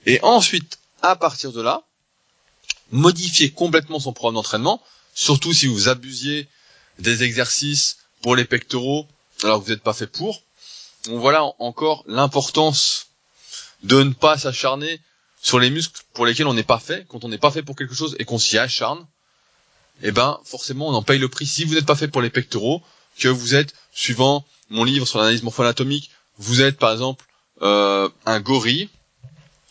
Et 0.06 0.20
ensuite, 0.24 0.80
à 1.02 1.16
partir 1.16 1.52
de 1.52 1.62
là, 1.62 1.84
modifier 2.92 3.52
complètement 3.52 4.00
son 4.00 4.14
programme 4.14 4.36
d'entraînement, 4.36 4.82
surtout 5.14 5.54
si 5.54 5.68
vous 5.68 5.88
abusiez 5.90 6.48
des 7.00 7.24
exercices 7.24 7.98
pour 8.22 8.36
les 8.36 8.46
pectoraux, 8.46 9.08
alors 9.44 9.60
que 9.60 9.66
vous 9.66 9.72
n'êtes 9.72 9.84
pas 9.84 9.94
fait 9.94 10.08
pour. 10.08 10.42
Donc 11.06 11.20
voilà 11.22 11.44
en- 11.44 11.56
encore 11.60 12.04
l'importance 12.08 13.08
de 13.84 14.04
ne 14.04 14.12
pas 14.12 14.38
s'acharner 14.38 15.00
sur 15.42 15.60
les 15.60 15.70
muscles 15.70 16.02
pour 16.14 16.26
lesquels 16.26 16.48
on 16.48 16.54
n'est 16.54 16.64
pas 16.64 16.80
fait. 16.80 17.06
Quand 17.08 17.24
on 17.24 17.30
n'est 17.30 17.38
pas 17.38 17.52
fait 17.52 17.64
pour 17.64 17.78
quelque 17.78 17.96
chose 17.96 18.16
et 18.20 18.26
qu'on 18.26 18.40
s'y 18.40 18.58
acharne, 18.58 19.06
eh 20.02 20.12
ben 20.12 20.40
forcément 20.44 20.90
on 20.90 20.94
en 20.94 21.04
paye 21.04 21.20
le 21.20 21.30
prix. 21.30 21.46
Si 21.46 21.64
vous 21.64 21.76
n'êtes 21.76 21.86
pas 21.86 21.96
fait 21.96 22.10
pour 22.10 22.22
les 22.22 22.30
pectoraux, 22.30 22.82
que 23.18 23.30
vous 23.30 23.56
êtes, 23.56 23.74
suivant 23.94 24.46
mon 24.70 24.84
livre 24.84 25.06
sur 25.08 25.20
l'analyse 25.20 25.44
morpho-anatomique, 25.44 26.10
vous 26.38 26.62
êtes 26.62 26.78
par 26.78 26.92
exemple 26.92 27.26
euh, 27.62 28.10
un 28.26 28.40
gorille, 28.40 28.90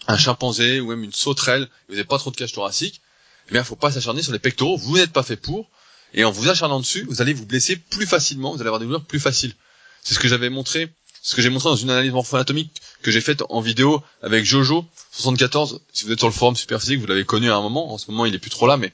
un 0.07 0.17
chimpanzé 0.17 0.81
ou 0.81 0.89
même 0.89 1.05
une 1.05 1.13
sauterelle, 1.13 1.69
vous 1.89 1.95
n'avez 1.95 2.07
pas 2.07 2.19
trop 2.19 2.31
de 2.31 2.37
cage 2.37 2.53
thoracique, 2.53 3.01
eh 3.49 3.53
bien 3.53 3.65
faut 3.65 3.77
pas 3.77 3.93
s'acharner 3.93 4.23
sur 4.23 4.33
les 4.33 4.39
pectoraux, 4.39 4.77
vous 4.77 4.97
n'êtes 4.97 5.13
pas 5.13 5.23
fait 5.23 5.37
pour, 5.37 5.69
et 6.15 6.25
en 6.25 6.31
vous 6.31 6.49
acharnant 6.49 6.81
dessus, 6.81 7.05
vous 7.09 7.21
allez 7.21 7.35
vous 7.35 7.47
blesser 7.47 7.77
plus 7.77 8.07
facilement, 8.07 8.53
vous 8.53 8.61
allez 8.61 8.69
avoir 8.69 8.81
des 8.81 8.87
douleurs 8.87 9.05
plus 9.05 9.21
faciles. 9.21 9.55
C'est 10.03 10.15
ce 10.15 10.19
que 10.19 10.29
j'avais 10.29 10.49
montré, 10.49 10.91
ce 11.23 11.35
que 11.35 11.43
j'ai 11.43 11.51
montré 11.51 11.69
dans 11.69 11.77
une 11.77 11.91
analyse 11.91 12.13
morpho-anatomique 12.13 12.73
que 13.03 13.11
j'ai 13.11 13.21
faite 13.21 13.43
en 13.49 13.61
vidéo 13.61 14.03
avec 14.23 14.45
Jojo 14.45 14.87
74. 15.13 15.81
Si 15.93 16.05
vous 16.05 16.13
êtes 16.13 16.19
sur 16.19 16.29
le 16.29 16.35
forum 16.35 16.57
Superphysique, 16.57 17.01
vous 17.01 17.07
l'avez 17.07 17.25
connu 17.25 17.51
à 17.51 17.57
un 17.57 17.61
moment. 17.61 17.93
En 17.93 17.99
ce 17.99 18.11
moment, 18.11 18.25
il 18.25 18.35
est 18.35 18.39
plus 18.39 18.51
trop 18.51 18.67
là, 18.67 18.77
mais 18.77 18.93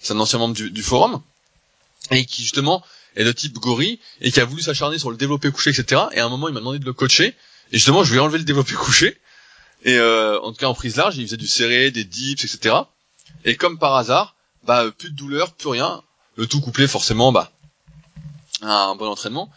c'est 0.00 0.12
un 0.12 0.20
ancien 0.20 0.38
membre 0.38 0.54
du, 0.54 0.82
forum 0.82 1.20
et 2.10 2.24
qui 2.24 2.42
justement 2.42 2.82
est 3.16 3.24
de 3.24 3.32
type 3.32 3.54
gorille 3.54 3.98
et 4.20 4.30
qui 4.30 4.40
a 4.40 4.44
voulu 4.44 4.62
s'acharner 4.62 4.98
sur 4.98 5.10
le 5.10 5.16
développé 5.16 5.50
couché, 5.50 5.70
etc. 5.70 6.02
Et 6.12 6.20
à 6.20 6.26
un 6.26 6.28
moment, 6.28 6.48
il 6.48 6.54
m'a 6.54 6.60
demandé 6.60 6.78
de 6.78 6.84
le 6.84 6.92
coacher 6.92 7.34
et 7.74 7.78
justement, 7.78 8.04
je 8.04 8.14
ai 8.14 8.20
enlevé 8.20 8.38
le 8.38 8.44
développé 8.44 8.74
couché 8.74 9.20
et 9.84 9.98
euh, 9.98 10.40
en 10.42 10.52
tout 10.52 10.58
cas 10.58 10.68
en 10.68 10.74
prise 10.74 10.94
large, 10.94 11.16
il 11.16 11.26
faisait 11.26 11.36
du 11.36 11.48
serré, 11.48 11.90
des 11.90 12.04
dips, 12.04 12.44
etc. 12.44 12.72
Et 13.44 13.56
comme 13.56 13.80
par 13.80 13.96
hasard, 13.96 14.36
bah 14.62 14.92
plus 14.96 15.10
de 15.10 15.16
douleur, 15.16 15.50
plus 15.54 15.70
rien. 15.70 16.00
Le 16.36 16.46
tout 16.46 16.60
couplé 16.60 16.86
forcément, 16.86 17.32
bah 17.32 17.50
à 18.62 18.84
un 18.84 18.94
bon 18.94 19.08
entraînement. 19.08 19.50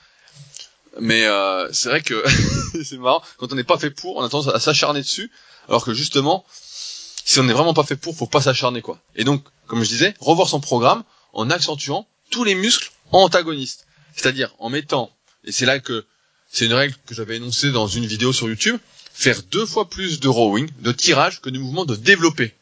Mais 0.99 1.27
euh, 1.27 1.71
c'est 1.71 1.89
vrai 1.89 2.01
que 2.01 2.23
c'est 2.84 2.97
marrant. 2.97 3.21
Quand 3.38 3.53
on 3.53 3.56
n'est 3.56 3.63
pas 3.63 3.77
fait 3.77 3.91
pour, 3.91 4.17
on 4.17 4.23
a 4.23 4.30
tendance 4.30 4.51
à 4.51 4.60
s'acharner 4.60 5.01
dessus, 5.01 5.32
alors 5.69 5.86
que 5.86 5.93
justement, 5.93 6.43
si 6.49 7.39
on 7.39 7.43
n'est 7.43 7.53
vraiment 7.53 7.75
pas 7.75 7.84
fait 7.84 7.97
pour, 7.97 8.17
faut 8.17 8.25
pas 8.25 8.41
s'acharner 8.41 8.82
quoi. 8.82 8.97
Et 9.15 9.25
donc, 9.25 9.43
comme 9.67 9.84
je 9.84 9.89
disais, 9.89 10.15
revoir 10.19 10.49
son 10.49 10.60
programme 10.60 11.03
en 11.34 11.51
accentuant 11.51 12.08
tous 12.32 12.43
les 12.43 12.56
muscles 12.56 12.91
antagonistes, 13.12 13.86
c'est-à-dire 14.15 14.56
en 14.58 14.71
mettant, 14.71 15.12
et 15.43 15.51
c'est 15.51 15.67
là 15.67 15.77
que 15.77 16.08
c'est 16.51 16.65
une 16.65 16.73
règle 16.73 16.95
que 17.05 17.13
j'avais 17.13 17.38
énoncée 17.38 17.71
dans 17.71 17.88
une 17.88 18.05
vidéo 18.05 18.33
sur 18.33 18.47
YouTube, 18.47 18.77
faire 19.13 19.41
deux 19.43 19.65
fois 19.65 19.89
plus 19.89 20.19
de 20.19 20.27
rowing, 20.27 20.69
de 20.79 20.91
tirage, 20.91 21.41
que 21.41 21.49
de 21.49 21.60
mouvements 21.60 21.86
de 21.86 21.95
développé. 21.95 22.53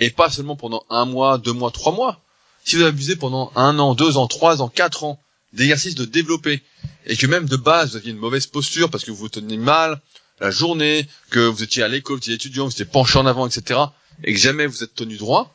Et 0.00 0.10
pas 0.10 0.30
seulement 0.30 0.56
pendant 0.56 0.84
un 0.90 1.04
mois, 1.04 1.38
deux 1.38 1.52
mois, 1.52 1.70
trois 1.70 1.92
mois. 1.92 2.20
Si 2.64 2.76
vous 2.76 2.84
abusez 2.84 3.16
pendant 3.16 3.52
un 3.56 3.78
an, 3.78 3.94
deux 3.94 4.16
ans, 4.16 4.26
trois 4.26 4.62
ans, 4.62 4.68
quatre 4.68 5.04
ans 5.04 5.20
d'exercices 5.52 5.94
de 5.94 6.04
développé, 6.04 6.62
et 7.06 7.16
que 7.16 7.26
même 7.26 7.48
de 7.48 7.56
base 7.56 7.90
vous 7.90 7.96
aviez 7.96 8.10
une 8.10 8.18
mauvaise 8.18 8.46
posture 8.46 8.90
parce 8.90 9.04
que 9.04 9.10
vous 9.10 9.16
vous 9.16 9.28
tenez 9.28 9.56
mal 9.56 10.00
la 10.40 10.50
journée, 10.50 11.08
que 11.30 11.40
vous 11.40 11.62
étiez 11.62 11.82
à 11.82 11.88
l'école, 11.88 12.16
vous 12.16 12.22
étiez 12.22 12.34
étudiant, 12.34 12.66
vous 12.66 12.72
étiez 12.72 12.84
penché 12.84 13.18
en 13.18 13.26
avant, 13.26 13.46
etc., 13.46 13.80
et 14.22 14.32
que 14.32 14.38
jamais 14.38 14.66
vous 14.66 14.84
êtes 14.84 14.94
tenu 14.94 15.16
droit, 15.16 15.54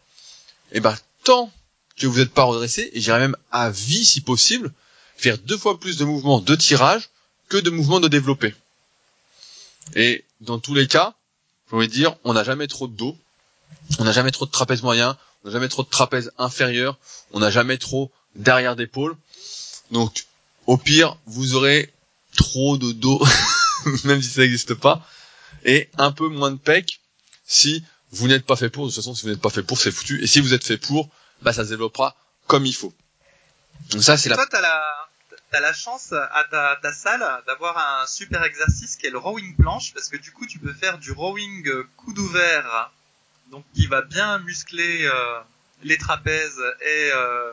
et 0.72 0.80
ben 0.80 0.96
tant 1.24 1.52
que 1.96 2.08
vous 2.08 2.20
n'êtes 2.20 2.34
pas 2.34 2.44
redressé, 2.44 2.90
et 2.94 3.00
j'irais 3.00 3.20
même 3.20 3.38
à 3.52 3.70
vie 3.70 4.04
si 4.04 4.22
possible, 4.22 4.74
faire 5.16 5.38
deux 5.38 5.58
fois 5.58 5.80
plus 5.80 5.98
de 5.98 6.06
mouvements 6.06 6.40
de 6.40 6.56
tirage 6.56 7.10
que 7.54 7.58
de 7.60 7.70
mouvements 7.70 8.00
de 8.00 8.08
développé. 8.08 8.56
Et 9.96 10.26
dans 10.42 10.58
tous 10.58 10.74
les 10.74 10.88
cas, 10.88 11.14
je 11.70 11.76
envie 11.76 11.88
dire, 11.88 12.16
on 12.24 12.34
n'a 12.34 12.44
jamais 12.44 12.66
trop 12.66 12.88
de 12.88 12.96
dos, 12.96 13.16
on 14.00 14.06
n'a 14.06 14.12
jamais 14.12 14.32
trop 14.32 14.48
de 14.48 14.52
trapèze 14.52 14.82
moyen, 14.82 15.16
on 15.44 15.50
n'a 15.50 15.54
jamais 15.54 15.70
trop 15.70 15.84
de 15.84 15.90
trapèze 15.90 16.32
inférieur, 16.40 16.98
on 17.32 17.42
n'a 17.42 17.52
jamais 17.52 17.78
trop 17.78 18.12
d'arrière 18.36 18.76
d'épaule. 18.76 19.16
Donc, 19.92 20.26
au 20.66 20.78
pire, 20.78 21.16
vous 21.28 21.54
aurez 21.54 21.94
trop 22.36 22.78
de 22.78 22.92
dos, 22.92 23.24
même 24.04 24.24
si 24.24 24.30
ça 24.30 24.42
n'existe 24.42 24.74
pas, 24.74 25.08
et 25.64 25.90
un 26.00 26.12
peu 26.12 26.30
moins 26.30 26.50
de 26.50 26.58
pec 26.58 27.02
si 27.46 27.84
vous 28.10 28.28
n'êtes 28.28 28.48
pas 28.48 28.56
fait 28.56 28.72
pour. 28.72 28.86
De 28.86 28.90
toute 28.90 28.96
façon, 28.96 29.14
si 29.14 29.24
vous 29.24 29.30
n'êtes 29.30 29.42
pas 29.42 29.52
fait 29.52 29.62
pour, 29.62 29.78
c'est 29.78 29.92
foutu. 29.92 30.24
Et 30.24 30.28
si 30.28 30.40
vous 30.40 30.56
êtes 30.56 30.66
fait 30.66 30.78
pour, 30.78 31.08
bah 31.44 31.54
ça 31.54 31.66
se 31.66 31.70
développera 31.70 32.16
comme 32.48 32.66
il 32.66 32.74
faut. 32.74 32.94
Donc 33.92 34.02
ça, 34.02 34.18
c'est 34.18 34.30
la 34.30 34.38
la, 34.38 34.82
t'as 35.54 35.60
la 35.60 35.72
chance 35.72 36.14
à 36.14 36.44
ta, 36.82 36.94
salle 36.94 37.24
d'avoir 37.46 37.78
un 37.78 38.08
super 38.08 38.44
exercice 38.44 38.96
qui 38.96 39.06
est 39.06 39.12
le 39.12 39.20
rowing 39.20 39.56
planche, 39.56 39.94
parce 39.94 40.10
que 40.10 40.18
du 40.18 40.32
coup, 40.32 40.48
tu 40.48 40.58
peux 40.58 40.74
faire 40.74 40.98
du 40.98 41.12
rowing 41.12 41.68
euh, 41.68 41.88
coude 41.96 42.18
ouvert, 42.18 42.92
donc 43.52 43.64
qui 43.76 43.86
va 43.86 44.02
bien 44.02 44.40
muscler 44.40 45.06
euh, 45.06 45.40
les 45.84 46.00
trapèzes 46.00 46.64
et 46.82 47.12
euh, 47.14 47.52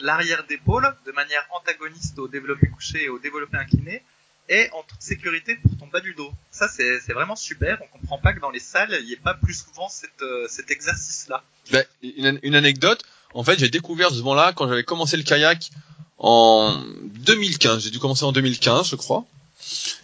l'arrière 0.00 0.44
d'épaule 0.46 0.96
de 1.04 1.12
manière 1.12 1.46
antagoniste 1.50 2.18
au 2.18 2.26
développé 2.26 2.68
couché 2.68 3.04
et 3.04 3.08
au 3.10 3.18
développé 3.18 3.58
incliné, 3.58 4.02
et 4.48 4.70
en 4.72 4.82
toute 4.82 5.02
sécurité 5.02 5.56
pour 5.56 5.76
ton 5.76 5.88
bas 5.88 6.00
du 6.00 6.14
dos. 6.14 6.32
Ça, 6.50 6.68
c'est 6.68 7.12
vraiment 7.12 7.36
super. 7.36 7.82
On 7.82 7.98
comprend 7.98 8.18
pas 8.18 8.32
que 8.32 8.40
dans 8.40 8.50
les 8.50 8.60
salles, 8.60 8.96
il 9.00 9.04
n'y 9.04 9.12
ait 9.12 9.16
pas 9.16 9.34
plus 9.34 9.52
souvent 9.52 9.88
euh, 10.22 10.48
cet 10.48 10.70
exercice-là. 10.70 11.44
Ben, 11.70 11.84
une, 12.02 12.40
une 12.42 12.54
anecdote. 12.54 13.04
En 13.34 13.44
fait, 13.44 13.58
j'ai 13.58 13.68
découvert 13.68 14.08
ce 14.08 14.20
moment-là 14.20 14.54
quand 14.54 14.66
j'avais 14.66 14.84
commencé 14.84 15.18
le 15.18 15.22
kayak 15.22 15.70
en 16.18 16.82
2015. 17.20 17.84
J'ai 17.84 17.90
dû 17.90 17.98
commencer 17.98 18.24
en 18.24 18.32
2015, 18.32 18.88
je 18.88 18.96
crois. 18.96 19.24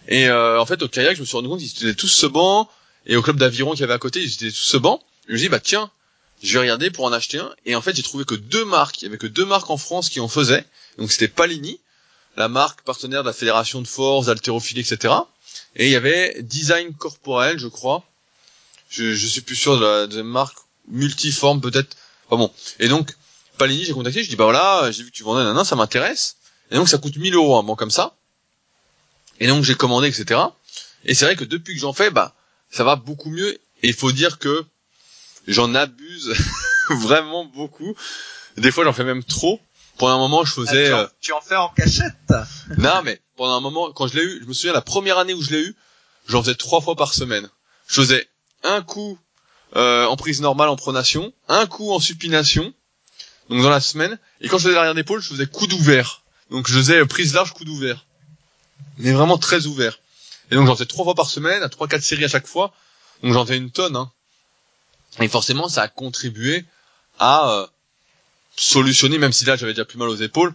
Et 0.07 0.27
euh, 0.27 0.59
en 0.59 0.65
fait, 0.65 0.81
au 0.81 0.87
kayak, 0.87 1.15
je 1.15 1.21
me 1.21 1.25
suis 1.25 1.35
rendu 1.35 1.49
compte 1.49 1.59
qu'ils 1.59 1.87
étaient 1.87 1.95
tous 1.95 2.07
ce 2.07 2.25
banc. 2.25 2.69
Et 3.05 3.15
au 3.15 3.21
club 3.21 3.37
d'aviron 3.37 3.71
qu'il 3.71 3.81
y 3.81 3.83
avait 3.83 3.93
à 3.93 3.99
côté, 3.99 4.21
ils 4.21 4.33
étaient 4.33 4.49
tous 4.49 4.55
ce 4.55 4.77
banc. 4.77 5.01
Je 5.27 5.33
me 5.33 5.37
suis 5.37 5.47
dit, 5.47 5.49
bah 5.49 5.59
tiens, 5.59 5.91
je 6.41 6.53
vais 6.53 6.59
regarder 6.59 6.91
pour 6.91 7.05
en 7.05 7.11
acheter 7.13 7.39
un. 7.39 7.53
Et 7.65 7.75
en 7.75 7.81
fait, 7.81 7.95
j'ai 7.95 8.03
trouvé 8.03 8.25
que 8.25 8.35
deux 8.35 8.65
marques. 8.65 9.01
Il 9.01 9.05
y 9.05 9.07
avait 9.07 9.17
que 9.17 9.27
deux 9.27 9.45
marques 9.45 9.69
en 9.69 9.77
France 9.77 10.09
qui 10.09 10.19
en 10.19 10.27
faisaient. 10.27 10.65
Donc 10.97 11.11
c'était 11.11 11.27
Palini, 11.27 11.79
la 12.37 12.47
marque 12.47 12.81
partenaire 12.81 13.21
de 13.21 13.27
la 13.27 13.33
fédération 13.33 13.81
de 13.81 13.87
force, 13.87 14.27
d'haltérophilie, 14.27 14.81
etc. 14.81 15.13
Et 15.75 15.87
il 15.87 15.91
y 15.91 15.95
avait 15.95 16.37
Design 16.41 16.93
Corporel, 16.93 17.59
je 17.59 17.67
crois. 17.67 18.03
Je, 18.89 19.13
je 19.13 19.27
suis 19.27 19.41
plus 19.41 19.55
sûr 19.55 19.79
de 19.79 20.15
la 20.15 20.23
marque 20.23 20.57
multiforme 20.87 21.61
peut-être. 21.61 21.95
Enfin 22.27 22.37
bon. 22.37 22.51
Et 22.79 22.87
donc, 22.87 23.11
Palini, 23.57 23.85
j'ai 23.85 23.93
contacté, 23.93 24.23
je 24.23 24.29
dis, 24.29 24.35
bah 24.35 24.45
voilà, 24.45 24.91
j'ai 24.91 25.03
vu 25.03 25.11
que 25.11 25.15
tu 25.15 25.23
vendais 25.23 25.41
un 25.41 25.63
ça 25.63 25.75
m'intéresse. 25.75 26.37
Et 26.71 26.75
donc, 26.75 26.89
ça 26.89 26.97
coûte 26.97 27.17
1000 27.17 27.35
euros 27.35 27.57
un 27.57 27.63
banc 27.63 27.75
comme 27.75 27.91
ça. 27.91 28.15
Et 29.39 29.47
donc, 29.47 29.63
j'ai 29.63 29.75
commandé, 29.75 30.07
etc. 30.07 30.39
Et 31.03 31.13
c'est 31.13 31.25
vrai 31.25 31.35
que 31.35 31.43
depuis 31.43 31.75
que 31.75 31.79
j'en 31.79 31.93
fais, 31.93 32.09
bah, 32.09 32.35
ça 32.69 32.83
va 32.83 32.95
beaucoup 32.95 33.29
mieux. 33.29 33.53
Et 33.83 33.89
il 33.89 33.93
faut 33.93 34.11
dire 34.11 34.39
que 34.39 34.65
j'en 35.47 35.75
abuse 35.75 36.33
vraiment 36.89 37.45
beaucoup. 37.45 37.95
Des 38.57 38.71
fois, 38.71 38.83
j'en 38.83 38.93
fais 38.93 39.03
même 39.03 39.23
trop. 39.23 39.59
Pendant 39.97 40.15
un 40.15 40.19
moment, 40.19 40.43
je 40.43 40.53
faisais... 40.53 40.91
Ah, 40.91 41.09
tu, 41.21 41.31
en, 41.31 41.39
tu 41.39 41.45
en 41.45 41.47
fais 41.47 41.55
en 41.55 41.69
cachette? 41.69 42.13
non, 42.77 43.01
mais 43.03 43.21
pendant 43.37 43.55
un 43.55 43.61
moment, 43.61 43.91
quand 43.91 44.07
je 44.07 44.17
l'ai 44.17 44.23
eu, 44.23 44.39
je 44.41 44.47
me 44.47 44.53
souviens 44.53 44.73
la 44.73 44.81
première 44.81 45.17
année 45.17 45.33
où 45.33 45.41
je 45.41 45.51
l'ai 45.51 45.61
eu, 45.61 45.75
j'en 46.27 46.41
faisais 46.41 46.55
trois 46.55 46.81
fois 46.81 46.95
par 46.95 47.13
semaine. 47.13 47.49
Je 47.87 48.01
faisais 48.01 48.27
un 48.63 48.81
coup 48.81 49.17
euh, 49.75 50.05
en 50.05 50.15
prise 50.15 50.41
normale 50.41 50.69
en 50.69 50.75
pronation, 50.75 51.33
un 51.47 51.65
coup 51.65 51.91
en 51.91 51.99
supination, 51.99 52.73
donc 53.49 53.61
dans 53.61 53.69
la 53.69 53.81
semaine. 53.81 54.17
Et 54.41 54.47
quand 54.47 54.57
je 54.57 54.63
faisais 54.63 54.75
l'arrière 54.75 54.95
d'épaule, 54.95 55.21
je 55.21 55.29
faisais 55.29 55.45
coup 55.45 55.67
d'ouvert. 55.67 56.23
Donc 56.51 56.67
je 56.67 56.73
faisais 56.73 57.05
prise 57.05 57.33
large, 57.33 57.53
coup 57.53 57.65
d'ouvert. 57.65 58.05
Mais 58.97 59.11
vraiment 59.11 59.37
très 59.37 59.65
ouvert. 59.65 59.99
Et 60.51 60.55
donc 60.55 60.67
j'en 60.67 60.75
faisais 60.75 60.85
trois 60.85 61.05
fois 61.05 61.15
par 61.15 61.29
semaine, 61.29 61.63
à 61.63 61.69
trois 61.69 61.87
quatre 61.87 62.03
séries 62.03 62.25
à 62.25 62.29
chaque 62.29 62.47
fois. 62.47 62.73
Donc 63.23 63.33
j'en 63.33 63.45
faisais 63.45 63.57
une 63.57 63.71
tonne. 63.71 63.95
Hein. 63.95 64.11
Et 65.19 65.27
forcément, 65.27 65.69
ça 65.69 65.83
a 65.83 65.87
contribué 65.87 66.65
à 67.19 67.49
euh, 67.49 67.67
solutionner, 68.55 69.17
même 69.17 69.31
si 69.31 69.45
là 69.45 69.55
j'avais 69.55 69.73
déjà 69.73 69.85
plus 69.85 69.97
mal 69.97 70.09
aux 70.09 70.15
épaules, 70.15 70.53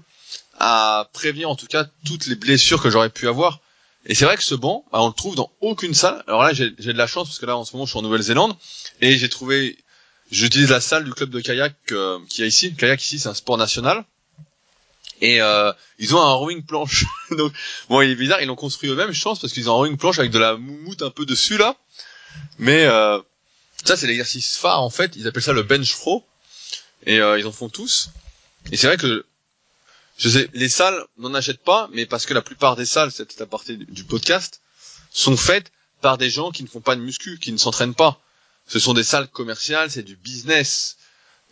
à 0.59 1.09
prévenir 1.12 1.50
en 1.50 1.57
tout 1.57 1.66
cas 1.66 1.87
toutes 2.05 2.26
les 2.26 2.35
blessures 2.35 2.83
que 2.83 2.90
j'aurais 2.90 3.11
pu 3.11 3.29
avoir. 3.29 3.61
Et 4.07 4.14
c'est 4.14 4.24
vrai 4.24 4.37
que 4.37 4.42
ce 4.42 4.55
banc, 4.55 4.85
bah, 4.92 5.00
on 5.03 5.09
le 5.09 5.12
trouve 5.12 5.35
dans 5.35 5.50
aucune 5.61 5.94
salle. 5.94 6.22
Alors 6.26 6.42
là, 6.42 6.53
j'ai 6.53 6.70
de 6.70 6.92
la 6.92 7.07
chance 7.07 7.29
parce 7.29 7.38
que 7.38 7.46
là, 7.46 7.57
en 7.57 7.64
ce 7.64 7.72
moment, 7.74 7.85
je 7.85 7.90
suis 7.90 7.98
en 7.98 8.03
Nouvelle-Zélande 8.03 8.57
et 9.00 9.18
j'ai 9.18 9.29
trouvé, 9.29 9.79
j'utilise 10.30 10.70
la 10.70 10.80
salle 10.80 11.04
du 11.04 11.12
club 11.12 11.30
de 11.30 11.40
kayak 11.40 11.74
euh, 11.92 12.18
qui 12.28 12.42
a 12.42 12.46
ici. 12.46 12.70
Le 12.70 12.76
kayak 12.76 13.02
ici, 13.02 13.18
c'est 13.18 13.28
un 13.28 13.34
sport 13.34 13.58
national. 13.58 14.04
Et 15.20 15.42
euh, 15.42 15.72
ils 15.98 16.14
ont 16.14 16.20
un 16.20 16.32
rowing 16.32 16.62
planche. 16.62 17.04
Donc 17.30 17.52
bon, 17.88 18.00
il 18.00 18.10
est 18.10 18.14
bizarre, 18.14 18.40
ils 18.40 18.46
l'ont 18.46 18.56
construit 18.56 18.88
eux-mêmes, 18.90 19.12
je 19.12 19.22
pense, 19.22 19.38
parce 19.38 19.52
qu'ils 19.52 19.68
ont 19.68 19.74
un 19.74 19.76
rowing 19.76 19.96
planche 19.96 20.18
avec 20.18 20.30
de 20.30 20.38
la 20.38 20.56
moumoute 20.56 21.02
un 21.02 21.10
peu 21.10 21.26
dessus 21.26 21.58
là. 21.58 21.76
Mais 22.58 22.84
euh, 22.84 23.18
ça, 23.84 23.96
c'est 23.96 24.06
l'exercice 24.06 24.56
phare 24.56 24.82
en 24.82 24.90
fait. 24.90 25.16
Ils 25.16 25.26
appellent 25.26 25.42
ça 25.42 25.52
le 25.52 25.62
bench 25.62 25.94
pro. 25.96 26.24
Et 27.06 27.20
euh, 27.20 27.38
ils 27.38 27.46
en 27.46 27.52
font 27.52 27.68
tous. 27.68 28.10
Et 28.72 28.76
c'est 28.76 28.86
vrai 28.86 28.96
que 28.96 29.24
je 30.18 30.28
sais, 30.28 30.50
les 30.52 30.68
salles 30.68 31.02
n'en 31.16 31.32
achètent 31.32 31.64
pas, 31.64 31.88
mais 31.92 32.04
parce 32.04 32.26
que 32.26 32.34
la 32.34 32.42
plupart 32.42 32.76
des 32.76 32.84
salles, 32.84 33.10
c'est 33.10 33.42
partir 33.46 33.76
du 33.78 34.04
podcast, 34.04 34.60
sont 35.12 35.36
faites 35.36 35.72
par 36.02 36.18
des 36.18 36.28
gens 36.28 36.50
qui 36.50 36.62
ne 36.62 36.68
font 36.68 36.82
pas 36.82 36.94
de 36.94 37.00
muscu, 37.00 37.38
qui 37.38 37.52
ne 37.52 37.56
s'entraînent 37.56 37.94
pas. 37.94 38.20
Ce 38.70 38.78
sont 38.78 38.94
des 38.94 39.02
salles 39.02 39.26
commerciales, 39.26 39.90
c'est 39.90 40.04
du 40.04 40.14
business. 40.14 40.96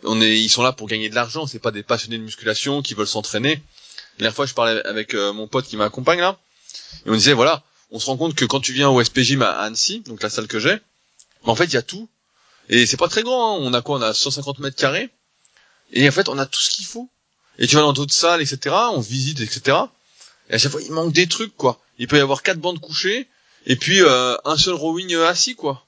On 0.05 0.21
est, 0.21 0.39
ils 0.39 0.47
sont 0.47 0.63
là 0.63 0.71
pour 0.71 0.87
gagner 0.87 1.09
de 1.09 1.15
l'argent, 1.15 1.45
c'est 1.47 1.59
pas 1.59 1.71
des 1.71 1.83
passionnés 1.83 2.17
de 2.17 2.23
musculation 2.23 2.81
qui 2.81 2.93
veulent 2.93 3.07
s'entraîner. 3.07 3.55
La 3.55 4.19
dernière 4.19 4.35
fois, 4.35 4.45
je 4.45 4.53
parlais 4.53 4.81
avec 4.85 5.13
euh, 5.13 5.33
mon 5.33 5.45
pote 5.45 5.65
qui 5.65 5.75
m'accompagne 5.75 6.21
là, 6.21 6.39
et 7.05 7.09
on 7.09 7.13
disait 7.13 7.33
voilà, 7.33 7.61
on 7.91 7.99
se 7.99 8.05
rend 8.05 8.15
compte 8.15 8.35
que 8.35 8.45
quand 8.45 8.61
tu 8.61 8.71
viens 8.71 8.87
au 8.87 9.03
SPJ 9.03 9.37
à 9.41 9.63
Annecy, 9.63 9.99
donc 9.99 10.23
la 10.23 10.29
salle 10.29 10.47
que 10.47 10.59
j'ai, 10.59 10.77
en 11.43 11.55
fait, 11.55 11.65
il 11.65 11.73
y 11.73 11.77
a 11.77 11.81
tout. 11.81 12.07
Et 12.69 12.85
c'est 12.85 12.95
pas 12.95 13.09
très 13.09 13.23
grand, 13.23 13.57
hein. 13.57 13.59
on 13.63 13.73
a 13.73 13.81
quoi? 13.81 13.97
On 13.97 14.01
a 14.01 14.13
150 14.13 14.59
mètres 14.59 14.77
carrés. 14.77 15.09
Et 15.91 16.07
en 16.07 16.11
fait, 16.13 16.29
on 16.29 16.37
a 16.37 16.45
tout 16.45 16.61
ce 16.61 16.69
qu'il 16.69 16.85
faut. 16.85 17.09
Et 17.57 17.67
tu 17.67 17.75
vas 17.75 17.81
dans 17.81 17.91
d'autres 17.91 18.13
salles, 18.13 18.41
etc. 18.41 18.73
On 18.93 19.01
visite, 19.01 19.41
etc. 19.41 19.77
Et 20.49 20.53
à 20.53 20.57
chaque 20.57 20.71
fois, 20.71 20.81
il 20.81 20.93
manque 20.93 21.11
des 21.11 21.27
trucs, 21.27 21.57
quoi. 21.57 21.81
Il 21.97 22.07
peut 22.07 22.17
y 22.17 22.21
avoir 22.21 22.43
quatre 22.43 22.59
bandes 22.59 22.79
couchées 22.79 23.27
et 23.65 23.75
puis 23.75 24.01
euh, 24.01 24.37
un 24.45 24.55
seul 24.55 24.75
rowing 24.75 25.13
assis, 25.15 25.55
quoi. 25.55 25.85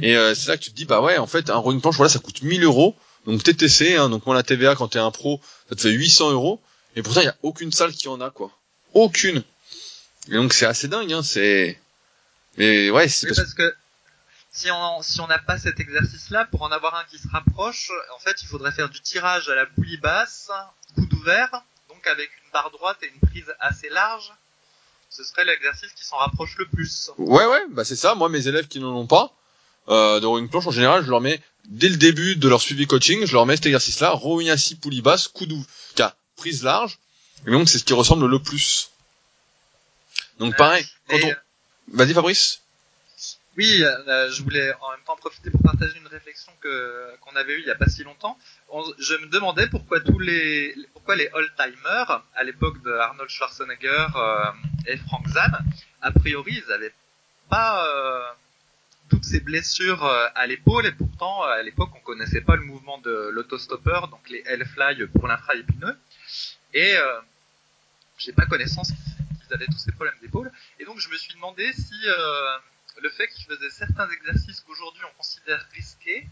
Et 0.00 0.16
euh, 0.16 0.34
c'est 0.34 0.48
là 0.48 0.56
que 0.56 0.62
tu 0.62 0.70
te 0.70 0.76
dis, 0.76 0.84
bah 0.84 1.00
ouais, 1.00 1.18
en 1.18 1.26
fait, 1.26 1.50
un 1.50 1.56
rowing 1.56 1.80
planche, 1.80 1.96
voilà, 1.96 2.10
ça 2.10 2.18
coûte 2.18 2.42
1000 2.42 2.64
euros. 2.64 2.96
Donc 3.26 3.42
TTC, 3.42 3.96
hein, 3.96 4.08
donc 4.08 4.24
moi 4.24 4.34
la 4.34 4.42
TVA 4.42 4.74
quand 4.74 4.88
t'es 4.88 4.98
un 4.98 5.10
pro, 5.10 5.40
ça 5.68 5.76
te 5.76 5.82
fait 5.82 5.90
800 5.90 6.30
euros. 6.30 6.60
Et 6.96 7.02
pourtant, 7.02 7.20
il 7.20 7.26
y 7.26 7.28
a 7.28 7.36
aucune 7.42 7.70
salle 7.72 7.92
qui 7.92 8.08
en 8.08 8.20
a, 8.20 8.30
quoi. 8.30 8.50
Aucune. 8.94 9.42
Et 10.28 10.34
donc 10.34 10.52
c'est 10.52 10.66
assez 10.66 10.88
dingue, 10.88 11.12
hein. 11.12 11.22
C'est. 11.22 11.78
Mais 12.56 12.90
ouais, 12.90 13.08
c'est 13.08 13.34
parce 13.34 13.54
que 13.54 13.74
si 14.52 14.70
on 14.70 15.02
si 15.02 15.20
on 15.20 15.26
n'a 15.26 15.38
pas 15.38 15.58
cet 15.58 15.80
exercice-là, 15.80 16.46
pour 16.46 16.62
en 16.62 16.72
avoir 16.72 16.94
un 16.96 17.04
qui 17.04 17.18
se 17.18 17.28
rapproche, 17.28 17.90
en 18.16 18.18
fait, 18.18 18.42
il 18.42 18.46
faudrait 18.46 18.72
faire 18.72 18.88
du 18.88 19.00
tirage 19.00 19.48
à 19.48 19.54
la 19.54 19.66
poulie 19.66 19.98
basse, 19.98 20.50
coup 20.94 21.06
d'ouvert, 21.06 21.50
donc 21.88 22.06
avec 22.06 22.30
une 22.44 22.50
barre 22.52 22.70
droite 22.70 22.98
et 23.02 23.06
une 23.06 23.28
prise 23.28 23.54
assez 23.60 23.88
large. 23.90 24.32
Ce 25.10 25.24
serait 25.24 25.44
l'exercice 25.44 25.92
qui 25.92 26.04
s'en 26.04 26.16
rapproche 26.16 26.56
le 26.56 26.66
plus. 26.66 27.10
Ouais, 27.18 27.46
ouais, 27.46 27.62
bah 27.70 27.84
c'est 27.84 27.96
ça. 27.96 28.14
Moi, 28.14 28.28
mes 28.28 28.46
élèves 28.46 28.68
qui 28.68 28.78
n'en 28.80 28.94
ont 28.94 29.06
pas, 29.06 29.32
euh, 29.88 30.20
de 30.20 30.26
rowing 30.26 30.48
planche 30.48 30.66
en 30.66 30.70
général, 30.70 31.04
je 31.04 31.10
leur 31.10 31.20
mets 31.20 31.40
dès 31.66 31.88
le 31.88 31.96
début 31.96 32.36
de 32.36 32.48
leur 32.48 32.60
suivi 32.60 32.86
coaching, 32.86 33.26
je 33.26 33.32
leur 33.32 33.46
mets 33.46 33.56
cet 33.56 33.66
exercice-là, 33.66 34.10
rowing 34.10 34.50
assis, 34.50 34.74
poulie 34.74 35.02
basse, 35.02 35.30
prise 36.36 36.62
large. 36.62 36.98
Et 37.46 37.50
donc 37.50 37.68
c'est 37.68 37.78
ce 37.78 37.84
qui 37.84 37.92
ressemble 37.92 38.26
le 38.26 38.38
plus. 38.38 38.90
Donc 40.38 40.56
pareil. 40.56 40.86
Quand 41.08 41.18
on... 41.22 41.34
Vas-y 41.92 42.14
Fabrice. 42.14 42.62
Oui, 43.56 43.82
euh, 43.82 44.30
je 44.30 44.42
voulais 44.42 44.72
en 44.80 44.90
même 44.92 45.00
temps 45.04 45.16
profiter 45.16 45.50
pour 45.50 45.60
partager 45.62 45.96
une 45.98 46.06
réflexion 46.06 46.52
que 46.60 47.10
qu'on 47.20 47.34
avait 47.36 47.54
eue 47.54 47.60
il 47.60 47.66
y 47.66 47.70
a 47.70 47.74
pas 47.74 47.88
si 47.88 48.04
longtemps. 48.04 48.38
je 48.98 49.14
me 49.16 49.26
demandais 49.26 49.66
pourquoi 49.66 50.00
tous 50.00 50.18
les 50.18 50.74
pourquoi 50.92 51.16
les 51.16 51.28
old-timers 51.34 52.22
à 52.36 52.44
l'époque 52.44 52.80
de 52.82 52.92
Arnold 52.92 53.28
Schwarzenegger 53.28 54.06
euh, 54.16 54.44
et 54.86 54.96
Frank 54.96 55.26
Zahn, 55.28 55.58
a 56.00 56.12
priori, 56.12 56.62
ils 56.64 56.72
avaient 56.72 56.94
pas 57.50 57.86
euh, 57.86 58.22
toutes 59.10 59.24
ces 59.24 59.40
blessures 59.40 60.04
à 60.04 60.46
l'épaule 60.46 60.86
et 60.86 60.92
pourtant 60.92 61.42
à 61.42 61.62
l'époque 61.62 61.90
on 61.94 62.00
connaissait 62.00 62.40
pas 62.40 62.56
le 62.56 62.62
mouvement 62.62 62.98
de 62.98 63.30
l'autostoppeur, 63.32 64.08
donc 64.08 64.28
les 64.30 64.42
L-fly 64.46 65.06
pour 65.08 65.28
l'infra-épineux 65.28 65.98
et 66.72 66.94
j'ai 68.18 68.32
pas 68.32 68.46
connaissance 68.46 68.92
qu'ils 68.92 69.54
avaient 69.54 69.66
tous 69.66 69.78
ces 69.78 69.92
problèmes 69.92 70.14
d'épaule 70.22 70.50
et 70.78 70.84
donc 70.84 70.98
je 70.98 71.08
me 71.10 71.16
suis 71.16 71.34
demandé 71.34 71.72
si 71.72 72.06
le 73.00 73.08
fait 73.10 73.28
qu'il 73.28 73.44
faisait 73.46 73.70
certains 73.70 74.08
exercices 74.10 74.60
qu'aujourd'hui 74.60 75.02
on 75.04 75.16
considère 75.16 75.64
risqués 75.74 76.26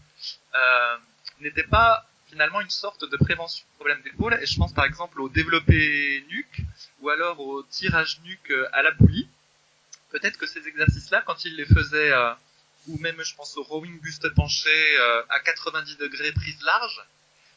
euh, 0.55 0.97
n'était 1.41 1.63
pas 1.63 2.05
finalement 2.27 2.61
une 2.61 2.69
sorte 2.69 3.09
de 3.09 3.17
prévention 3.17 3.65
de 3.71 3.75
problème 3.75 4.01
d'épaule. 4.03 4.37
Et 4.41 4.45
je 4.45 4.57
pense 4.57 4.73
par 4.73 4.85
exemple 4.85 5.19
au 5.21 5.29
développé 5.29 6.23
nuque 6.29 6.61
ou 7.01 7.09
alors 7.09 7.39
au 7.39 7.63
tirage 7.63 8.19
nuque 8.23 8.53
à 8.71 8.81
la 8.83 8.91
poulie. 8.91 9.27
Peut-être 10.11 10.37
que 10.37 10.47
ces 10.47 10.67
exercices-là, 10.67 11.23
quand 11.25 11.45
il 11.45 11.55
les 11.55 11.65
faisait, 11.65 12.11
euh, 12.11 12.33
ou 12.87 12.97
même 12.99 13.21
je 13.21 13.35
pense 13.35 13.57
au 13.57 13.63
rowing 13.63 13.99
buste 13.99 14.29
penché 14.33 14.69
euh, 14.99 15.21
à 15.29 15.39
90 15.39 15.97
degrés 15.97 16.31
prise 16.31 16.61
large, 16.61 17.01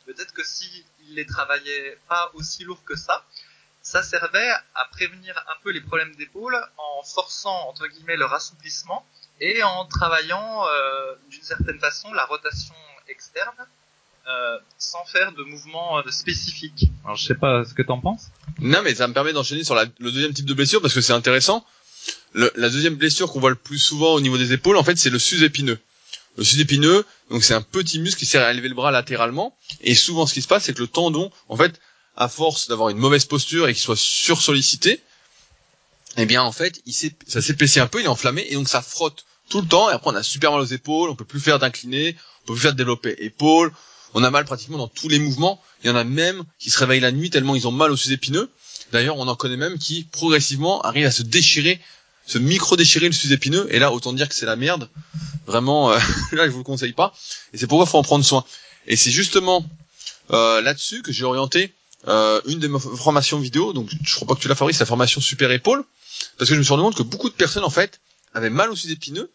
peut-être 0.07 0.33
que 0.33 0.45
s'il 0.45 0.85
les 1.09 1.27
travaillait 1.27 1.99
pas 2.09 2.31
aussi 2.35 2.65
lourd 2.65 2.83
que 2.85 2.97
ça, 2.97 3.25
ça 3.83 4.03
servait 4.03 4.51
à 4.75 4.85
prévenir 4.93 5.37
un 5.49 5.63
peu 5.63 5.71
les 5.71 5.81
problèmes 5.81 6.15
d'épaule 6.15 6.57
en 6.79 7.03
forçant 7.03 7.69
entre 7.69 7.87
guillemets 7.89 8.17
leur 8.17 8.33
assouplissement 8.33 9.05
et 9.41 9.63
en 9.63 9.85
travaillant 9.87 10.65
euh, 10.67 11.15
d'une 11.31 11.43
certaine 11.43 11.79
façon 11.81 12.13
la 12.13 12.25
rotation 12.25 12.75
externe 13.09 13.67
euh, 14.29 14.59
sans 14.79 15.05
faire 15.05 15.33
de 15.33 15.43
mouvements 15.43 15.99
euh, 15.99 16.11
spécifiques. 16.11 16.91
Alors 17.05 17.17
je 17.17 17.27
sais 17.27 17.35
pas 17.35 17.65
ce 17.65 17.75
que 17.75 17.83
t'en 17.83 18.01
penses. 18.01 18.29
Non 18.61 18.81
mais 18.83 18.95
ça 18.95 19.09
me 19.09 19.15
permet 19.15 19.33
d'enchaîner 19.33 19.65
sur 19.65 19.75
le 19.75 20.13
deuxième 20.13 20.33
type 20.33 20.47
de 20.47 20.55
blessure 20.55 20.81
parce 20.81 20.95
que 20.95 21.01
c'est 21.01 21.13
intéressant. 21.13 21.67
Le, 22.35 22.51
la 22.57 22.71
deuxième 22.71 22.95
blessure 22.95 23.31
qu'on 23.31 23.41
voit 23.41 23.51
le 23.51 23.57
plus 23.57 23.79
souvent 23.79 24.15
au 24.15 24.21
niveau 24.21 24.39
des 24.39 24.53
épaules 24.53 24.77
en 24.77 24.85
fait 24.85 24.97
c'est 24.99 25.11
le 25.11 25.19
sus-épineux. 25.19 25.79
Le 26.37 26.45
sus-épineux 26.45 27.05
donc 27.31 27.45
c'est 27.45 27.55
un 27.55 27.63
petit 27.63 27.99
muscle 27.99 28.19
qui 28.19 28.27
sert 28.27 28.43
à 28.43 28.51
élever 28.53 28.69
le 28.69 28.75
bras 28.75 28.91
latéralement 28.91 29.57
et 29.83 29.95
souvent 29.95 30.27
ce 30.27 30.35
qui 30.35 30.43
se 30.43 30.49
passe 30.49 30.65
c'est 30.65 30.75
que 30.75 30.81
le 30.81 30.87
tendon 30.87 31.31
en 31.49 31.57
fait 31.57 31.79
à 32.17 32.29
force 32.29 32.69
d'avoir 32.69 32.91
une 32.91 32.99
mauvaise 32.99 33.25
posture 33.25 33.69
et 33.69 33.73
qu'il 33.73 33.83
soit 33.83 33.97
sursollicité, 33.97 35.01
eh 36.17 36.27
bien 36.27 36.43
en 36.43 36.53
fait, 36.53 36.81
il 36.87 36.93
ça 37.27 37.41
s'épaissit 37.41 37.81
un 37.81 37.87
peu, 37.87 38.01
il 38.01 38.05
est 38.05 38.09
enflammé 38.09 38.45
et 38.49 38.55
donc 38.55 38.69
ça 38.69 38.83
frotte 38.83 39.25
tout 39.49 39.61
le 39.63 39.67
temps 39.69 39.91
et 39.91 39.93
après 39.93 40.11
on 40.11 40.15
a 40.15 40.23
super 40.23 40.53
mal 40.53 40.61
aux 40.61 40.65
épaules, 40.67 41.11
on 41.11 41.17
peut 41.17 41.25
plus 41.25 41.41
faire 41.41 41.59
d'incliné, 41.59 42.17
on 42.43 42.47
peut 42.49 42.55
plus 42.55 42.63
faire 42.63 42.73
de 42.73 42.77
développer 42.77 43.15
épaules, 43.19 43.73
on 44.15 44.25
a 44.25 44.31
mal 44.31 44.45
pratiquement 44.45 44.79
dans 44.79 44.89
tous 44.89 45.09
les 45.09 45.19
mouvements. 45.19 45.61
Il 45.83 45.89
y 45.89 45.91
en 45.91 45.97
a 45.97 46.05
même 46.05 46.45
qui 46.59 46.71
se 46.71 46.79
réveillent 46.79 47.01
la 47.01 47.13
nuit 47.13 47.31
tellement 47.31 47.57
ils 47.57 47.67
ont 47.67 47.73
mal 47.73 47.91
aux 47.91 47.97
sus-épineux. 47.97 48.51
D'ailleurs, 48.93 49.17
on 49.17 49.27
en 49.29 49.37
connaît 49.37 49.57
même 49.57 49.79
qui 49.79 50.05
progressivement 50.05 50.83
arrivent 50.83 51.07
à 51.07 51.11
se 51.11 51.23
déchirer, 51.23 51.81
se 52.27 52.39
micro-déchirer 52.39 53.07
le 53.07 53.13
sus-épineux. 53.13 53.67
Et 53.71 53.79
là, 53.79 53.93
autant 53.93 54.13
dire 54.13 54.29
que 54.29 54.35
c'est 54.35 54.47
la 54.47 54.57
merde. 54.57 54.89
Vraiment, 55.47 55.93
euh, 55.93 55.99
là, 56.33 56.47
je 56.47 56.51
vous 56.51 56.59
le 56.59 56.65
conseille 56.65 56.93
pas. 56.93 57.15
Et 57.53 57.59
c'est 57.59 57.67
pourquoi 57.67 57.87
il 57.87 57.91
faut 57.91 57.99
en 57.99 58.03
prendre 58.03 58.25
soin. 58.25 58.45
Et 58.87 58.97
c'est 58.97 59.11
justement 59.11 59.65
euh, 60.31 60.61
là-dessus 60.61 61.03
que 61.03 61.13
j'ai 61.13 61.25
orienté 61.25 61.75
euh, 62.09 62.41
une 62.47 62.59
de 62.59 62.69
mes 62.69 62.81
formations 62.81 63.39
vidéo, 63.39 63.73
donc 63.73 63.89
je 64.05 64.15
crois 64.17 64.27
pas 64.27 64.35
que 64.35 64.41
tu 64.41 64.49
l'as 64.49 64.55
Fabrice, 64.55 64.81
la 64.81 64.87
formation 64.87 65.21
super 65.21 65.51
épaule, 65.53 65.85
parce 66.37 66.49
que 66.49 66.55
je 66.55 66.59
me 66.59 66.65
suis 66.65 66.73
rendu 66.73 66.83
compte 66.83 66.97
que 66.97 67.03
beaucoup 67.03 67.29
de 67.29 67.35
personnes 67.35 67.63
en 67.65 67.71
fait 67.71 68.01
avaient 68.35 68.51
mal 68.51 68.71
aux 68.71 68.75
épineux, 68.75 69.31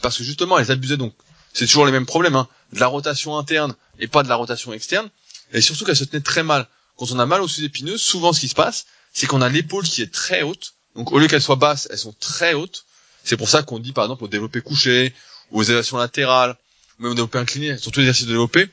parce 0.00 0.16
que 0.16 0.24
justement 0.24 0.58
elles 0.58 0.70
abusaient 0.70 0.96
donc, 0.96 1.12
c'est 1.52 1.66
toujours 1.66 1.84
les 1.84 1.92
mêmes 1.92 2.06
problèmes, 2.06 2.36
hein, 2.36 2.48
de 2.72 2.80
la 2.80 2.86
rotation 2.86 3.36
interne 3.38 3.74
et 3.98 4.08
pas 4.08 4.22
de 4.22 4.28
la 4.28 4.36
rotation 4.36 4.72
externe, 4.72 5.08
et 5.52 5.60
surtout 5.60 5.84
qu'elles 5.84 5.96
se 5.96 6.04
tenaient 6.04 6.22
très 6.22 6.42
mal. 6.42 6.66
Quand 6.96 7.10
on 7.12 7.18
a 7.18 7.26
mal 7.26 7.40
aux 7.40 7.46
épineux, 7.46 7.96
souvent 7.96 8.32
ce 8.32 8.40
qui 8.40 8.48
se 8.48 8.54
passe, 8.54 8.86
c'est 9.12 9.26
qu'on 9.26 9.40
a 9.40 9.48
l'épaule 9.48 9.84
qui 9.84 10.02
est 10.02 10.12
très 10.12 10.42
haute, 10.42 10.74
donc 10.96 11.12
au 11.12 11.18
lieu 11.18 11.28
qu'elle 11.28 11.42
soit 11.42 11.56
basse, 11.56 11.88
elles 11.90 11.98
sont 11.98 12.14
très 12.18 12.54
hautes. 12.54 12.84
C'est 13.24 13.36
pour 13.36 13.48
ça 13.48 13.62
qu'on 13.62 13.78
dit 13.78 13.92
par 13.92 14.04
exemple 14.04 14.24
au 14.24 14.28
développé 14.28 14.60
couché, 14.60 15.14
aux 15.50 15.62
élévations 15.62 15.96
latérales, 15.96 16.56
ou 16.98 17.02
même 17.02 17.12
au 17.12 17.14
développé 17.14 17.38
incliné, 17.38 17.78
surtout 17.78 18.00
les 18.00 18.06
exercices 18.06 18.26
de 18.26 18.32
développé, 18.32 18.68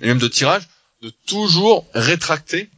et 0.00 0.06
même 0.06 0.18
de 0.18 0.28
tirage, 0.28 0.68
de 1.02 1.12
toujours 1.26 1.86
rétracter 1.94 2.68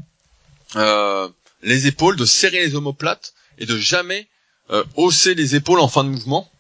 euh, 0.77 1.29
les 1.63 1.87
épaules, 1.87 2.17
de 2.17 2.25
serrer 2.25 2.61
les 2.61 2.75
omoplates 2.75 3.35
et 3.59 3.67
de 3.67 3.79
jamais 3.79 4.29
euh, 4.71 4.85
hausser 4.97 5.35
les 5.35 5.55
épaules 5.57 5.81
en 5.81 5.89
fin 5.89 6.05
de 6.05 6.11
mouvement. 6.11 6.51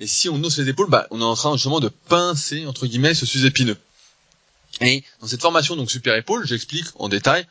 Et 0.00 0.06
si 0.06 0.30
on 0.30 0.42
hausse 0.42 0.56
les 0.58 0.68
épaules, 0.68 0.88
bah, 0.88 1.06
on 1.10 1.20
est 1.20 1.24
en 1.24 1.36
train 1.36 1.52
justement 1.52 1.78
de 1.78 1.88
pincer 1.88 2.66
entre 2.66 2.86
guillemets 2.86 3.14
ce 3.14 3.26
sus-épineux. 3.26 3.76
Et 4.80 5.04
dans 5.20 5.26
cette 5.26 5.42
formation 5.42 5.76
donc 5.76 5.90
super 5.90 6.16
épaule, 6.16 6.46
j'explique 6.46 6.86
en 6.94 7.10
détail 7.10 7.46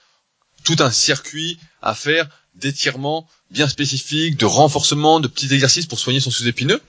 tout 0.64 0.76
un 0.80 0.92
circuit 0.92 1.60
à 1.84 1.94
faire 1.94 2.28
d'étirement 2.56 3.30
bien 3.52 3.70
spécifique, 3.70 4.36
de 4.36 4.48
renforcement, 4.48 5.20
de 5.20 5.28
petits 5.28 5.54
exercices 5.54 5.86
pour 5.86 6.00
soigner 6.00 6.20
son 6.20 6.32
sous-épineux. 6.32 6.82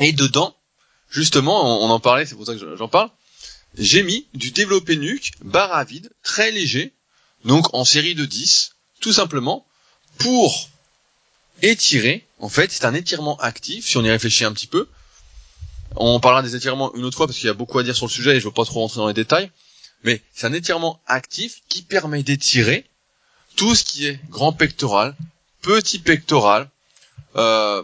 Et 0.00 0.12
dedans, 0.12 0.54
justement, 1.10 1.82
on, 1.82 1.88
en 1.88 1.98
parlait, 1.98 2.26
c'est 2.26 2.34
pour 2.34 2.46
ça 2.46 2.54
que 2.54 2.76
j'en 2.76 2.88
parle. 2.88 3.10
J'ai 3.76 4.02
mis 4.02 4.26
du 4.34 4.50
développé 4.50 4.96
nuque, 4.96 5.32
barre 5.42 5.72
à 5.72 5.84
vide, 5.84 6.10
très 6.22 6.50
léger, 6.50 6.92
donc 7.44 7.74
en 7.74 7.84
série 7.84 8.14
de 8.14 8.26
10, 8.26 8.76
tout 9.00 9.12
simplement, 9.12 9.66
pour 10.18 10.68
étirer, 11.62 12.27
en 12.40 12.48
fait, 12.48 12.70
c'est 12.70 12.84
un 12.84 12.94
étirement 12.94 13.36
actif, 13.38 13.86
si 13.86 13.96
on 13.96 14.04
y 14.04 14.10
réfléchit 14.10 14.44
un 14.44 14.52
petit 14.52 14.66
peu. 14.66 14.88
On 15.96 16.20
parlera 16.20 16.42
des 16.42 16.54
étirements 16.54 16.94
une 16.94 17.04
autre 17.04 17.16
fois 17.16 17.26
parce 17.26 17.38
qu'il 17.38 17.46
y 17.46 17.50
a 17.50 17.54
beaucoup 17.54 17.78
à 17.78 17.82
dire 17.82 17.96
sur 17.96 18.06
le 18.06 18.10
sujet 18.10 18.30
et 18.36 18.40
je 18.40 18.44
ne 18.46 18.50
veux 18.50 18.54
pas 18.54 18.64
trop 18.64 18.80
rentrer 18.80 18.98
dans 18.98 19.08
les 19.08 19.14
détails. 19.14 19.50
Mais 20.04 20.22
c'est 20.32 20.46
un 20.46 20.52
étirement 20.52 21.00
actif 21.06 21.62
qui 21.68 21.82
permet 21.82 22.22
d'étirer 22.22 22.88
tout 23.56 23.74
ce 23.74 23.82
qui 23.82 24.06
est 24.06 24.20
grand 24.30 24.52
pectoral, 24.52 25.16
petit 25.62 25.98
pectoral, 25.98 26.70
euh, 27.36 27.82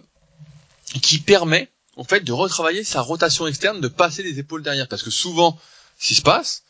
qui 1.03 1.19
permet 1.19 1.69
en 1.97 2.05
fait 2.05 2.21
de 2.21 2.33
retravailler 2.33 2.85
sa 2.85 3.01
rotation 3.01 3.47
externe, 3.47 3.81
de 3.81 3.89
passer 3.89 4.23
les 4.23 4.39
épaules 4.39 4.63
derrière. 4.63 4.87
Parce 4.87 5.03
que 5.03 5.11
souvent, 5.11 5.59
ce 5.99 6.09
qui 6.09 6.15
se 6.15 6.23
passe, 6.23 6.63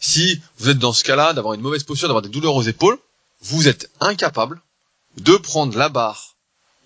si 0.00 0.42
vous 0.58 0.68
êtes 0.68 0.78
dans 0.78 0.92
ce 0.92 1.04
cas-là, 1.04 1.32
d'avoir 1.32 1.54
une 1.54 1.60
mauvaise 1.62 1.84
posture, 1.84 2.08
d'avoir 2.08 2.22
des 2.22 2.28
douleurs 2.28 2.54
aux 2.54 2.62
épaules, 2.62 2.98
vous 3.40 3.68
êtes 3.68 3.90
incapable 4.00 4.60
de 5.16 5.36
prendre 5.36 5.76
la 5.78 5.88
barre 5.88 6.36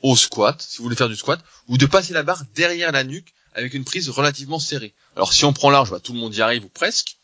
au 0.04 0.16
squat, 0.16 0.60
si 0.60 0.78
vous 0.78 0.84
voulez 0.84 0.96
faire 0.96 1.08
du 1.08 1.16
squat, 1.16 1.40
ou 1.66 1.78
de 1.78 1.86
passer 1.86 2.12
la 2.12 2.22
barre 2.22 2.42
derrière 2.54 2.92
la 2.92 3.04
nuque 3.04 3.32
avec 3.54 3.72
une 3.72 3.84
prise 3.84 4.10
relativement 4.10 4.58
serrée. 4.58 4.92
Alors 5.16 5.32
si 5.32 5.46
on 5.46 5.54
prend 5.54 5.70
large, 5.70 5.90
bah, 5.90 5.98
tout 5.98 6.12
le 6.12 6.18
monde 6.18 6.34
y 6.36 6.42
arrive 6.42 6.64
ou 6.64 6.68
presque. 6.68 7.16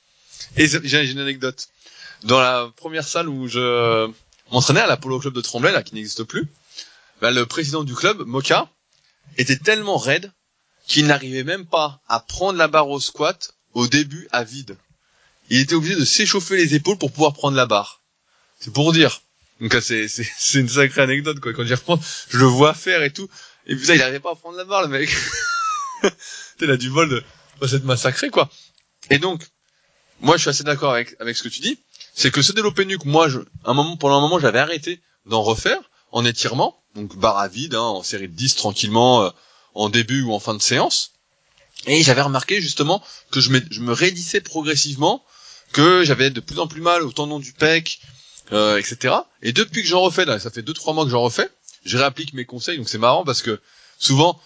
Et 0.57 0.67
j'ai 0.67 1.11
une 1.11 1.19
anecdote. 1.19 1.69
Dans 2.23 2.41
la 2.41 2.73
première 2.77 3.07
salle 3.07 3.29
où 3.29 3.49
je 3.49 4.11
m'entraînais 4.51 4.81
à 4.81 4.87
l'Apollo 4.87 5.21
Club 5.21 5.35
de 5.35 5.43
Tremblay, 5.43 5.73
là, 5.73 5.83
qui 5.83 5.95
n'existe 5.95 6.25
plus, 6.25 6.49
bah, 7.21 7.31
le 7.31 7.45
président 7.45 7.85
du 7.85 7.95
club, 7.95 8.23
Moka, 8.27 8.67
était 9.37 9.59
tellement 9.59 9.99
raide 9.99 10.33
qu'il 10.87 11.07
n'arrivait 11.07 11.45
même 11.45 11.67
pas 11.67 12.01
à 12.09 12.19
prendre 12.21 12.59
la 12.59 12.67
barre 12.67 12.89
au 12.89 12.99
squat 12.99 13.55
au 13.75 13.89
début 13.89 14.27
à 14.33 14.43
vide. 14.43 14.79
Il 15.51 15.59
était 15.59 15.75
obligé 15.75 15.97
de 15.97 16.05
s'échauffer 16.07 16.57
les 16.57 16.75
épaules 16.75 16.97
pour 16.97 17.13
pouvoir 17.13 17.35
prendre 17.35 17.59
la 17.59 17.67
barre. 17.67 18.01
C'est 18.59 18.73
pour 18.73 18.91
dire. 18.95 19.21
Donc 19.61 19.77
c'est 19.81 20.09
c'est 20.09 20.59
une 20.59 20.69
sacrée 20.69 21.03
anecdote 21.03 21.41
quoi. 21.41 21.53
Quand 21.53 21.65
j'y 21.65 21.75
reprends, 21.75 22.01
je 22.29 22.39
le 22.39 22.47
vois 22.47 22.75
faire 22.75 23.03
et 23.03 23.13
tout. 23.13 23.29
Et 23.67 23.77
ça, 23.79 23.95
il 23.95 23.99
n'arrivait 23.99 24.21
pas 24.21 24.33
à 24.33 24.35
prendre 24.35 24.57
la 24.57 24.65
barre 24.65 24.83
le 24.83 24.89
mec. 24.89 25.11
il 26.61 26.71
a 26.71 26.77
du 26.77 26.89
vol 26.89 27.09
de 27.09 27.23
pas 27.59 27.69
s'être 27.69 27.85
massacré 27.85 28.31
quoi. 28.31 28.51
Et 29.11 29.19
donc, 29.19 29.43
moi 30.21 30.37
je 30.37 30.43
suis 30.43 30.51
assez 30.51 30.65
d'accord 30.65 30.93
avec 30.93 31.17
avec 31.21 31.37
ce 31.37 31.43
que 31.43 31.49
tu 31.49 31.61
dis. 31.61 31.79
C'est 32.15 32.31
que 32.31 32.43
ce 32.43 32.53
développé 32.53 32.85
nuque, 32.85 33.05
moi, 33.05 33.29
je, 33.29 33.39
un 33.65 33.75
moment, 33.75 33.97
pendant 33.97 34.19
un 34.19 34.21
moment, 34.21 34.39
j'avais 34.39 34.59
arrêté 34.59 35.01
d'en 35.27 35.43
refaire 35.43 35.79
en 36.13 36.25
étirement, 36.25 36.83
donc 36.95 37.17
barre 37.17 37.39
à 37.39 37.49
vide, 37.49 37.75
hein, 37.75 37.81
en 37.81 38.03
série 38.03 38.29
de 38.29 38.35
10 38.35 38.57
tranquillement, 38.57 39.23
euh, 39.23 39.31
en 39.75 39.89
début 39.89 40.23
ou 40.23 40.33
en 40.33 40.41
fin 40.41 40.55
de 40.55 40.63
séance. 40.63 41.13
Et 41.87 42.03
j'avais 42.03 42.23
remarqué 42.23 42.61
justement 42.61 43.03
que 43.31 43.41
je 43.41 43.51
me, 43.51 43.61
je 43.71 43.81
me 43.81 43.93
raidissais 43.93 44.41
progressivement, 44.41 45.25
que 45.73 46.05
j'avais 46.05 46.31
de 46.31 46.41
plus 46.41 46.59
en 46.59 46.67
plus 46.67 46.81
mal 46.81 47.03
au 47.03 47.13
tendon 47.13 47.39
du 47.39 47.53
pec, 47.53 48.01
euh, 48.53 48.79
etc. 48.79 49.15
Et 49.43 49.53
depuis 49.53 49.83
que 49.83 49.89
j'en 49.89 50.01
refais, 50.01 50.25
là, 50.25 50.39
ça 50.39 50.51
fait 50.51 50.63
deux 50.63 50.73
trois 50.73 50.95
mois 50.95 51.05
que 51.05 51.11
j'en 51.11 51.23
refais, 51.23 51.49
je 51.85 51.97
réapplique 51.97 52.33
mes 52.33 52.45
conseils, 52.45 52.79
donc 52.79 52.89
c'est 52.89 52.99
marrant 52.99 53.25
parce 53.25 53.43
que 53.43 53.61
souvent, 53.99 54.41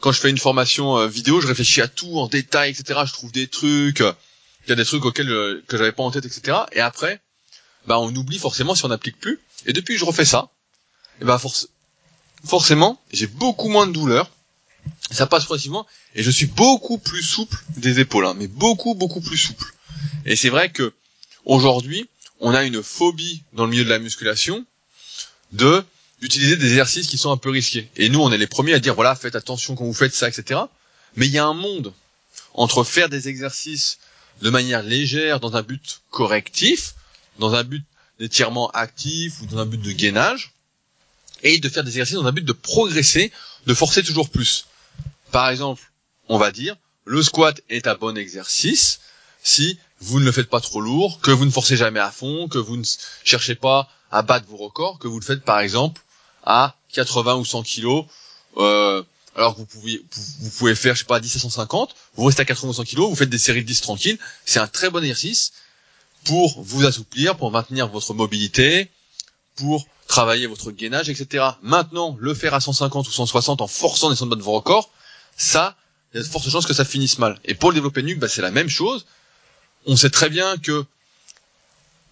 quand 0.00 0.12
je 0.12 0.20
fais 0.20 0.30
une 0.30 0.38
formation 0.38 0.98
euh, 0.98 1.06
vidéo, 1.06 1.40
je 1.40 1.46
réfléchis 1.46 1.80
à 1.80 1.88
tout 1.88 2.18
en 2.18 2.26
détail, 2.26 2.70
etc. 2.70 3.00
Je 3.06 3.12
trouve 3.12 3.32
des 3.32 3.48
trucs, 3.48 4.00
il 4.00 4.70
y 4.70 4.72
a 4.72 4.76
des 4.76 4.84
trucs 4.84 5.04
auxquels 5.04 5.30
euh, 5.30 5.62
que 5.66 5.76
j'avais 5.76 5.92
pas 5.92 6.02
en 6.02 6.10
tête, 6.10 6.24
etc. 6.24 6.58
Et 6.72 6.80
après, 6.80 7.20
bah 7.86 7.98
on 8.00 8.14
oublie 8.14 8.38
forcément 8.38 8.74
si 8.74 8.84
on 8.84 8.88
n'applique 8.88 9.18
plus. 9.20 9.40
Et 9.66 9.72
depuis 9.72 9.94
que 9.94 10.00
je 10.00 10.04
refais 10.04 10.24
ça, 10.24 10.50
et 11.20 11.24
bah 11.24 11.40
forcément, 12.44 13.00
j'ai 13.12 13.26
beaucoup 13.26 13.68
moins 13.68 13.86
de 13.86 13.92
douleur. 13.92 14.30
Ça 15.10 15.26
passe 15.26 15.44
progressivement 15.44 15.86
et 16.14 16.22
je 16.22 16.30
suis 16.30 16.46
beaucoup 16.46 16.98
plus 16.98 17.22
souple 17.22 17.56
des 17.76 18.00
épaules, 18.00 18.26
hein, 18.26 18.34
mais 18.36 18.48
beaucoup 18.48 18.94
beaucoup 18.94 19.22
plus 19.22 19.38
souple. 19.38 19.72
Et 20.26 20.36
c'est 20.36 20.50
vrai 20.50 20.70
que 20.70 20.92
aujourd'hui, 21.46 22.08
on 22.40 22.54
a 22.54 22.64
une 22.64 22.82
phobie 22.82 23.42
dans 23.52 23.64
le 23.64 23.70
milieu 23.70 23.84
de 23.84 23.90
la 23.90 23.98
musculation 23.98 24.64
de 25.52 25.84
d'utiliser 26.20 26.56
des 26.56 26.68
exercices 26.68 27.06
qui 27.06 27.18
sont 27.18 27.32
un 27.32 27.36
peu 27.36 27.50
risqués. 27.50 27.90
Et 27.96 28.08
nous, 28.08 28.20
on 28.20 28.32
est 28.32 28.38
les 28.38 28.46
premiers 28.46 28.72
à 28.72 28.78
dire 28.78 28.94
voilà, 28.94 29.14
faites 29.14 29.36
attention 29.36 29.74
quand 29.74 29.84
vous 29.84 29.92
faites 29.92 30.14
ça, 30.14 30.28
etc. 30.28 30.60
Mais 31.16 31.26
il 31.26 31.32
y 31.32 31.38
a 31.38 31.44
un 31.44 31.54
monde 31.54 31.92
entre 32.54 32.82
faire 32.84 33.08
des 33.08 33.28
exercices 33.28 33.98
de 34.40 34.50
manière 34.50 34.82
légère 34.82 35.40
dans 35.40 35.56
un 35.56 35.62
but 35.62 36.00
correctif, 36.10 36.94
dans 37.38 37.54
un 37.54 37.64
but 37.64 37.84
d'étirement 38.18 38.70
actif 38.70 39.40
ou 39.42 39.46
dans 39.46 39.58
un 39.58 39.66
but 39.66 39.80
de 39.80 39.92
gainage, 39.92 40.52
et 41.42 41.58
de 41.58 41.68
faire 41.68 41.84
des 41.84 41.90
exercices 41.90 42.16
dans 42.16 42.26
un 42.26 42.32
but 42.32 42.44
de 42.44 42.52
progresser, 42.52 43.32
de 43.66 43.74
forcer 43.74 44.02
toujours 44.02 44.30
plus. 44.30 44.66
Par 45.30 45.50
exemple, 45.50 45.92
on 46.28 46.38
va 46.38 46.52
dire, 46.52 46.76
le 47.04 47.22
squat 47.22 47.60
est 47.68 47.86
un 47.86 47.96
bon 47.96 48.16
exercice 48.16 49.00
si 49.42 49.78
vous 50.04 50.20
ne 50.20 50.24
le 50.24 50.32
faites 50.32 50.50
pas 50.50 50.60
trop 50.60 50.80
lourd, 50.80 51.20
que 51.20 51.30
vous 51.30 51.46
ne 51.46 51.50
forcez 51.50 51.76
jamais 51.76 52.00
à 52.00 52.10
fond, 52.10 52.46
que 52.48 52.58
vous 52.58 52.76
ne 52.76 52.84
cherchez 53.24 53.54
pas 53.54 53.88
à 54.10 54.22
battre 54.22 54.46
vos 54.48 54.58
records, 54.58 54.98
que 54.98 55.08
vous 55.08 55.18
le 55.18 55.24
faites 55.24 55.42
par 55.42 55.60
exemple 55.60 56.02
à 56.44 56.76
80 56.92 57.36
ou 57.36 57.44
100 57.44 57.62
kilos, 57.62 58.04
euh, 58.58 59.02
alors 59.34 59.54
que 59.54 59.60
vous 59.60 59.66
pouvez, 59.66 60.04
vous 60.40 60.50
pouvez 60.50 60.74
faire, 60.74 60.94
je 60.94 61.00
sais 61.00 61.06
pas, 61.06 61.20
10 61.20 61.36
à 61.36 61.38
150, 61.38 61.96
vous 62.16 62.24
restez 62.24 62.42
à 62.42 62.44
80 62.44 62.70
ou 62.70 62.74
100 62.74 62.84
kilos, 62.84 63.08
vous 63.08 63.16
faites 63.16 63.30
des 63.30 63.38
séries 63.38 63.62
de 63.62 63.66
10 63.66 63.80
tranquilles, 63.80 64.18
c'est 64.44 64.60
un 64.60 64.66
très 64.66 64.90
bon 64.90 65.02
exercice 65.02 65.52
pour 66.24 66.62
vous 66.62 66.84
assouplir, 66.84 67.36
pour 67.36 67.50
maintenir 67.50 67.88
votre 67.88 68.12
mobilité, 68.12 68.90
pour 69.56 69.86
travailler 70.06 70.46
votre 70.46 70.70
gainage, 70.70 71.08
etc. 71.08 71.44
Maintenant, 71.62 72.16
le 72.20 72.34
faire 72.34 72.52
à 72.52 72.60
150 72.60 73.08
ou 73.08 73.10
160 73.10 73.62
en 73.62 73.66
forçant 73.66 74.10
des 74.10 74.16
de 74.16 74.42
vos 74.42 74.52
records, 74.52 74.90
ça, 75.36 75.76
il 76.12 76.18
y 76.18 76.20
a 76.20 76.22
de 76.22 76.28
fortes 76.28 76.48
chances 76.50 76.66
que 76.66 76.74
ça 76.74 76.84
finisse 76.84 77.18
mal. 77.18 77.40
Et 77.44 77.54
pour 77.54 77.70
le 77.70 77.76
développer 77.76 78.02
nuque, 78.02 78.18
bah, 78.18 78.28
c'est 78.28 78.42
la 78.42 78.50
même 78.50 78.68
chose. 78.68 79.06
On 79.86 79.96
sait 79.96 80.10
très 80.10 80.30
bien 80.30 80.56
que 80.56 80.84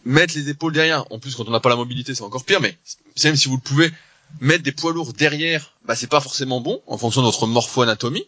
mettre 0.04 0.34
les 0.34 0.48
épaules 0.48 0.72
derrière, 0.72 1.04
en 1.10 1.18
plus 1.18 1.34
quand 1.34 1.48
on 1.48 1.50
n'a 1.50 1.60
pas 1.60 1.68
la 1.68 1.76
mobilité, 1.76 2.14
c'est 2.14 2.22
encore 2.22 2.44
pire, 2.44 2.60
mais 2.60 2.76
même 3.24 3.36
si 3.36 3.48
vous 3.48 3.56
le 3.56 3.62
pouvez, 3.62 3.90
mettre 4.40 4.62
des 4.62 4.72
poids 4.72 4.92
lourds 4.92 5.12
derrière, 5.12 5.72
bah 5.84 5.94
c'est 5.94 6.06
pas 6.06 6.20
forcément 6.20 6.60
bon 6.60 6.82
en 6.86 6.98
fonction 6.98 7.20
de 7.20 7.26
votre 7.26 7.46
morpho-anatomie, 7.46 8.26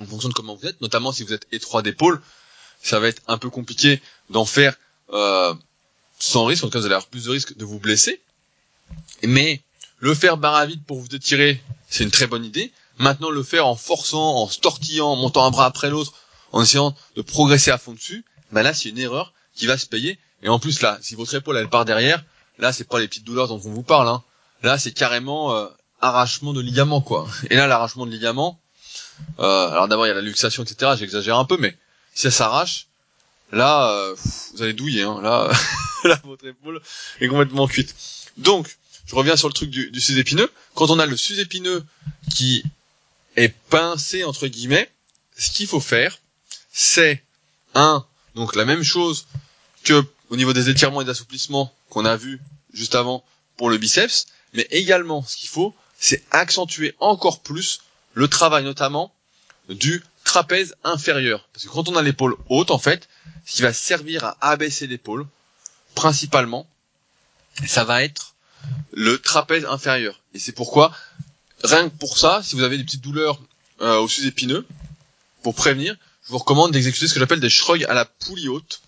en 0.00 0.06
fonction 0.06 0.28
de 0.28 0.34
comment 0.34 0.54
vous 0.54 0.66
êtes, 0.66 0.80
notamment 0.80 1.12
si 1.12 1.22
vous 1.22 1.32
êtes 1.32 1.46
étroit 1.52 1.82
d'épaule, 1.82 2.20
ça 2.82 3.00
va 3.00 3.08
être 3.08 3.22
un 3.26 3.38
peu 3.38 3.50
compliqué 3.50 4.00
d'en 4.30 4.44
faire 4.44 4.76
euh, 5.12 5.54
sans 6.18 6.44
risque, 6.44 6.64
en 6.64 6.68
tout 6.68 6.72
cas 6.72 6.78
vous 6.80 6.86
allez 6.86 6.94
avoir 6.94 7.08
plus 7.08 7.24
de 7.24 7.30
risques 7.30 7.56
de 7.56 7.64
vous 7.64 7.78
blesser. 7.78 8.20
Mais 9.22 9.62
le 9.98 10.14
faire 10.14 10.36
barre 10.36 10.54
à 10.54 10.66
vide 10.66 10.84
pour 10.84 11.00
vous 11.00 11.14
étirer, 11.14 11.62
c'est 11.88 12.04
une 12.04 12.10
très 12.10 12.26
bonne 12.26 12.44
idée. 12.44 12.72
Maintenant 12.98 13.30
le 13.30 13.42
faire 13.42 13.66
en 13.66 13.76
forçant, 13.76 14.36
en 14.36 14.48
se 14.48 14.60
tortillant, 14.60 15.08
en 15.08 15.16
montant 15.16 15.44
un 15.44 15.50
bras 15.50 15.66
après 15.66 15.90
l'autre, 15.90 16.12
en 16.52 16.62
essayant 16.62 16.94
de 17.16 17.22
progresser 17.22 17.70
à 17.70 17.78
fond 17.78 17.92
dessus, 17.92 18.24
bah 18.52 18.62
là 18.62 18.74
c'est 18.74 18.88
une 18.88 18.98
erreur 18.98 19.32
qui 19.54 19.66
va 19.66 19.78
se 19.78 19.86
payer. 19.86 20.18
Et 20.42 20.48
en 20.48 20.58
plus 20.58 20.82
là, 20.82 20.98
si 21.00 21.14
votre 21.14 21.34
épaule 21.34 21.56
elle 21.56 21.68
part 21.68 21.84
derrière, 21.84 22.24
là 22.58 22.72
c'est 22.72 22.88
pas 22.88 23.00
les 23.00 23.08
petites 23.08 23.24
douleurs 23.24 23.48
dont 23.48 23.60
on 23.64 23.70
vous 23.70 23.82
parle, 23.82 24.08
hein. 24.08 24.22
Là, 24.62 24.78
c'est 24.78 24.92
carrément 24.92 25.54
euh, 25.54 25.68
arrachement 26.00 26.52
de 26.52 26.60
ligament, 26.60 27.00
quoi. 27.00 27.28
Et 27.50 27.56
là, 27.56 27.66
l'arrachement 27.66 28.06
de 28.06 28.10
ligament, 28.10 28.60
euh, 29.38 29.70
alors 29.70 29.88
d'abord 29.88 30.06
il 30.06 30.08
y 30.08 30.12
a 30.12 30.14
la 30.14 30.22
luxation, 30.22 30.62
etc. 30.62 30.92
J'exagère 30.98 31.38
un 31.38 31.44
peu, 31.44 31.56
mais 31.58 31.76
si 32.14 32.22
ça 32.22 32.30
s'arrache, 32.30 32.86
là, 33.52 33.90
euh, 33.92 34.16
vous 34.54 34.62
allez 34.62 34.72
douiller. 34.72 35.02
Hein. 35.02 35.20
Là, 35.22 35.50
là, 36.04 36.20
votre 36.24 36.46
épaule 36.46 36.80
est 37.20 37.28
complètement 37.28 37.66
cuite. 37.66 37.94
Donc, 38.38 38.76
je 39.06 39.14
reviens 39.14 39.36
sur 39.36 39.48
le 39.48 39.54
truc 39.54 39.70
du, 39.70 39.90
du 39.90 40.00
sus-épineux. 40.00 40.50
Quand 40.74 40.90
on 40.90 40.98
a 40.98 41.06
le 41.06 41.16
sus-épineux 41.16 41.84
qui 42.34 42.64
est 43.36 43.54
pincé 43.68 44.24
entre 44.24 44.46
guillemets, 44.46 44.90
ce 45.36 45.50
qu'il 45.50 45.66
faut 45.66 45.80
faire, 45.80 46.18
c'est 46.72 47.22
un, 47.74 48.04
donc 48.36 48.54
la 48.54 48.64
même 48.66 48.84
chose 48.84 49.26
que 49.82 50.04
au 50.28 50.36
niveau 50.36 50.52
des 50.52 50.68
étirements 50.68 51.00
et 51.00 51.04
d'assouplissements 51.04 51.74
qu'on 51.88 52.04
a 52.04 52.16
vu 52.16 52.40
juste 52.72 52.94
avant 52.94 53.24
pour 53.56 53.70
le 53.70 53.78
biceps, 53.78 54.26
mais 54.52 54.66
également 54.70 55.24
ce 55.24 55.36
qu'il 55.36 55.48
faut, 55.48 55.74
c'est 55.98 56.22
accentuer 56.30 56.94
encore 57.00 57.40
plus 57.40 57.80
le 58.12 58.28
travail 58.28 58.62
notamment 58.62 59.12
du 59.70 60.04
trapèze 60.24 60.74
inférieur. 60.84 61.48
Parce 61.52 61.64
que 61.64 61.70
quand 61.70 61.88
on 61.88 61.96
a 61.96 62.02
l'épaule 62.02 62.36
haute, 62.50 62.70
en 62.70 62.78
fait, 62.78 63.08
ce 63.46 63.56
qui 63.56 63.62
va 63.62 63.72
servir 63.72 64.24
à 64.24 64.36
abaisser 64.40 64.86
l'épaule, 64.86 65.26
principalement, 65.94 66.68
ça 67.66 67.84
va 67.84 68.04
être 68.04 68.34
le 68.92 69.18
trapèze 69.18 69.64
inférieur. 69.64 70.20
Et 70.34 70.38
c'est 70.38 70.52
pourquoi, 70.52 70.92
rien 71.64 71.88
que 71.88 71.96
pour 71.96 72.18
ça, 72.18 72.42
si 72.42 72.54
vous 72.54 72.62
avez 72.62 72.76
des 72.76 72.84
petites 72.84 73.00
douleurs 73.00 73.40
euh, 73.80 73.98
au 73.98 74.08
sus-épineux, 74.08 74.66
pour 75.42 75.54
prévenir, 75.54 75.96
je 76.26 76.32
vous 76.32 76.38
recommande 76.38 76.72
d'exécuter 76.72 77.06
ce 77.06 77.14
que 77.14 77.20
j'appelle 77.20 77.40
des 77.40 77.50
shrugs 77.50 77.84
à 77.88 77.94
la 77.94 78.04
poulie 78.04 78.48
haute. 78.48 78.80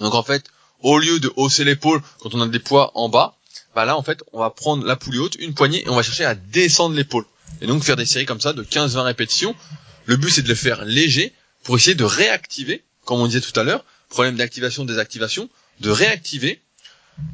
Donc 0.00 0.14
en 0.14 0.22
fait, 0.22 0.44
au 0.80 0.98
lieu 0.98 1.20
de 1.20 1.30
hausser 1.36 1.64
l'épaule 1.64 2.00
quand 2.20 2.34
on 2.34 2.40
a 2.40 2.48
des 2.48 2.58
poids 2.58 2.92
en 2.94 3.08
bas, 3.08 3.36
bah 3.74 3.84
là 3.84 3.96
en 3.96 4.02
fait 4.02 4.22
on 4.32 4.40
va 4.40 4.50
prendre 4.50 4.86
la 4.86 4.96
poulie 4.96 5.18
haute, 5.18 5.34
une 5.36 5.52
poignée 5.52 5.84
et 5.84 5.88
on 5.90 5.96
va 5.96 6.02
chercher 6.02 6.24
à 6.24 6.34
descendre 6.34 6.94
l'épaule. 6.96 7.26
Et 7.60 7.66
donc 7.66 7.82
faire 7.82 7.96
des 7.96 8.06
séries 8.06 8.24
comme 8.24 8.40
ça 8.40 8.54
de 8.54 8.62
15-20 8.62 9.00
répétitions. 9.02 9.54
Le 10.06 10.16
but 10.16 10.30
c'est 10.30 10.42
de 10.42 10.48
le 10.48 10.54
faire 10.54 10.84
léger 10.84 11.34
pour 11.64 11.76
essayer 11.76 11.94
de 11.94 12.04
réactiver, 12.04 12.82
comme 13.04 13.20
on 13.20 13.26
disait 13.26 13.42
tout 13.42 13.58
à 13.60 13.62
l'heure, 13.62 13.84
problème 14.08 14.36
d'activation, 14.36 14.86
désactivation, 14.86 15.50
de 15.80 15.90
réactiver 15.90 16.62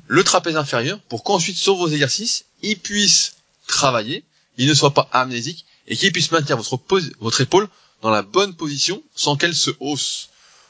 le 0.08 0.24
trapèze 0.24 0.56
inférieur 0.56 0.98
pour 1.08 1.22
qu'ensuite 1.22 1.56
sur 1.56 1.76
vos 1.76 1.88
exercices, 1.88 2.46
il 2.62 2.78
puisse 2.78 3.36
travailler, 3.68 4.24
il 4.56 4.66
ne 4.66 4.74
soit 4.74 4.94
pas 4.94 5.08
amnésique 5.12 5.66
et 5.86 5.96
qu'il 5.96 6.10
puisse 6.10 6.32
maintenir 6.32 6.56
votre, 6.56 6.80
votre 7.20 7.40
épaule 7.40 7.68
dans 8.04 8.10
la 8.10 8.20
bonne 8.20 8.54
position 8.54 9.02
sans 9.14 9.34
qu'elle 9.36 9.54
se 9.54 9.70
hausse. 9.80 10.28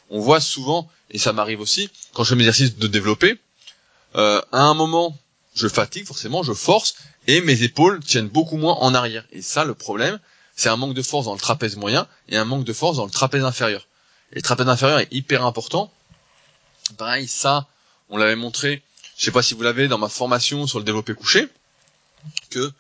On 0.09 0.21
voit 0.21 0.41
souvent, 0.41 0.89
et 1.11 1.19
ça 1.19 1.33
m'arrive 1.33 1.61
aussi, 1.61 1.91
quand 2.13 2.23
je 2.23 2.29
fais 2.29 2.35
mes 2.37 2.47
exercices 2.47 2.77
de 2.77 2.87
développer, 2.87 3.41
euh, 4.15 4.41
à 4.53 4.63
un 4.63 4.75
moment, 4.75 5.19
je 5.57 5.67
fatigue 5.67 6.07
forcément, 6.07 6.45
je 6.45 6.53
force, 6.53 6.95
et 7.27 7.41
mes 7.41 7.65
épaules 7.65 7.99
tiennent 8.05 8.29
beaucoup 8.29 8.57
moins 8.57 8.75
en 8.75 8.95
arrière. 8.95 9.27
Et 9.33 9.43
ça, 9.43 9.65
le 9.65 9.75
problème, 9.75 10.21
c'est 10.55 10.69
un 10.69 10.77
manque 10.77 10.95
de 10.95 11.03
force 11.03 11.25
dans 11.25 11.33
le 11.33 11.41
trapèze 11.41 11.75
moyen 11.75 12.07
et 12.29 12.37
un 12.37 12.45
manque 12.45 12.63
de 12.63 12.73
force 12.73 12.99
dans 12.99 13.05
le 13.05 13.11
trapèze 13.11 13.43
inférieur. 13.43 13.89
Et 14.31 14.37
le 14.37 14.43
trapèze 14.43 14.69
inférieur 14.69 15.01
est 15.01 15.09
hyper 15.11 15.45
important. 15.45 15.93
Pareil, 16.97 17.27
ça, 17.27 17.67
on 18.11 18.17
l'avait 18.17 18.37
montré, 18.37 18.81
je 19.19 19.25
sais 19.25 19.33
pas 19.33 19.43
si 19.43 19.55
vous 19.55 19.63
l'avez 19.63 19.89
dans 19.89 19.99
ma 19.99 20.09
formation 20.09 20.69
sur 20.69 20.79
le 20.79 20.85
développé 20.85 21.15
couché, 21.15 21.49
que 22.51 22.71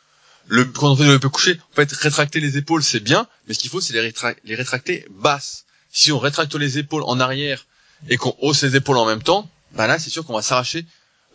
le, 0.46 0.64
quand 0.64 0.92
on 0.92 0.96
fait 0.96 1.04
le 1.04 1.18
couché, 1.18 1.58
en 1.72 1.74
fait, 1.74 1.90
rétracter 1.92 2.40
les 2.40 2.56
épaules, 2.58 2.82
c'est 2.82 3.00
bien, 3.00 3.26
mais 3.46 3.54
ce 3.54 3.58
qu'il 3.58 3.70
faut, 3.70 3.80
c'est 3.80 3.92
les, 3.94 4.12
les 4.44 4.54
rétracter 4.54 5.06
basses. 5.10 5.64
Si 5.90 6.12
on 6.12 6.18
rétracte 6.18 6.54
les 6.54 6.78
épaules 6.78 7.02
en 7.04 7.20
arrière 7.20 7.66
et 8.08 8.16
qu'on 8.16 8.34
hausse 8.40 8.62
les 8.62 8.76
épaules 8.76 8.96
en 8.96 9.06
même 9.06 9.22
temps, 9.22 9.48
bah 9.72 9.86
là, 9.86 9.98
c'est 9.98 10.10
sûr 10.10 10.24
qu'on 10.24 10.34
va 10.34 10.42
s'arracher 10.42 10.86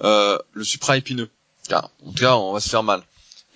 euh, 0.03 0.37
le 0.53 0.63
supraépineux. 0.63 1.29
En 1.71 2.11
tout 2.11 2.13
cas, 2.19 2.35
on 2.35 2.53
va 2.53 2.59
se 2.59 2.69
faire 2.69 2.83
mal. 2.83 3.03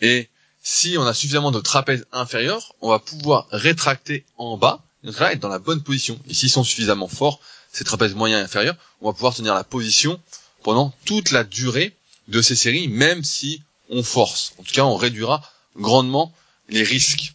Et 0.01 0.29
si 0.61 0.97
on 0.97 1.05
a 1.05 1.13
suffisamment 1.13 1.51
de 1.51 1.59
trapèze 1.59 2.05
inférieur, 2.11 2.73
on 2.81 2.89
va 2.89 2.99
pouvoir 2.99 3.47
rétracter 3.51 4.25
en 4.37 4.57
bas, 4.57 4.83
donc 5.03 5.19
là, 5.19 5.33
être 5.33 5.39
dans 5.39 5.49
la 5.49 5.59
bonne 5.59 5.81
position. 5.81 6.19
Et 6.29 6.33
s'ils 6.33 6.49
sont 6.49 6.63
suffisamment 6.63 7.07
forts, 7.07 7.39
ces 7.71 7.83
trapèzes 7.83 8.13
moyens 8.15 8.41
et 8.41 8.43
inférieurs, 8.45 8.75
on 9.01 9.07
va 9.07 9.13
pouvoir 9.13 9.33
tenir 9.35 9.53
la 9.55 9.63
position 9.63 10.21
pendant 10.63 10.93
toute 11.05 11.31
la 11.31 11.43
durée 11.43 11.95
de 12.27 12.41
ces 12.41 12.55
séries, 12.55 12.87
même 12.87 13.23
si 13.23 13.61
on 13.93 14.03
force. 14.03 14.53
En 14.59 14.63
tout 14.63 14.73
cas, 14.73 14.83
on 14.83 14.95
réduira 14.95 15.41
grandement 15.77 16.33
les 16.69 16.83
risques. 16.83 17.33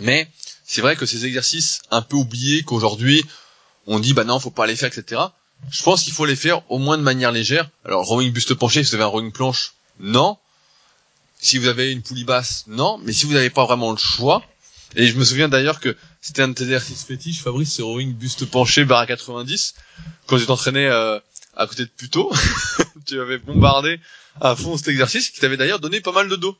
Mais 0.00 0.28
c'est 0.64 0.80
vrai 0.80 0.96
que 0.96 1.06
ces 1.06 1.26
exercices 1.26 1.82
un 1.90 2.02
peu 2.02 2.16
oubliés 2.16 2.62
qu'aujourd'hui 2.62 3.24
on 3.86 3.98
dit 3.98 4.12
bah 4.12 4.24
non 4.24 4.38
faut 4.38 4.50
pas 4.50 4.66
les 4.66 4.76
faire 4.76 4.88
etc. 4.94 5.20
Je 5.70 5.82
pense 5.82 6.04
qu'il 6.04 6.12
faut 6.12 6.26
les 6.26 6.36
faire 6.36 6.62
au 6.70 6.78
moins 6.78 6.98
de 6.98 7.02
manière 7.02 7.32
légère. 7.32 7.68
Alors 7.84 8.06
rowing 8.06 8.32
buste 8.32 8.54
penché, 8.54 8.84
si 8.84 8.90
vous 8.90 8.94
avez 8.96 9.04
un 9.04 9.08
rowing 9.08 9.32
planche, 9.32 9.74
non. 9.98 10.38
Si 11.40 11.58
vous 11.58 11.68
avez 11.68 11.90
une 11.90 12.02
poulie 12.02 12.24
basse, 12.24 12.64
non. 12.68 12.98
Mais 13.02 13.12
si 13.12 13.26
vous 13.26 13.32
n'avez 13.32 13.50
pas 13.50 13.64
vraiment 13.64 13.90
le 13.90 13.96
choix, 13.96 14.42
et 14.94 15.06
je 15.06 15.16
me 15.16 15.24
souviens 15.24 15.48
d'ailleurs 15.48 15.80
que 15.80 15.96
c'était 16.20 16.42
un 16.42 16.48
de 16.48 16.54
tes 16.54 16.64
exercices 16.64 17.04
fétiches, 17.04 17.42
Fabrice, 17.42 17.72
c'est 17.72 17.82
rowing 17.82 18.14
buste 18.14 18.44
penché 18.46 18.84
barre 18.84 19.00
à 19.00 19.06
90. 19.06 19.74
Quand 20.26 20.38
j'étais 20.38 20.50
entraîné 20.50 20.86
euh, 20.86 21.18
à 21.58 21.66
côté 21.66 21.84
de 21.84 21.90
Puto, 21.90 22.32
tu 23.06 23.20
avais 23.20 23.38
bombardé 23.38 24.00
à 24.40 24.54
fond 24.54 24.76
cet 24.76 24.88
exercice 24.88 25.28
qui 25.30 25.40
t'avait 25.40 25.56
d'ailleurs 25.56 25.80
donné 25.80 26.00
pas 26.00 26.12
mal 26.12 26.28
de 26.28 26.36
dos. 26.36 26.56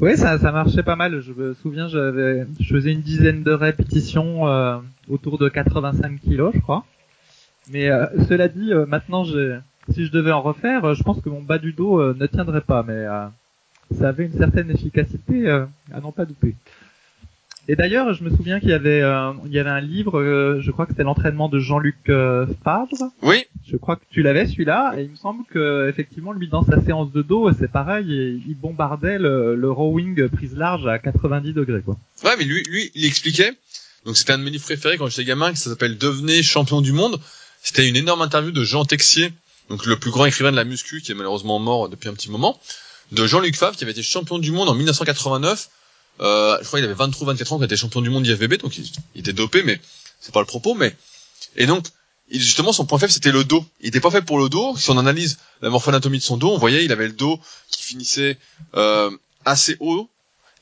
Oui, 0.00 0.16
ça, 0.18 0.38
ça 0.38 0.52
marchait 0.52 0.82
pas 0.82 0.96
mal. 0.96 1.20
Je 1.20 1.32
me 1.32 1.54
souviens, 1.54 1.88
j'avais, 1.88 2.46
je 2.60 2.74
faisais 2.74 2.92
une 2.92 3.00
dizaine 3.00 3.44
de 3.44 3.52
répétitions 3.52 4.48
euh, 4.48 4.78
autour 5.08 5.38
de 5.38 5.48
85 5.48 6.20
kilos, 6.20 6.52
je 6.54 6.60
crois. 6.60 6.84
Mais 7.70 7.88
euh, 7.88 8.06
cela 8.28 8.48
dit, 8.48 8.74
euh, 8.74 8.84
maintenant, 8.86 9.24
si 9.24 10.04
je 10.04 10.10
devais 10.10 10.32
en 10.32 10.42
refaire, 10.42 10.94
je 10.94 11.02
pense 11.02 11.22
que 11.22 11.30
mon 11.30 11.40
bas 11.40 11.58
du 11.58 11.72
dos 11.72 12.12
ne 12.12 12.26
tiendrait 12.26 12.60
pas, 12.60 12.82
mais 12.82 13.06
ça 13.96 14.08
avait 14.08 14.26
une 14.26 14.36
certaine 14.36 14.70
efficacité 14.70 15.48
à 15.48 16.00
n'en 16.02 16.12
pas 16.12 16.24
douter. 16.24 16.56
Et 17.68 17.74
d'ailleurs, 17.74 18.12
je 18.14 18.22
me 18.22 18.30
souviens 18.30 18.60
qu'il 18.60 18.68
y 18.68 18.74
avait, 18.74 19.02
euh, 19.02 19.32
il 19.44 19.52
y 19.52 19.58
avait 19.58 19.70
un 19.70 19.80
livre, 19.80 20.20
euh, 20.20 20.60
je 20.60 20.70
crois 20.70 20.86
que 20.86 20.92
c'était 20.92 21.02
l'entraînement 21.02 21.48
de 21.48 21.58
Jean-Luc 21.58 21.96
euh, 22.08 22.46
Favre. 22.62 23.10
Oui. 23.22 23.44
Je 23.70 23.76
crois 23.76 23.96
que 23.96 24.04
tu 24.10 24.22
l'avais 24.22 24.46
celui-là, 24.46 24.94
et 24.96 25.02
il 25.02 25.10
me 25.10 25.16
semble 25.16 25.44
que 25.46 25.88
effectivement, 25.88 26.32
lui 26.32 26.48
dans 26.48 26.64
sa 26.64 26.80
séance 26.80 27.12
de 27.12 27.22
dos, 27.22 27.50
c'est 27.58 27.70
pareil, 27.70 28.06
il 28.46 28.54
bombardait 28.54 29.18
le, 29.18 29.56
le, 29.56 29.70
rowing 29.70 30.28
prise 30.28 30.54
large 30.54 30.86
à 30.86 30.98
90 30.98 31.52
degrés, 31.52 31.82
quoi. 31.82 31.96
Ouais, 32.24 32.36
mais 32.38 32.44
lui, 32.44 32.62
lui, 32.64 32.92
il 32.94 33.04
expliquait. 33.04 33.52
Donc 34.04 34.16
c'était 34.16 34.32
un 34.32 34.38
de 34.38 34.44
mes 34.44 34.50
livres 34.50 34.64
préférés 34.64 34.98
quand 34.98 35.08
j'étais 35.08 35.24
gamin, 35.24 35.52
qui 35.52 35.58
s'appelle 35.58 35.98
Devenez 35.98 36.42
champion 36.42 36.80
du 36.80 36.92
monde. 36.92 37.18
C'était 37.62 37.88
une 37.88 37.96
énorme 37.96 38.22
interview 38.22 38.52
de 38.52 38.62
Jean 38.62 38.84
Texier, 38.84 39.32
donc 39.68 39.84
le 39.86 39.96
plus 39.96 40.12
grand 40.12 40.26
écrivain 40.26 40.52
de 40.52 40.56
la 40.56 40.64
muscu, 40.64 41.00
qui 41.00 41.10
est 41.10 41.16
malheureusement 41.16 41.58
mort 41.58 41.88
depuis 41.88 42.08
un 42.08 42.14
petit 42.14 42.30
moment, 42.30 42.60
de 43.10 43.26
Jean-Luc 43.26 43.56
Favre, 43.56 43.76
qui 43.76 43.82
avait 43.82 43.92
été 43.92 44.02
champion 44.02 44.38
du 44.38 44.52
monde 44.52 44.68
en 44.68 44.74
1989 44.74 45.68
euh, 46.20 46.56
je 46.60 46.66
crois 46.66 46.78
qu'il 46.78 46.84
avait 46.84 46.94
23 46.94 47.28
24 47.28 47.52
ans 47.52 47.56
quand 47.56 47.62
il 47.62 47.66
était 47.66 47.76
champion 47.76 48.00
du 48.00 48.10
monde 48.10 48.24
d'IFBB, 48.24 48.58
donc 48.58 48.78
il, 48.78 48.90
était 49.16 49.32
dopé, 49.32 49.62
mais 49.62 49.80
c'est 50.20 50.32
pas 50.32 50.40
le 50.40 50.46
propos. 50.46 50.74
Mais 50.74 50.94
et 51.56 51.66
donc 51.66 51.86
il, 52.30 52.40
justement 52.40 52.72
son 52.72 52.86
point 52.86 52.98
faible 52.98 53.12
c'était 53.12 53.32
le 53.32 53.44
dos. 53.44 53.64
Il 53.80 53.88
était 53.88 54.00
pas 54.00 54.10
fait 54.10 54.22
pour 54.22 54.38
le 54.38 54.48
dos. 54.48 54.76
Si 54.76 54.90
on 54.90 54.98
analyse 54.98 55.38
la 55.62 55.70
morphoanatomie 55.70 56.18
de 56.18 56.22
son 56.22 56.36
dos, 56.36 56.52
on 56.52 56.58
voyait 56.58 56.84
il 56.84 56.92
avait 56.92 57.06
le 57.06 57.12
dos 57.12 57.40
qui 57.70 57.82
finissait 57.82 58.38
euh, 58.74 59.10
assez 59.44 59.76
haut 59.80 60.08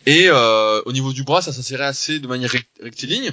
et 0.06 0.28
euh, 0.28 0.82
au 0.84 0.92
niveau 0.92 1.12
du 1.12 1.24
bras 1.24 1.42
ça 1.42 1.52
s'insérait 1.52 1.84
assez 1.84 2.18
de 2.18 2.26
manière 2.26 2.52
rectiligne. 2.80 3.32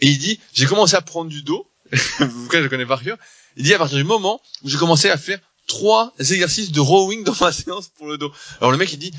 Et 0.00 0.08
il 0.08 0.18
dit 0.18 0.40
j'ai 0.52 0.66
commencé 0.66 0.96
à 0.96 1.00
prendre 1.00 1.30
du 1.30 1.42
dos. 1.42 1.66
Vous 2.20 2.48
je 2.52 2.66
connais 2.68 2.86
par 2.86 3.02
cœur. 3.02 3.18
Il 3.56 3.64
dit 3.64 3.74
à 3.74 3.78
partir 3.78 3.96
du 3.96 4.04
moment 4.04 4.40
où 4.62 4.68
j'ai 4.68 4.78
commencé 4.78 5.10
à 5.10 5.16
faire 5.16 5.38
trois 5.66 6.12
exercices 6.18 6.72
de 6.72 6.80
rowing 6.80 7.24
dans 7.24 7.34
ma 7.40 7.52
séance 7.52 7.88
pour 7.96 8.08
le 8.08 8.18
dos. 8.18 8.32
Alors 8.60 8.70
le 8.70 8.76
mec 8.76 8.92
il 8.92 8.98
dit 8.98 9.12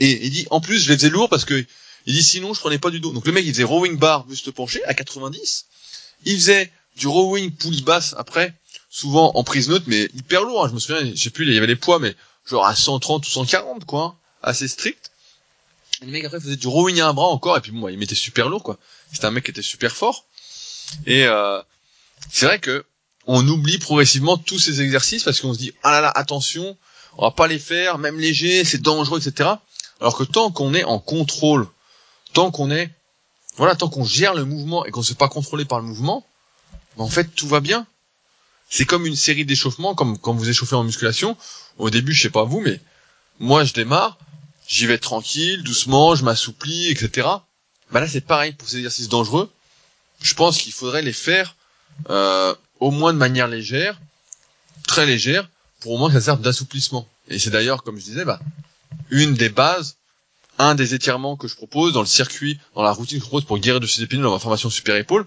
et 0.00 0.26
il 0.26 0.30
dit 0.30 0.46
en 0.50 0.60
plus 0.60 0.80
je 0.80 0.90
les 0.90 0.96
faisais 0.96 1.10
lourds 1.10 1.28
parce 1.28 1.44
que 1.44 1.64
il 2.06 2.14
dit 2.14 2.22
sinon 2.22 2.54
je 2.54 2.60
prenais 2.60 2.78
pas 2.78 2.90
du 2.90 3.00
dos. 3.00 3.12
Donc 3.12 3.26
le 3.26 3.32
mec 3.32 3.44
il 3.44 3.52
faisait 3.52 3.64
rowing 3.64 3.98
bar 3.98 4.24
buste 4.24 4.50
penché 4.50 4.82
à 4.84 4.94
90. 4.94 5.66
Il 6.24 6.36
faisait 6.36 6.72
du 6.98 7.06
rowing 7.06 7.50
poulie 7.50 7.82
basse 7.82 8.14
après, 8.18 8.54
souvent 8.90 9.32
en 9.34 9.44
prise 9.44 9.68
neutre 9.68 9.84
mais 9.86 10.08
hyper 10.14 10.42
lourd. 10.42 10.64
Hein. 10.64 10.68
Je 10.68 10.74
me 10.74 10.78
souviens, 10.78 11.04
je 11.14 11.22
sais 11.22 11.30
plus, 11.30 11.46
il 11.46 11.54
y 11.54 11.58
avait 11.58 11.66
les 11.66 11.76
poids 11.76 11.98
mais 11.98 12.14
genre 12.46 12.66
à 12.66 12.74
130 12.74 13.26
ou 13.26 13.30
140 13.30 13.84
quoi, 13.84 14.02
hein. 14.02 14.14
assez 14.42 14.68
strict. 14.68 15.12
Et 16.02 16.06
le 16.06 16.12
mec 16.12 16.24
après 16.24 16.40
faisait 16.40 16.56
du 16.56 16.68
rowing 16.68 17.00
à 17.00 17.08
un 17.08 17.14
bras 17.14 17.26
encore 17.26 17.56
et 17.56 17.60
puis 17.60 17.72
bon 17.72 17.88
il 17.88 17.98
mettait 17.98 18.14
super 18.14 18.48
lourd 18.48 18.62
quoi. 18.62 18.78
C'était 19.12 19.26
un 19.26 19.30
mec 19.30 19.44
qui 19.44 19.50
était 19.50 19.62
super 19.62 19.94
fort. 19.94 20.26
Et 21.06 21.24
euh, 21.24 21.60
c'est 22.30 22.46
vrai 22.46 22.58
que 22.58 22.84
on 23.26 23.46
oublie 23.46 23.78
progressivement 23.78 24.38
tous 24.38 24.58
ces 24.58 24.80
exercices 24.80 25.22
parce 25.22 25.40
qu'on 25.40 25.52
se 25.52 25.58
dit 25.58 25.72
ah 25.82 25.90
là 25.90 26.00
là 26.00 26.12
attention, 26.14 26.76
on 27.16 27.22
va 27.22 27.30
pas 27.30 27.46
les 27.46 27.58
faire, 27.58 27.98
même 27.98 28.18
léger, 28.18 28.64
c'est 28.64 28.80
dangereux, 28.80 29.20
etc. 29.20 29.50
Alors 30.00 30.16
que 30.16 30.24
tant 30.24 30.50
qu'on 30.50 30.74
est 30.74 30.84
en 30.84 30.98
contrôle 30.98 31.68
tant 32.32 32.50
qu'on 32.50 32.70
est, 32.70 32.90
voilà, 33.56 33.74
tant 33.74 33.88
qu'on 33.88 34.04
gère 34.04 34.34
le 34.34 34.44
mouvement 34.44 34.84
et 34.84 34.90
qu'on 34.90 35.00
ne 35.00 35.04
se 35.04 35.12
fait 35.12 35.18
pas 35.18 35.28
contrôler 35.28 35.64
par 35.64 35.80
le 35.80 35.86
mouvement, 35.86 36.24
ben, 36.98 37.04
en 37.04 37.08
fait 37.08 37.34
tout 37.34 37.48
va 37.48 37.60
bien. 37.60 37.86
C'est 38.70 38.84
comme 38.84 39.06
une 39.06 39.16
série 39.16 39.46
d'échauffements, 39.46 39.94
comme 39.94 40.18
quand 40.18 40.34
vous 40.34 40.50
échauffez 40.50 40.74
en 40.74 40.84
musculation. 40.84 41.38
Au 41.78 41.88
début, 41.88 42.12
je 42.12 42.22
sais 42.22 42.30
pas 42.30 42.44
vous, 42.44 42.60
mais 42.60 42.80
moi 43.38 43.64
je 43.64 43.72
démarre, 43.72 44.18
j'y 44.66 44.86
vais 44.86 44.98
tranquille, 44.98 45.62
doucement, 45.62 46.14
je 46.14 46.24
m'assouplis, 46.24 46.88
etc. 46.88 47.28
Ben 47.92 48.00
là 48.00 48.08
c'est 48.08 48.20
pareil 48.20 48.52
pour 48.52 48.68
ces 48.68 48.76
exercices 48.78 49.08
dangereux. 49.08 49.50
Je 50.20 50.34
pense 50.34 50.58
qu'il 50.58 50.72
faudrait 50.72 51.02
les 51.02 51.12
faire 51.12 51.56
euh, 52.10 52.54
au 52.80 52.90
moins 52.90 53.12
de 53.12 53.18
manière 53.18 53.48
légère, 53.48 53.98
très 54.86 55.06
légère, 55.06 55.48
pour 55.80 55.92
au 55.92 55.98
moins 55.98 56.08
que 56.08 56.14
ça 56.14 56.20
serve 56.20 56.42
d'assouplissement. 56.42 57.08
Et 57.28 57.38
c'est 57.38 57.50
d'ailleurs, 57.50 57.82
comme 57.84 57.98
je 57.98 58.04
disais, 58.04 58.24
bah, 58.24 58.40
une 59.10 59.34
des 59.34 59.48
bases 59.48 59.96
un 60.58 60.74
des 60.74 60.94
étirements 60.94 61.36
que 61.36 61.48
je 61.48 61.54
propose 61.54 61.92
dans 61.92 62.00
le 62.00 62.06
circuit, 62.06 62.58
dans 62.74 62.82
la 62.82 62.90
routine 62.90 63.18
que 63.18 63.24
je 63.24 63.28
propose 63.28 63.44
pour 63.44 63.58
guérir 63.58 63.80
de 63.80 63.86
ces 63.86 64.02
épineux 64.02 64.22
dans 64.22 64.32
ma 64.32 64.40
formation 64.40 64.68
super 64.70 64.96
épaule, 64.96 65.26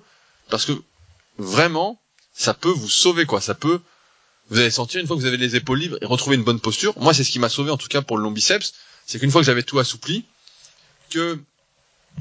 parce 0.49 0.65
que 0.65 0.73
vraiment, 1.41 2.01
ça 2.33 2.53
peut 2.53 2.69
vous 2.69 2.89
sauver 2.89 3.25
quoi. 3.25 3.41
Ça 3.41 3.55
peut, 3.55 3.81
vous 4.49 4.59
allez 4.59 4.71
sentir 4.71 5.01
une 5.01 5.07
fois 5.07 5.15
que 5.15 5.21
vous 5.21 5.27
avez 5.27 5.37
les 5.37 5.55
épaules 5.55 5.79
libres 5.79 5.97
et 6.01 6.05
retrouver 6.05 6.35
une 6.35 6.43
bonne 6.43 6.59
posture. 6.59 6.97
Moi, 6.99 7.13
c'est 7.13 7.23
ce 7.23 7.31
qui 7.31 7.39
m'a 7.39 7.49
sauvé 7.49 7.71
en 7.71 7.77
tout 7.77 7.87
cas 7.87 8.01
pour 8.01 8.17
le 8.17 8.23
long 8.23 8.31
biceps, 8.31 8.73
c'est 9.05 9.19
qu'une 9.19 9.31
fois 9.31 9.41
que 9.41 9.45
j'avais 9.45 9.63
tout 9.63 9.79
assoupli, 9.79 10.25
que 11.09 11.39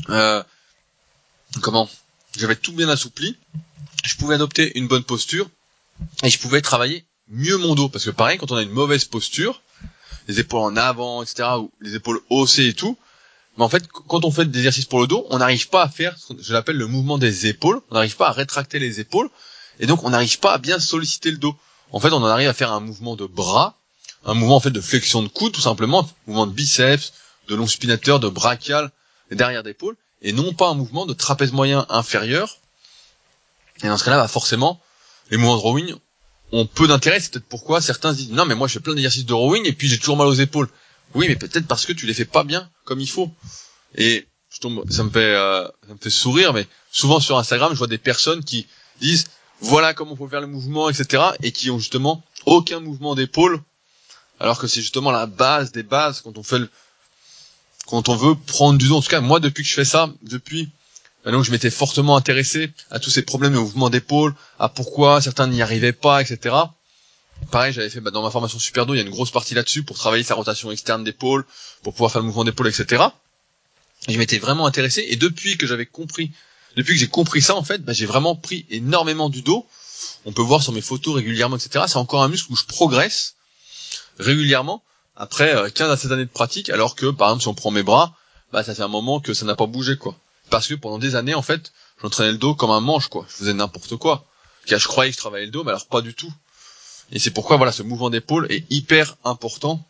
euh, 0.08 0.42
comment, 1.60 1.88
j'avais 2.36 2.56
tout 2.56 2.72
bien 2.72 2.88
assoupli, 2.88 3.36
je 4.04 4.16
pouvais 4.16 4.34
adopter 4.34 4.78
une 4.78 4.88
bonne 4.88 5.04
posture 5.04 5.48
et 6.22 6.30
je 6.30 6.38
pouvais 6.38 6.62
travailler 6.62 7.04
mieux 7.28 7.56
mon 7.56 7.74
dos. 7.74 7.88
Parce 7.88 8.04
que 8.04 8.10
pareil, 8.10 8.38
quand 8.38 8.50
on 8.52 8.56
a 8.56 8.62
une 8.62 8.70
mauvaise 8.70 9.04
posture, 9.04 9.62
les 10.28 10.40
épaules 10.40 10.60
en 10.60 10.76
avant, 10.76 11.22
etc., 11.22 11.48
ou 11.58 11.70
les 11.80 11.96
épaules 11.96 12.20
haussées 12.30 12.68
et 12.68 12.74
tout. 12.74 12.96
Mais 13.58 13.64
en 13.64 13.68
fait, 13.68 13.86
quand 13.88 14.24
on 14.24 14.30
fait 14.30 14.44
des 14.44 14.58
exercices 14.58 14.84
pour 14.86 15.00
le 15.00 15.06
dos, 15.06 15.26
on 15.30 15.38
n'arrive 15.38 15.68
pas 15.68 15.82
à 15.82 15.88
faire 15.88 16.16
ce 16.18 16.32
que 16.32 16.42
je 16.42 16.52
l'appelle 16.52 16.76
le 16.76 16.86
mouvement 16.86 17.18
des 17.18 17.46
épaules. 17.46 17.80
On 17.90 17.94
n'arrive 17.94 18.16
pas 18.16 18.28
à 18.28 18.32
rétracter 18.32 18.78
les 18.78 19.00
épaules. 19.00 19.28
Et 19.80 19.86
donc, 19.86 20.04
on 20.04 20.10
n'arrive 20.10 20.38
pas 20.38 20.54
à 20.54 20.58
bien 20.58 20.78
solliciter 20.78 21.30
le 21.30 21.38
dos. 21.38 21.56
En 21.92 22.00
fait, 22.00 22.12
on 22.12 22.22
en 22.22 22.26
arrive 22.26 22.48
à 22.48 22.54
faire 22.54 22.72
un 22.72 22.80
mouvement 22.80 23.16
de 23.16 23.26
bras, 23.26 23.76
un 24.24 24.34
mouvement 24.34 24.56
en 24.56 24.60
fait 24.60 24.70
de 24.70 24.80
flexion 24.80 25.22
de 25.22 25.28
coude, 25.28 25.52
tout 25.52 25.60
simplement, 25.60 26.08
mouvement 26.26 26.46
de 26.46 26.52
biceps, 26.52 27.12
de 27.48 27.54
long 27.54 27.66
spinateur, 27.66 28.20
de 28.20 28.28
brachial, 28.28 28.90
derrière 29.30 29.62
d'épaule, 29.62 29.96
et 30.22 30.32
non 30.32 30.52
pas 30.52 30.68
un 30.68 30.74
mouvement 30.74 31.06
de 31.06 31.12
trapèze 31.12 31.52
moyen 31.52 31.86
inférieur. 31.88 32.58
Et 33.82 33.88
dans 33.88 33.96
ce 33.96 34.04
cas-là, 34.04 34.18
bah 34.18 34.28
forcément, 34.28 34.80
les 35.30 35.36
mouvements 35.36 35.56
de 35.56 35.62
rowing, 35.62 35.94
ont 36.52 36.66
peu 36.66 36.86
d'intérêt. 36.86 37.20
C'est 37.20 37.32
peut-être 37.32 37.48
pourquoi 37.48 37.80
certains 37.80 38.12
se 38.12 38.18
disent 38.18 38.32
non 38.32 38.44
mais 38.44 38.54
moi 38.54 38.68
je 38.68 38.74
fais 38.74 38.80
plein 38.80 38.94
d'exercices 38.94 39.26
de 39.26 39.32
rowing 39.32 39.64
et 39.66 39.72
puis 39.72 39.88
j'ai 39.88 39.98
toujours 39.98 40.16
mal 40.16 40.26
aux 40.26 40.34
épaules. 40.34 40.68
Oui 41.14 41.26
mais 41.28 41.36
peut-être 41.36 41.66
parce 41.66 41.86
que 41.86 41.92
tu 41.92 42.06
les 42.06 42.14
fais 42.14 42.24
pas 42.24 42.44
bien 42.44 42.70
comme 42.84 43.00
il 43.00 43.08
faut. 43.08 43.30
Et 43.96 44.26
je 44.50 44.60
tombe, 44.60 44.84
ça 44.90 45.04
me 45.04 45.10
fait 45.10 45.34
euh, 45.34 45.66
ça 45.86 45.94
me 45.94 45.98
fait 45.98 46.10
sourire 46.10 46.52
mais 46.52 46.66
souvent 46.90 47.20
sur 47.20 47.38
Instagram 47.38 47.72
je 47.72 47.78
vois 47.78 47.86
des 47.86 47.98
personnes 47.98 48.44
qui 48.44 48.66
disent 49.00 49.26
voilà 49.60 49.94
comment 49.94 50.16
faut 50.16 50.28
faire 50.28 50.40
le 50.40 50.46
mouvement 50.46 50.88
etc 50.88 51.22
et 51.42 51.52
qui 51.52 51.70
ont 51.70 51.78
justement 51.78 52.22
aucun 52.46 52.80
mouvement 52.80 53.14
d'épaule 53.14 53.60
alors 54.38 54.58
que 54.58 54.66
c'est 54.66 54.80
justement 54.80 55.10
la 55.10 55.26
base 55.26 55.72
des 55.72 55.82
bases 55.82 56.20
quand 56.20 56.38
on 56.38 56.42
fait 56.42 56.58
le, 56.58 56.70
quand 57.86 58.08
on 58.08 58.16
veut 58.16 58.34
prendre 58.34 58.78
du 58.78 58.88
dos. 58.88 58.96
En 58.96 59.02
tout 59.02 59.10
cas 59.10 59.20
moi 59.20 59.40
depuis 59.40 59.62
que 59.62 59.68
je 59.68 59.74
fais 59.74 59.84
ça 59.84 60.12
depuis 60.22 60.70
donc 61.26 61.44
je 61.44 61.50
m'étais 61.50 61.70
fortement 61.70 62.16
intéressé 62.16 62.72
à 62.90 62.98
tous 62.98 63.10
ces 63.10 63.22
problèmes 63.22 63.52
de 63.52 63.58
mouvement 63.58 63.90
d'épaule, 63.90 64.34
à 64.58 64.68
pourquoi 64.68 65.20
certains 65.20 65.46
n'y 65.48 65.60
arrivaient 65.60 65.92
pas, 65.92 66.22
etc. 66.22 66.54
Pareil, 67.50 67.72
j'avais 67.72 67.90
fait 67.90 68.00
bah, 68.00 68.10
dans 68.10 68.22
ma 68.22 68.30
formation 68.30 68.58
super 68.58 68.86
dos, 68.86 68.94
il 68.94 68.98
y 68.98 69.00
a 69.00 69.04
une 69.04 69.10
grosse 69.10 69.30
partie 69.30 69.54
là-dessus 69.54 69.82
pour 69.82 69.98
travailler 69.98 70.22
sa 70.22 70.34
rotation 70.34 70.70
externe 70.70 71.04
d'épaule, 71.04 71.44
pour 71.82 71.92
pouvoir 71.92 72.12
faire 72.12 72.20
le 72.20 72.26
mouvement 72.26 72.44
d'épaule, 72.44 72.68
etc. 72.68 73.04
Et 74.08 74.12
je 74.12 74.18
m'étais 74.18 74.38
vraiment 74.38 74.66
intéressé. 74.66 75.06
Et 75.08 75.16
depuis 75.16 75.56
que 75.56 75.66
j'avais 75.66 75.86
compris, 75.86 76.30
depuis 76.76 76.94
que 76.94 77.00
j'ai 77.00 77.08
compris 77.08 77.42
ça, 77.42 77.56
en 77.56 77.64
fait, 77.64 77.82
bah, 77.82 77.92
j'ai 77.92 78.06
vraiment 78.06 78.36
pris 78.36 78.66
énormément 78.70 79.28
du 79.28 79.42
dos. 79.42 79.66
On 80.24 80.32
peut 80.32 80.42
voir 80.42 80.62
sur 80.62 80.72
mes 80.72 80.80
photos 80.80 81.14
régulièrement, 81.14 81.56
etc. 81.56 81.84
C'est 81.88 81.96
encore 81.96 82.22
un 82.22 82.28
muscle 82.28 82.52
où 82.52 82.56
je 82.56 82.64
progresse 82.64 83.34
régulièrement 84.18 84.82
après 85.16 85.70
15 85.70 85.90
à 85.90 85.96
16 85.98 86.12
années 86.12 86.24
de 86.24 86.30
pratique, 86.30 86.70
alors 86.70 86.94
que 86.94 87.10
par 87.10 87.28
exemple 87.28 87.42
si 87.42 87.48
on 87.48 87.54
prend 87.54 87.70
mes 87.70 87.82
bras, 87.82 88.16
bah 88.52 88.64
ça 88.64 88.74
fait 88.74 88.82
un 88.82 88.88
moment 88.88 89.20
que 89.20 89.34
ça 89.34 89.44
n'a 89.44 89.54
pas 89.54 89.66
bougé 89.66 89.98
quoi. 89.98 90.16
Parce 90.48 90.66
que 90.66 90.74
pendant 90.74 90.98
des 90.98 91.14
années 91.14 91.34
en 91.34 91.42
fait, 91.42 91.72
j'entraînais 92.00 92.32
le 92.32 92.38
dos 92.38 92.54
comme 92.54 92.70
un 92.70 92.80
manche 92.80 93.08
quoi. 93.08 93.26
Je 93.28 93.34
faisais 93.34 93.52
n'importe 93.52 93.96
quoi. 93.96 94.24
Car 94.64 94.78
je 94.78 94.88
croyais 94.88 95.10
que 95.10 95.16
je 95.16 95.20
travaillais 95.20 95.44
le 95.44 95.52
dos, 95.52 95.62
mais 95.62 95.70
alors 95.70 95.86
pas 95.86 96.00
du 96.00 96.14
tout. 96.14 96.32
Et 97.12 97.18
c'est 97.18 97.30
pourquoi 97.30 97.56
voilà 97.56 97.72
ce 97.72 97.82
mouvement 97.82 98.10
d'épaule 98.10 98.46
est 98.50 98.64
hyper 98.70 99.16
important. 99.24 99.84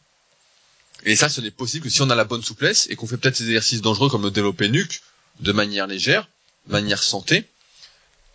Et 1.04 1.16
ça 1.16 1.28
ce 1.28 1.40
n'est 1.40 1.50
possible 1.50 1.84
que 1.84 1.90
si 1.90 2.02
on 2.02 2.10
a 2.10 2.14
la 2.14 2.24
bonne 2.24 2.42
souplesse 2.42 2.86
et 2.90 2.96
qu'on 2.96 3.06
fait 3.06 3.16
peut-être 3.16 3.36
ces 3.36 3.44
exercices 3.44 3.82
dangereux 3.82 4.08
comme 4.08 4.22
le 4.22 4.30
développé 4.30 4.68
nuque 4.68 5.02
de 5.40 5.52
manière 5.52 5.86
légère, 5.86 6.28
de 6.66 6.72
manière 6.72 7.02
santé, 7.02 7.44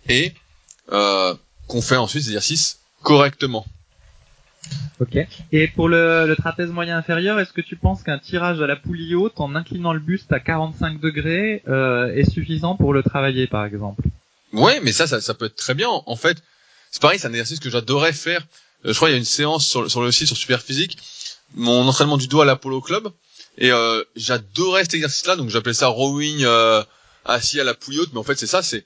et 0.09 0.33
euh, 0.91 1.35
qu'on 1.67 1.81
fait 1.81 1.95
ensuite 1.97 2.23
ces 2.23 2.29
exercices 2.29 2.79
correctement. 3.03 3.65
Ok. 4.99 5.17
Et 5.51 5.67
pour 5.67 5.89
le, 5.89 6.25
le 6.25 6.35
trapèze 6.35 6.69
moyen 6.69 6.97
inférieur, 6.97 7.39
est-ce 7.39 7.53
que 7.53 7.61
tu 7.61 7.75
penses 7.75 8.01
qu'un 8.01 8.17
tirage 8.17 8.61
à 8.61 8.67
la 8.67 8.75
poulie 8.75 9.13
haute 9.13 9.39
en 9.39 9.53
inclinant 9.55 9.93
le 9.93 9.99
buste 9.99 10.31
à 10.31 10.39
45 10.39 10.99
degrés 10.99 11.61
euh, 11.67 12.13
est 12.15 12.29
suffisant 12.29 12.75
pour 12.75 12.93
le 12.93 13.03
travailler, 13.03 13.45
par 13.47 13.65
exemple? 13.65 14.01
Ouais, 14.53 14.79
mais 14.81 14.91
ça, 14.91 15.05
ça, 15.05 15.19
ça 15.21 15.33
peut 15.33 15.45
être 15.45 15.55
très 15.55 15.73
bien. 15.73 15.89
En 15.89 16.15
fait, 16.15 16.41
c'est 16.91 17.01
pareil, 17.01 17.19
c'est 17.19 17.27
un 17.27 17.31
exercice 17.31 17.59
que 17.59 17.69
j'adorais 17.69 18.13
faire. 18.13 18.47
Euh, 18.85 18.93
je 18.93 18.95
crois 18.95 19.07
qu'il 19.09 19.13
y 19.13 19.15
a 19.15 19.19
une 19.19 19.25
séance 19.25 19.67
sur, 19.67 19.89
sur 19.89 20.01
le 20.01 20.11
site 20.11 20.27
sur 20.27 20.37
Superphysique, 20.37 20.97
mon 21.53 21.87
entraînement 21.87 22.17
du 22.17 22.27
dos 22.27 22.41
à 22.41 22.45
l'Apollo 22.45 22.81
Club, 22.81 23.11
et 23.57 23.71
euh, 23.71 24.03
j'adorais 24.15 24.83
cet 24.83 24.95
exercice-là. 24.95 25.35
Donc 25.35 25.49
j'appelais 25.49 25.73
ça 25.73 25.87
rowing 25.87 26.43
euh, 26.43 26.83
assis 27.25 27.59
à 27.59 27.63
la 27.63 27.73
poulie 27.73 27.99
haute, 27.99 28.09
mais 28.13 28.19
en 28.19 28.23
fait 28.23 28.37
c'est 28.37 28.47
ça, 28.47 28.63
c'est 28.63 28.85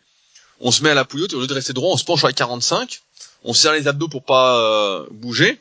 on 0.61 0.71
se 0.71 0.83
met 0.83 0.89
à 0.89 0.93
la 0.95 1.05
poulie 1.05 1.23
haute 1.23 1.33
et 1.33 1.35
au 1.35 1.41
lieu 1.41 1.47
de 1.47 1.53
rester 1.53 1.73
droit, 1.73 1.93
on 1.93 1.97
se 1.97 2.03
penche 2.03 2.23
à 2.23 2.33
45, 2.33 3.01
on 3.43 3.53
serre 3.53 3.73
les 3.73 3.87
abdos 3.87 4.09
pour 4.09 4.23
pas 4.23 4.59
euh, 4.59 5.05
bouger 5.11 5.59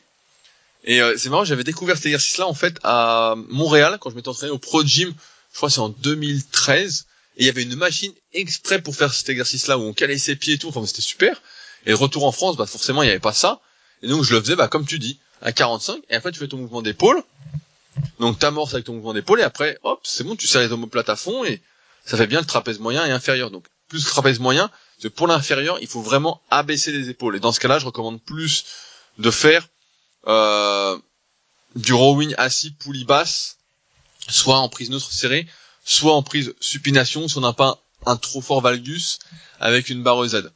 et 0.84 1.02
euh, 1.02 1.16
c'est 1.16 1.28
marrant, 1.28 1.44
j'avais 1.44 1.64
découvert 1.64 1.96
cet 1.96 2.06
exercice-là 2.06 2.46
en 2.46 2.54
fait 2.54 2.78
à 2.82 3.34
Montréal 3.48 3.98
quand 4.00 4.10
je 4.10 4.14
m'étais 4.14 4.28
entraîné 4.28 4.52
au 4.52 4.58
Pro 4.58 4.82
Gym. 4.84 5.12
Je 5.52 5.56
crois 5.56 5.70
c'est 5.70 5.80
en 5.80 5.88
2013. 5.90 7.06
Et 7.36 7.42
il 7.42 7.46
y 7.46 7.48
avait 7.50 7.62
une 7.62 7.76
machine 7.76 8.12
exprès 8.32 8.80
pour 8.80 8.96
faire 8.96 9.12
cet 9.12 9.28
exercice-là 9.28 9.78
où 9.78 9.82
on 9.82 9.92
calait 9.92 10.18
ses 10.18 10.34
pieds 10.34 10.54
et 10.54 10.58
tout. 10.58 10.68
Enfin, 10.68 10.84
c'était 10.86 11.02
super. 11.02 11.42
Et 11.86 11.92
retour 11.92 12.24
en 12.24 12.32
France, 12.32 12.56
bah 12.56 12.66
forcément, 12.66 13.02
il 13.02 13.06
n'y 13.06 13.10
avait 13.10 13.20
pas 13.20 13.32
ça. 13.32 13.60
Et 14.02 14.08
donc 14.08 14.22
je 14.22 14.34
le 14.34 14.40
faisais, 14.40 14.56
bah 14.56 14.68
comme 14.68 14.86
tu 14.86 14.98
dis, 14.98 15.18
à 15.42 15.52
45. 15.52 16.00
Et 16.10 16.14
après, 16.14 16.32
tu 16.32 16.38
fais 16.38 16.48
ton 16.48 16.58
mouvement 16.58 16.82
d'épaule. 16.82 17.22
Donc 18.20 18.38
t'amorces 18.38 18.74
avec 18.74 18.86
ton 18.86 18.94
mouvement 18.94 19.14
d'épaule 19.14 19.40
et 19.40 19.44
après, 19.44 19.78
hop, 19.82 20.00
c'est 20.04 20.24
bon, 20.24 20.36
tu 20.36 20.46
serres 20.46 20.62
les 20.62 20.72
omoplates 20.72 21.08
à 21.08 21.16
fond 21.16 21.44
et 21.44 21.60
ça 22.04 22.16
fait 22.16 22.26
bien 22.26 22.40
le 22.40 22.46
trapèze 22.46 22.78
moyen 22.78 23.04
et 23.06 23.10
inférieur. 23.10 23.50
Donc 23.50 23.64
plus 23.88 24.04
le 24.04 24.10
trapèze 24.10 24.38
moyen, 24.38 24.70
que 25.02 25.08
pour 25.08 25.26
l'inférieur, 25.26 25.78
il 25.80 25.86
faut 25.86 26.02
vraiment 26.02 26.40
abaisser 26.50 26.92
les 26.92 27.08
épaules. 27.08 27.36
Et 27.36 27.40
dans 27.40 27.52
ce 27.52 27.60
cas-là, 27.60 27.78
je 27.78 27.86
recommande 27.86 28.20
plus 28.20 28.64
de 29.18 29.30
faire 29.30 29.68
euh, 30.26 30.98
du 31.76 31.92
rowing 31.92 32.34
assis 32.38 32.70
poulie 32.70 33.04
basse, 33.04 33.58
soit 34.28 34.58
en 34.58 34.68
prise 34.68 34.90
neutre 34.90 35.10
serrée, 35.10 35.46
soit 35.84 36.14
en 36.14 36.22
prise 36.22 36.54
supination 36.60 37.28
si 37.28 37.38
on 37.38 37.40
n'a 37.40 37.52
pas 37.52 37.80
un 38.06 38.16
trop 38.16 38.40
fort 38.40 38.60
valgus 38.60 39.18
avec 39.60 39.88
une 39.88 40.02
barre 40.02 40.26
Z. 40.26 40.50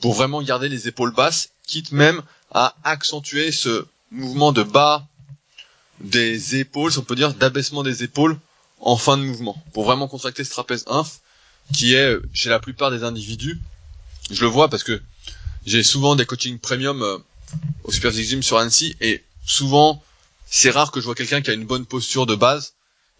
Pour 0.00 0.14
vraiment 0.14 0.42
garder 0.42 0.68
les 0.68 0.88
épaules 0.88 1.12
basses, 1.12 1.50
quitte 1.66 1.92
même 1.92 2.22
à 2.52 2.76
accentuer 2.84 3.52
ce 3.52 3.86
mouvement 4.10 4.52
de 4.52 4.62
bas 4.62 5.06
des 6.00 6.56
épaules, 6.56 6.92
si 6.92 6.98
on 6.98 7.02
peut 7.02 7.16
dire 7.16 7.34
d'abaissement 7.34 7.82
des 7.82 8.02
épaules 8.02 8.38
en 8.80 8.96
fin 8.96 9.16
de 9.16 9.22
mouvement, 9.22 9.62
pour 9.72 9.84
vraiment 9.84 10.08
contracter 10.08 10.44
ce 10.44 10.50
trapèze 10.50 10.84
inf 10.88 11.20
qui 11.72 11.94
est 11.94 12.16
chez 12.34 12.50
la 12.50 12.58
plupart 12.58 12.90
des 12.90 13.04
individus. 13.04 13.58
Je 14.30 14.40
le 14.42 14.48
vois 14.48 14.68
parce 14.68 14.82
que 14.82 15.00
j'ai 15.66 15.82
souvent 15.82 16.16
des 16.16 16.26
coachings 16.26 16.58
premium 16.58 17.02
euh, 17.02 17.18
au 17.84 17.92
Super 17.92 18.12
Gym 18.12 18.42
sur 18.42 18.58
Annecy 18.58 18.96
et 19.00 19.24
souvent 19.46 20.02
c'est 20.46 20.70
rare 20.70 20.90
que 20.90 21.00
je 21.00 21.06
vois 21.06 21.14
quelqu'un 21.14 21.40
qui 21.40 21.50
a 21.50 21.54
une 21.54 21.64
bonne 21.64 21.86
posture 21.86 22.26
de 22.26 22.34
base 22.34 22.74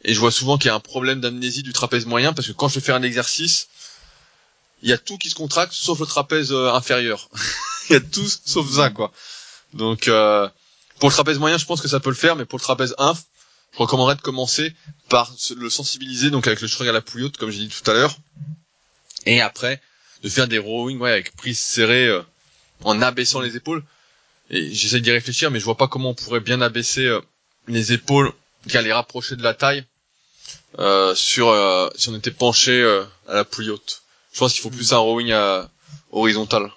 et 0.04 0.12
je 0.12 0.20
vois 0.20 0.30
souvent 0.30 0.58
qu'il 0.58 0.68
y 0.68 0.70
a 0.70 0.74
un 0.74 0.80
problème 0.80 1.20
d'amnésie 1.20 1.62
du 1.62 1.72
trapèze 1.72 2.06
moyen 2.06 2.32
parce 2.32 2.48
que 2.48 2.52
quand 2.52 2.68
je 2.68 2.80
fais 2.80 2.92
un 2.92 3.02
exercice 3.02 3.68
il 4.84 4.90
y 4.90 4.92
a 4.92 4.98
tout 4.98 5.18
qui 5.18 5.30
se 5.30 5.34
contracte 5.34 5.72
sauf 5.72 5.98
le 5.98 6.06
trapèze 6.06 6.52
euh, 6.52 6.72
inférieur. 6.72 7.28
Il 7.90 7.92
y 7.92 7.96
a 7.96 8.00
tout 8.00 8.26
sauf 8.46 8.70
ça 8.70 8.88
quoi. 8.90 9.12
Donc 9.72 10.08
euh, 10.08 10.48
pour 10.98 11.08
le 11.10 11.14
trapèze 11.14 11.38
moyen 11.38 11.58
je 11.58 11.66
pense 11.66 11.80
que 11.82 11.88
ça 11.88 12.00
peut 12.00 12.10
le 12.10 12.16
faire 12.16 12.36
mais 12.36 12.44
pour 12.44 12.58
le 12.58 12.62
trapèze 12.62 12.94
inf 12.96 13.18
je 13.72 13.78
recommanderais 13.78 14.14
de 14.14 14.22
commencer 14.22 14.72
par 15.08 15.34
le 15.56 15.68
sensibiliser 15.68 16.30
donc 16.30 16.46
avec 16.46 16.60
le 16.60 16.68
shrug 16.68 16.88
à 16.88 16.92
la 16.92 17.02
pouille 17.02 17.24
haute 17.24 17.36
comme 17.36 17.50
j'ai 17.50 17.58
dit 17.58 17.68
tout 17.68 17.90
à 17.90 17.94
l'heure. 17.94 18.16
Et 19.26 19.40
après 19.40 19.82
de 20.22 20.28
faire 20.28 20.48
des 20.48 20.58
rowing 20.58 20.98
ouais, 20.98 21.10
avec 21.10 21.36
prise 21.36 21.58
serrée 21.58 22.06
euh, 22.06 22.22
en 22.84 23.02
abaissant 23.02 23.40
les 23.40 23.56
épaules. 23.56 23.82
Et 24.50 24.72
j'essaie 24.72 25.00
d'y 25.00 25.10
réfléchir, 25.10 25.50
mais 25.50 25.58
je 25.58 25.64
vois 25.64 25.76
pas 25.76 25.88
comment 25.88 26.10
on 26.10 26.14
pourrait 26.14 26.40
bien 26.40 26.60
abaisser 26.60 27.06
euh, 27.06 27.20
les 27.66 27.92
épaules, 27.92 28.32
qu'à 28.68 28.82
les 28.82 28.92
rapprocher 28.92 29.36
de 29.36 29.42
la 29.42 29.54
taille, 29.54 29.84
euh, 30.78 31.14
sur 31.14 31.48
euh, 31.48 31.88
si 31.96 32.08
on 32.08 32.16
était 32.16 32.30
penché 32.30 32.82
à 33.28 33.34
la 33.34 33.44
poulie 33.44 33.70
haute. 33.70 34.03
Je 34.34 34.40
pense 34.40 34.52
qu'il 34.52 34.62
faut 34.62 34.70
plus 34.70 34.92
un 34.92 34.98
rowing 34.98 35.32
à, 35.32 35.70
horizontal. 36.12 36.70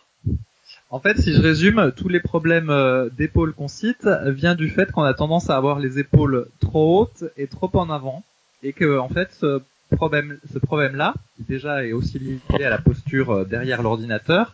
En 0.89 0.99
fait, 0.99 1.19
si 1.19 1.33
je 1.33 1.41
résume, 1.41 1.91
tous 1.97 2.07
les 2.07 2.21
problèmes 2.21 2.71
d'épaule 3.17 3.53
qu'on 3.53 3.67
cite 3.67 4.07
viennent 4.27 4.55
du 4.55 4.69
fait 4.69 4.89
qu'on 4.91 5.03
a 5.03 5.13
tendance 5.13 5.49
à 5.49 5.57
avoir 5.57 5.79
les 5.79 5.99
épaules 5.99 6.47
trop 6.61 7.01
hautes 7.01 7.25
et 7.35 7.47
trop 7.47 7.69
en 7.73 7.89
avant, 7.89 8.23
et 8.63 8.71
que 8.71 8.97
en 8.97 9.09
fait 9.09 9.29
ce 9.33 9.61
problème, 9.95 10.39
ce 10.53 10.59
problème-là, 10.59 11.13
qui 11.35 11.43
déjà 11.43 11.85
est 11.85 11.91
aussi 11.91 12.19
lié 12.19 12.39
à 12.63 12.69
la 12.69 12.77
posture 12.77 13.45
derrière 13.45 13.81
l'ordinateur, 13.81 14.53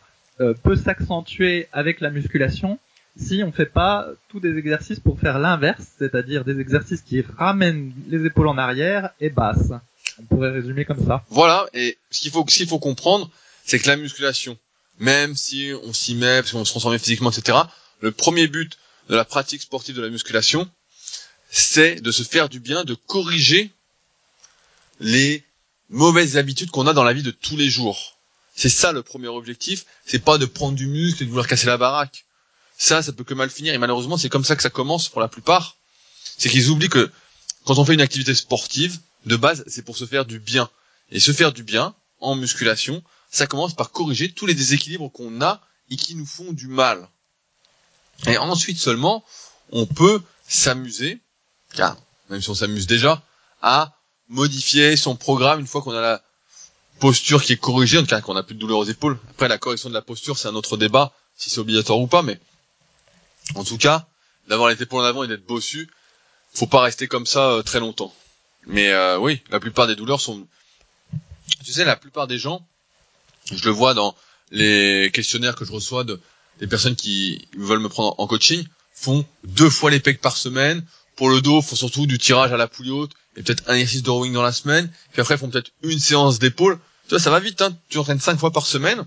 peut 0.64 0.76
s'accentuer 0.76 1.68
avec 1.72 2.02
la 2.02 2.10
musculation 2.10 2.80
si 3.16 3.44
on 3.44 3.52
fait 3.52 3.68
pas 3.68 4.08
tous 4.30 4.40
des 4.40 4.58
exercices 4.58 5.00
pour 5.00 5.20
faire 5.20 5.40
l'inverse, 5.40 5.88
c'est-à-dire 6.00 6.44
des 6.44 6.60
exercices 6.60 7.02
qui 7.02 7.22
ramènent 7.22 7.92
les 8.08 8.26
épaules 8.26 8.48
en 8.48 8.58
arrière 8.58 9.12
et 9.20 9.30
basses. 9.30 9.74
On 10.20 10.24
pourrait 10.24 10.52
résumer 10.52 10.86
comme 10.86 11.06
ça. 11.06 11.26
Voilà, 11.30 11.68
et 11.74 11.98
ce 12.12 12.22
qu'il 12.22 12.32
faut, 12.32 12.46
ce 12.48 12.58
qu'il 12.58 12.68
faut 12.68 12.80
comprendre, 12.80 13.30
c'est 13.66 13.80
que 13.80 13.88
la 13.88 13.96
musculation, 13.96 14.58
même 15.00 15.36
si 15.36 15.72
on 15.84 15.94
s'y 15.94 16.16
met, 16.16 16.42
parce 16.42 16.52
qu'on 16.52 16.66
se 16.66 16.72
transforme 16.72 16.98
physiquement, 17.00 17.32
etc., 17.32 17.58
le 18.02 18.12
premier 18.12 18.48
but 18.48 18.78
de 19.10 19.16
la 19.16 19.26
pratique 19.26 19.62
sportive 19.62 19.96
de 19.96 20.02
la 20.02 20.10
musculation, 20.10 20.70
c'est 21.50 22.02
de 22.02 22.12
se 22.12 22.24
faire 22.24 22.50
du 22.50 22.60
bien, 22.60 22.84
de 22.84 22.94
corriger 22.96 23.72
les 25.00 25.44
mauvaises 25.90 26.38
habitudes 26.38 26.72
qu'on 26.72 26.88
a 26.88 26.94
dans 26.94 27.04
la 27.04 27.14
vie 27.14 27.24
de 27.24 27.32
tous 27.32 27.58
les 27.58 27.70
jours. 27.70 28.18
C'est 28.56 28.70
ça 28.70 28.92
le 28.92 29.02
premier 29.04 29.28
objectif, 29.28 29.86
c'est 30.06 30.24
pas 30.24 30.38
de 30.38 30.46
prendre 30.46 30.76
du 30.76 30.88
muscle 30.88 31.24
et 31.24 31.26
de 31.26 31.30
vouloir 31.30 31.48
casser 31.48 31.68
la 31.68 31.78
baraque 31.78 32.26
ça, 32.78 33.02
ça 33.02 33.14
peut 33.14 33.24
que 33.24 33.34
mal 33.34 33.50
finir. 33.50 33.74
Et 33.74 33.78
malheureusement, 33.78 34.18
c'est 34.18 34.30
comme 34.30 34.44
ça 34.44 34.56
que 34.56 34.62
ça 34.62 34.70
commence 34.70 35.10
pour 35.10 35.22
la 35.22 35.28
plupart. 35.28 35.78
C'est 36.38 36.50
qu'ils 36.50 36.70
oublient 36.70 36.90
que 36.90 37.12
quand 37.66 37.80
on 37.80 37.86
fait 37.86 37.94
une 37.94 38.02
activité 38.02 38.34
sportive, 38.36 39.00
de 39.26 39.36
base, 39.36 39.64
c'est 39.68 39.84
pour 39.84 39.98
se 39.98 40.06
faire 40.06 40.26
du 40.26 40.40
bien. 40.40 40.70
Et 41.12 41.20
se 41.20 41.32
faire 41.32 41.54
du 41.54 41.64
bien, 41.64 41.96
en 42.20 42.36
musculation, 42.36 43.04
ça 43.30 43.48
commence 43.48 43.76
par 43.76 43.92
corriger 43.92 44.32
tous 44.32 44.46
les 44.46 44.56
déséquilibres 44.56 45.12
qu'on 45.12 45.42
a 45.42 45.62
et 45.90 45.96
qui 45.96 46.16
nous 46.16 46.26
font 46.26 46.54
du 46.54 46.68
mal. 46.68 47.08
Et 48.28 48.38
ensuite 48.38 48.78
seulement, 48.78 49.24
on 49.72 49.86
peut 49.86 50.22
s'amuser, 50.48 51.20
car 51.76 51.98
même 52.30 52.42
si 52.42 52.50
on 52.50 52.56
s'amuse 52.56 52.88
déjà, 52.88 53.24
à 53.62 53.98
modifier 54.30 54.96
son 54.96 55.16
programme 55.16 55.60
une 55.60 55.68
fois 55.68 55.82
qu'on 55.82 55.94
a 55.94 56.02
la 56.02 56.24
posture 57.00 57.44
qui 57.44 57.54
est 57.54 57.58
corrigée, 57.58 57.98
en 57.98 58.02
tout 58.02 58.08
cas 58.08 58.22
qu'on 58.22 58.34
n'a 58.34 58.44
plus 58.44 58.56
de 58.56 58.60
douleur 58.60 58.80
aux 58.80 58.86
épaules. 58.86 59.20
Après, 59.32 59.48
la 59.48 59.58
correction 59.58 59.90
de 59.90 59.94
la 59.94 60.02
posture, 60.02 60.38
c'est 60.38 60.48
un 60.48 60.56
autre 60.56 60.78
débat, 60.78 61.14
si 61.36 61.50
c'est 61.50 61.60
obligatoire 61.60 62.00
ou 62.00 62.08
pas, 62.08 62.22
mais 62.22 62.40
en 63.56 63.64
tout 63.64 63.78
cas, 63.78 64.08
d'avoir 64.48 64.70
les 64.70 64.82
épaules 64.82 65.02
en 65.02 65.06
avant 65.06 65.24
et 65.24 65.28
d'être 65.28 65.46
bossu, 65.46 65.90
faut 66.54 66.68
pas 66.68 66.82
rester 66.82 67.08
comme 67.08 67.26
ça 67.26 67.50
euh, 67.50 67.64
très 67.64 67.80
longtemps. 67.80 68.14
Mais 68.68 68.90
euh, 68.92 69.18
oui, 69.18 69.42
la 69.52 69.60
plupart 69.60 69.88
des 69.88 69.96
douleurs 69.96 70.22
sont... 70.22 70.48
Tu 71.64 71.72
sais, 71.72 71.86
la 71.86 71.96
plupart 71.96 72.28
des 72.28 72.38
gens, 72.38 72.66
je 73.52 73.64
le 73.66 73.72
vois 73.72 73.94
dans 73.94 74.16
les 74.52 75.10
questionnaires 75.14 75.56
que 75.56 75.66
je 75.66 75.72
reçois 75.72 76.04
de, 76.04 76.20
des 76.60 76.68
personnes 76.68 76.96
qui 76.96 77.48
veulent 77.58 77.80
me 77.80 77.90
prendre 77.90 78.16
en 78.20 78.28
coaching, 78.28 78.66
font 78.94 79.26
deux 79.44 79.70
fois 79.70 79.92
les 79.92 80.00
pecs 80.00 80.22
par 80.22 80.38
semaine. 80.38 80.84
Pour 81.16 81.30
le 81.30 81.42
dos, 81.42 81.62
font 81.62 81.76
surtout 81.76 82.08
du 82.08 82.18
tirage 82.18 82.52
à 82.52 82.58
la 82.58 82.68
poulie 82.68 82.92
haute 82.92 83.12
et 83.36 83.44
peut-être 83.44 83.64
un 83.68 83.76
exercice 83.76 84.04
de 84.04 84.10
rowing 84.10 84.34
dans 84.34 84.42
la 84.42 84.52
semaine. 84.52 84.92
Puis 85.12 85.22
après, 85.22 85.38
font 85.38 85.50
peut-être 85.50 85.72
une 85.84 86.00
séance 86.00 86.40
d'épaule. 86.40 86.80
Tu 87.08 87.10
vois, 87.10 87.20
ça 87.20 87.30
va 87.30 87.40
vite, 87.40 87.62
hein. 87.62 87.78
Tu 87.90 87.98
entraînes 87.98 88.20
cinq 88.20 88.40
fois 88.40 88.52
par 88.52 88.66
semaine 88.66 89.06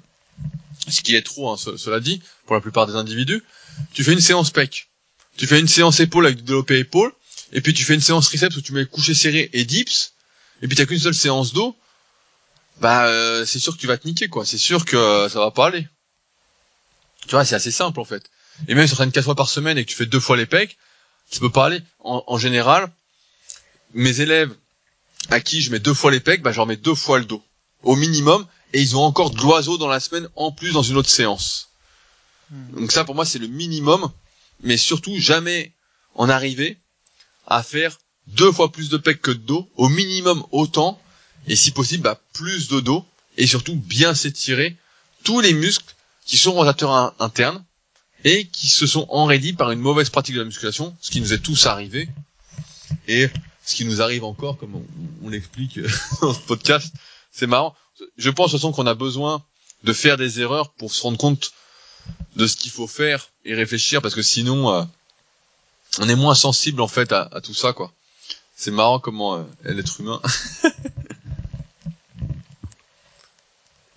ce 0.89 1.01
qui 1.01 1.17
est 1.17 1.23
trop, 1.23 1.51
hein, 1.51 1.57
cela 1.57 2.01
dit, 2.01 2.21
pour 2.47 2.55
la 2.55 2.61
plupart 2.61 2.87
des 2.87 2.95
individus, 2.95 3.43
tu 3.93 4.05
fais 4.05 4.13
une 4.13 4.21
séance 4.21 4.51
pec, 4.51 4.89
tu 5.37 5.47
fais 5.47 5.59
une 5.59 5.69
séance 5.69 6.01
épaule 6.01 6.27
avec 6.27 6.39
du 6.39 6.45
développé 6.45 6.79
épaule, 6.79 7.13
et 7.53 7.61
puis 7.61 7.75
tu 7.75 7.85
fais 7.85 7.95
une 7.95 8.01
séance 8.01 8.27
triceps 8.27 8.57
où 8.57 8.61
tu 8.61 8.73
mets 8.73 8.87
coucher 8.87 9.15
serré 9.15 9.51
et 9.53 9.65
dips, 9.65 10.13
et 10.63 10.69
puis 10.69 10.77
t'as 10.77 10.87
qu'une 10.87 10.99
seule 10.99 11.15
séance 11.15 11.53
dos, 11.53 11.77
bah 12.81 13.07
euh, 13.07 13.45
c'est 13.47 13.59
sûr 13.59 13.75
que 13.75 13.81
tu 13.81 13.87
vas 13.87 13.97
te 13.97 14.07
niquer 14.07 14.29
quoi. 14.29 14.45
C'est 14.45 14.59
sûr 14.59 14.85
que 14.85 14.97
euh, 14.97 15.29
ça 15.29 15.39
va 15.39 15.51
pas 15.51 15.67
aller. 15.67 15.87
Tu 17.27 17.31
vois, 17.31 17.45
c'est 17.45 17.55
assez 17.55 17.71
simple 17.71 18.01
en 18.01 18.05
fait. 18.05 18.31
Et 18.69 18.75
même 18.75 18.87
si 18.87 18.91
tu 18.91 18.95
entraînes 18.95 19.13
quatre 19.13 19.25
fois 19.25 19.35
par 19.35 19.49
semaine 19.49 19.79
et 19.79 19.85
que 19.85 19.91
tu 19.91 19.97
fais 19.97 20.07
deux 20.07 20.21
fois 20.21 20.37
les 20.37 20.47
pecs, 20.47 20.77
ça 21.31 21.41
peut 21.41 21.51
pas 21.51 21.67
aller. 21.67 21.83
En, 22.01 22.23
en 22.27 22.39
général, 22.39 22.91
mes 23.95 24.21
élèves 24.21 24.55
à 25.31 25.41
qui 25.41 25.61
je 25.61 25.71
mets 25.71 25.79
deux 25.79 25.95
fois 25.95 26.11
les 26.11 26.21
pecs, 26.21 26.43
bah, 26.43 26.53
je 26.53 26.57
leur 26.57 26.67
mets 26.67 26.77
deux 26.77 26.95
fois 26.95 27.19
le 27.19 27.25
dos. 27.25 27.43
Au 27.83 27.97
minimum. 27.97 28.47
Et 28.73 28.81
ils 28.81 28.97
ont 28.97 29.03
encore 29.03 29.31
de 29.31 29.41
l'oiseau 29.41 29.79
dans 29.79 29.89
la 29.89 30.01
semaine 30.01 30.29
en 30.35 30.53
plus 30.53 30.73
dans 30.73 30.83
une 30.83 30.97
autre 30.97 31.09
séance. 31.09 31.71
Hmm. 32.51 32.81
Donc 32.81 32.93
ça, 32.93 33.05
pour 33.05 33.15
moi, 33.15 33.25
c'est 33.25 33.39
le 33.39 33.47
minimum. 33.47 34.11
Mais 34.63 34.77
surtout, 34.77 35.17
jamais 35.19 35.73
en 36.15 36.29
arriver 36.29 36.79
à 37.47 37.63
faire 37.63 37.99
deux 38.27 38.51
fois 38.53 38.73
plus 38.73 38.89
de 38.89 38.97
pecs 38.97 39.21
que 39.23 39.31
de 39.31 39.37
dos. 39.39 39.69
Au 39.77 39.89
minimum 39.89 40.45
autant. 40.53 41.01
Et 41.47 41.57
si 41.57 41.71
possible, 41.71 42.03
bah, 42.05 42.21
plus 42.33 42.69
de 42.69 42.81
dos. 42.81 43.05
Et 43.37 43.47
surtout, 43.47 43.77
bien 43.77 44.15
s'étirer 44.15 44.77
tous 45.25 45.41
les 45.41 45.53
muscles 45.53 45.95
qui 46.25 46.37
sont 46.37 46.53
rotateurs 46.53 46.91
in- 46.93 47.15
internes 47.19 47.65
et 48.25 48.47
qui 48.49 48.69
se 48.69 48.87
sont 48.87 49.07
enraidis 49.11 49.53
par 49.53 49.71
une 49.71 49.79
mauvaise 49.81 50.11
pratique 50.11 50.35
de 50.35 50.41
la 50.41 50.47
musculation, 50.47 50.97
ce 51.01 51.11
qui 51.11 51.21
nous 51.21 51.33
est 51.33 51.39
tous 51.39 51.67
arrivé. 51.67 52.09
Et 53.07 53.29
ce 53.65 53.75
qui 53.75 53.85
nous 53.85 54.01
arrive 54.03 54.25
encore, 54.25 54.57
comme 54.59 54.83
on, 55.23 55.29
l'explique 55.29 55.79
dans 56.23 56.33
ce 56.35 56.41
podcast, 56.41 56.93
c'est 57.31 57.47
marrant. 57.47 57.75
Je 58.17 58.31
pense 58.31 58.47
de 58.49 58.53
toute 58.53 58.61
façon 58.61 58.73
qu'on 58.73 58.87
a 58.87 58.95
besoin 58.95 59.45
de 59.85 59.93
faire 59.93 60.17
des 60.17 60.41
erreurs 60.41 60.73
pour 60.73 60.93
se 60.93 61.03
rendre 61.03 61.19
compte 61.19 61.53
de 62.37 62.47
ce 62.47 62.57
qu'il 62.57 62.71
faut 62.71 62.87
faire 62.87 63.29
et 63.45 63.55
réfléchir, 63.55 64.01
parce 64.03 64.15
que 64.15 64.23
sinon, 64.23 64.73
euh, 64.73 64.85
on 66.01 66.09
est 66.09 66.17
moins 66.17 66.35
sensible 66.35 66.81
en 66.81 66.89
fait 66.89 67.13
à, 67.13 67.23
à 67.33 67.41
tout 67.41 67.55
ça, 67.55 67.73
quoi. 67.73 67.93
C'est 68.55 68.71
marrant 68.71 68.99
comment 68.99 69.37
euh, 69.37 69.43
l'être 69.65 70.01
humain. 70.01 70.21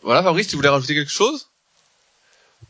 voilà, 0.04 0.24
Fabrice, 0.24 0.48
tu 0.48 0.56
voulais 0.56 0.70
rajouter 0.70 0.96
quelque 0.96 1.12
chose? 1.12 1.48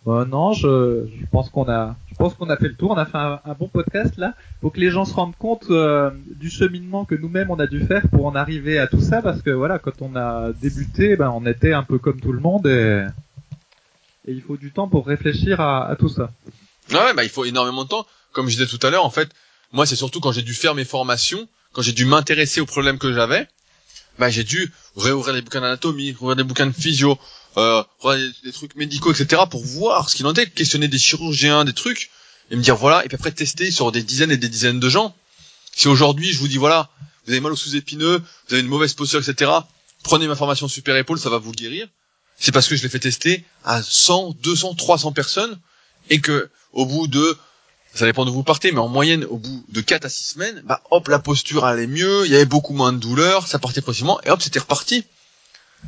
Bah, 0.05 0.26
non, 0.26 0.53
je, 0.53 1.07
je 1.20 1.26
pense 1.32 1.49
qu'on 1.49 1.67
a, 1.67 1.95
je 2.09 2.15
pense 2.15 2.34
qu'on 2.36 2.49
a 2.49 2.57
fait 2.57 2.67
le 2.67 2.76
tour. 2.76 2.91
On 2.91 2.97
a 2.97 3.05
fait 3.05 3.17
un, 3.17 3.39
un 3.43 3.53
bon 3.53 3.67
podcast 3.67 4.15
là. 4.17 4.34
Faut 4.61 4.70
que 4.70 4.80
les 4.80 4.91
gens 4.91 5.05
se 5.05 5.13
rendent 5.13 5.36
compte 5.36 5.65
euh, 5.72 6.11
du 6.36 6.49
cheminement 6.49 7.05
que 7.05 7.15
nous-mêmes 7.15 7.49
on 7.51 7.59
a 7.59 7.67
dû 7.67 7.86
faire 7.86 8.07
pour 8.09 8.26
en 8.26 8.36
arriver 8.36 8.80
à 8.80 8.88
tout 8.88 9.01
ça, 9.01 9.22
parce 9.22 9.41
que 9.41 9.49
voilà, 9.49 9.80
quand 9.80 10.01
on 10.01 10.15
a 10.15 10.51
débuté, 10.53 11.15
ben 11.15 11.30
on 11.32 11.45
était 11.45 11.74
un 11.74 11.84
peu 11.84 11.97
comme 11.97 12.22
tout 12.22 12.32
le 12.32 12.39
monde 12.39 12.67
et, 12.67 13.05
et 14.28 14.32
il 14.32 14.41
faut 14.41 14.57
du 14.57 14.72
temps 14.72 14.88
pour 14.88 15.07
réfléchir 15.07 15.59
à, 15.59 15.88
à 15.88 15.95
tout 15.95 16.09
ça. 16.09 16.32
Ah 16.93 17.05
ouais, 17.05 17.13
bah 17.13 17.24
il 17.24 17.30
faut 17.30 17.45
énormément 17.45 17.84
de 17.84 17.89
temps. 17.89 18.05
Comme 18.32 18.47
je 18.47 18.55
disais 18.55 18.67
tout 18.67 18.86
à 18.86 18.89
l'heure, 18.89 19.05
en 19.05 19.09
fait, 19.09 19.30
moi 19.71 19.86
c'est 19.86 19.95
surtout 19.95 20.19
quand 20.19 20.32
j'ai 20.32 20.41
dû 20.41 20.53
faire 20.53 20.75
mes 20.75 20.86
formations, 20.86 21.47
quand 21.73 21.82
j'ai 21.82 21.91
dû 21.91 22.05
m'intéresser 22.05 22.61
aux 22.61 22.65
problèmes 22.65 22.97
que 22.97 23.13
j'avais, 23.13 23.47
bah 24.17 24.30
j'ai 24.30 24.43
dû 24.43 24.71
réouvrir 24.95 25.34
les 25.34 25.41
bouquins 25.41 25.61
d'anatomie, 25.61 26.11
réouvrir 26.11 26.36
des 26.36 26.43
bouquins 26.43 26.67
de 26.67 26.71
physio, 26.71 27.17
euh, 27.57 27.84
des 28.43 28.51
trucs 28.51 28.75
médicaux, 28.75 29.13
etc. 29.13 29.43
pour 29.49 29.63
voir 29.63 30.09
ce 30.09 30.15
qu'il 30.15 30.25
en 30.27 30.32
était, 30.32 30.47
questionner 30.47 30.88
des 30.88 30.99
chirurgiens, 30.99 31.65
des 31.65 31.73
trucs, 31.73 32.11
et 32.51 32.55
me 32.55 32.61
dire 32.61 32.75
voilà, 32.75 33.05
et 33.05 33.07
puis 33.07 33.15
après 33.15 33.32
tester 33.32 33.71
sur 33.71 33.91
des 33.91 34.03
dizaines 34.03 34.32
et 34.32 34.38
des 34.38 34.49
dizaines 34.49 34.80
de 34.80 34.89
gens. 34.89 35.15
Si 35.75 35.88
aujourd'hui 35.88 36.32
je 36.32 36.39
vous 36.39 36.47
dis 36.47 36.57
voilà, 36.57 36.89
vous 37.25 37.32
avez 37.32 37.41
mal 37.41 37.51
au 37.51 37.55
sous-épineux, 37.55 38.17
vous 38.17 38.53
avez 38.53 38.61
une 38.61 38.67
mauvaise 38.67 38.93
posture, 38.93 39.21
etc. 39.21 39.51
Prenez 40.03 40.27
ma 40.27 40.36
formation 40.36 40.67
super 40.67 40.95
épaule, 40.95 41.19
ça 41.19 41.30
va 41.30 41.38
vous 41.38 41.51
guérir. 41.51 41.88
C'est 42.39 42.51
parce 42.51 42.67
que 42.67 42.75
je 42.75 42.84
l'ai 42.84 42.89
fait 42.89 42.99
tester 42.99 43.43
à 43.65 43.84
100, 43.84 44.38
200, 44.41 44.75
300 44.75 45.11
personnes 45.11 45.59
et 46.09 46.21
que 46.21 46.49
au 46.71 46.86
bout 46.86 47.07
de 47.07 47.38
ça 47.93 48.05
dépend 48.05 48.25
de 48.25 48.31
vous 48.31 48.43
partez, 48.43 48.71
mais 48.71 48.79
en 48.79 48.87
moyenne, 48.87 49.25
au 49.25 49.37
bout 49.37 49.65
de 49.69 49.81
4 49.81 50.05
à 50.05 50.09
6 50.09 50.23
semaines, 50.23 50.61
bah 50.65 50.81
hop, 50.91 51.07
la 51.07 51.19
posture 51.19 51.65
allait 51.65 51.87
mieux, 51.87 52.25
il 52.25 52.31
y 52.31 52.35
avait 52.35 52.45
beaucoup 52.45 52.73
moins 52.73 52.93
de 52.93 52.97
douleur, 52.97 53.47
ça 53.47 53.59
partait 53.59 53.81
progressivement, 53.81 54.21
et 54.21 54.29
hop, 54.29 54.41
c'était 54.41 54.59
reparti. 54.59 55.03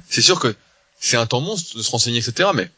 C'est 0.09 0.21
sûr 0.21 0.39
que 0.39 0.55
c'est 0.99 1.17
un 1.17 1.27
temps 1.27 1.41
monstre 1.41 1.77
de 1.77 1.83
se 1.83 1.91
renseigner, 1.91 2.19
etc., 2.19 2.49
mais 2.53 2.71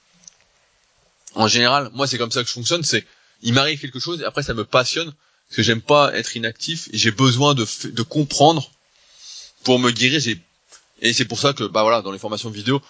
en 1.35 1.47
général, 1.47 1.89
moi 1.93 2.05
c'est 2.05 2.17
comme 2.17 2.31
ça 2.31 2.41
que 2.41 2.49
je 2.49 2.53
fonctionne, 2.53 2.83
c'est, 2.83 3.05
il 3.41 3.53
m'arrive 3.53 3.79
quelque 3.79 3.99
chose, 3.99 4.21
et 4.21 4.25
après 4.25 4.43
ça 4.43 4.53
me 4.53 4.65
passionne, 4.65 5.13
parce 5.47 5.57
que 5.57 5.63
j'aime 5.63 5.81
pas 5.81 6.13
être 6.15 6.35
inactif, 6.35 6.89
et 6.91 6.97
j'ai 6.97 7.11
besoin 7.11 7.53
de, 7.53 7.65
de 7.85 8.01
comprendre 8.01 8.69
pour 9.63 9.79
me 9.79 9.91
guérir, 9.91 10.21
et 11.01 11.13
c'est 11.13 11.25
pour 11.25 11.39
ça 11.39 11.53
que, 11.53 11.63
bah 11.63 11.83
voilà, 11.83 12.01
dans 12.01 12.11
les 12.11 12.19
formations 12.19 12.49
vidéo, 12.49 12.81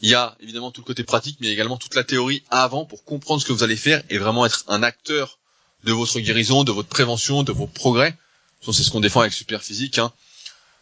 il 0.00 0.10
y 0.10 0.14
a 0.14 0.36
évidemment 0.40 0.70
tout 0.70 0.82
le 0.82 0.86
côté 0.86 1.02
pratique, 1.02 1.38
mais 1.40 1.48
également 1.48 1.76
toute 1.76 1.94
la 1.94 2.04
théorie 2.04 2.42
avant 2.50 2.84
pour 2.84 3.04
comprendre 3.04 3.42
ce 3.42 3.46
que 3.46 3.52
vous 3.52 3.64
allez 3.64 3.76
faire 3.76 4.02
et 4.10 4.18
vraiment 4.18 4.46
être 4.46 4.64
un 4.68 4.82
acteur 4.82 5.38
de 5.84 5.92
votre 5.92 6.18
guérison, 6.20 6.64
de 6.64 6.72
votre 6.72 6.88
prévention, 6.88 7.42
de 7.42 7.52
vos 7.52 7.66
progrès. 7.66 8.16
C'est 8.62 8.82
ce 8.82 8.90
qu'on 8.90 9.00
défend 9.00 9.20
avec 9.20 9.32
Superphysique. 9.32 9.98
Hein. 9.98 10.12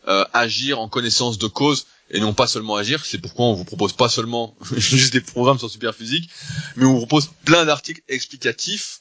Euh, 0.09 0.25
agir 0.33 0.79
en 0.81 0.89
connaissance 0.89 1.37
de 1.37 1.49
cause 1.49 1.87
et 2.11 2.21
non 2.21 2.33
pas 2.33 2.47
seulement 2.47 2.77
agir. 2.77 3.05
C'est 3.05 3.19
pourquoi 3.19 3.47
on 3.47 3.55
vous 3.55 3.65
propose 3.65 3.93
pas 3.93 4.09
seulement 4.09 4.55
juste 4.77 5.13
des 5.13 5.21
programmes 5.21 5.59
sur 5.59 5.71
Superphysique, 5.71 6.31
mais 6.77 6.87
on 6.87 6.93
vous 6.93 7.07
propose 7.07 7.31
plein 7.45 7.65
d'articles 7.65 8.03
explicatifs, 8.09 9.01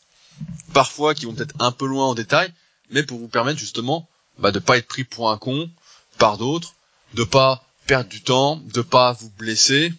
parfois 0.74 1.14
qui 1.14 1.26
vont 1.26 1.34
peut-être 1.34 1.56
un 1.60 1.72
peu 1.72 1.86
loin 1.86 2.06
en 2.06 2.16
détail, 2.16 2.52
mais 2.90 3.04
pour 3.04 3.20
vous 3.20 3.28
permettre 3.28 3.60
justement 3.60 4.10
bah, 4.40 4.52
de 4.52 4.60
pas 4.60 4.78
être 4.78 4.88
pris 4.88 5.04
pour 5.04 5.30
un 5.30 5.38
con 5.38 5.70
par 6.18 6.38
d'autres, 6.38 6.74
de 7.14 7.24
pas 7.24 7.64
perdre 7.86 8.10
du 8.10 8.22
temps, 8.22 8.56
de 8.74 8.82
pas 8.82 9.14
vous 9.14 9.30
blesser, 9.30 9.94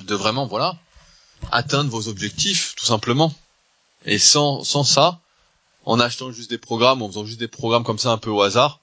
de 0.00 0.14
vraiment 0.14 0.46
voilà 0.46 0.76
atteindre 1.52 1.90
vos 1.90 2.08
objectifs 2.08 2.74
tout 2.76 2.84
simplement. 2.84 3.32
Et 4.04 4.18
sans 4.18 4.64
sans 4.64 4.84
ça, 4.84 5.20
en 5.84 6.00
achetant 6.00 6.32
juste 6.32 6.50
des 6.50 6.58
programmes, 6.58 7.02
en 7.02 7.08
faisant 7.08 7.24
juste 7.24 7.40
des 7.40 7.48
programmes 7.48 7.84
comme 7.84 7.98
ça 7.98 8.10
un 8.10 8.18
peu 8.18 8.30
au 8.30 8.42
hasard, 8.42 8.80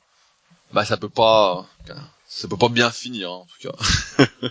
bah 0.74 0.86
ça 0.86 0.98
peut 0.98 1.10
pas 1.10 1.66
ça 2.28 2.48
peut 2.48 2.58
pas 2.58 2.70
bien 2.70 2.92
finir 2.92 3.32
hein, 3.32 3.36
en 3.36 3.46
tout 3.46 3.70
cas. 3.70 3.76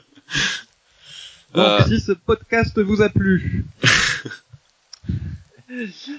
Donc, 1.54 1.64
Euh. 1.64 1.86
si 1.86 2.00
ce 2.00 2.12
podcast 2.12 2.78
vous 2.78 3.00
a 3.00 3.08
plu, 3.08 3.64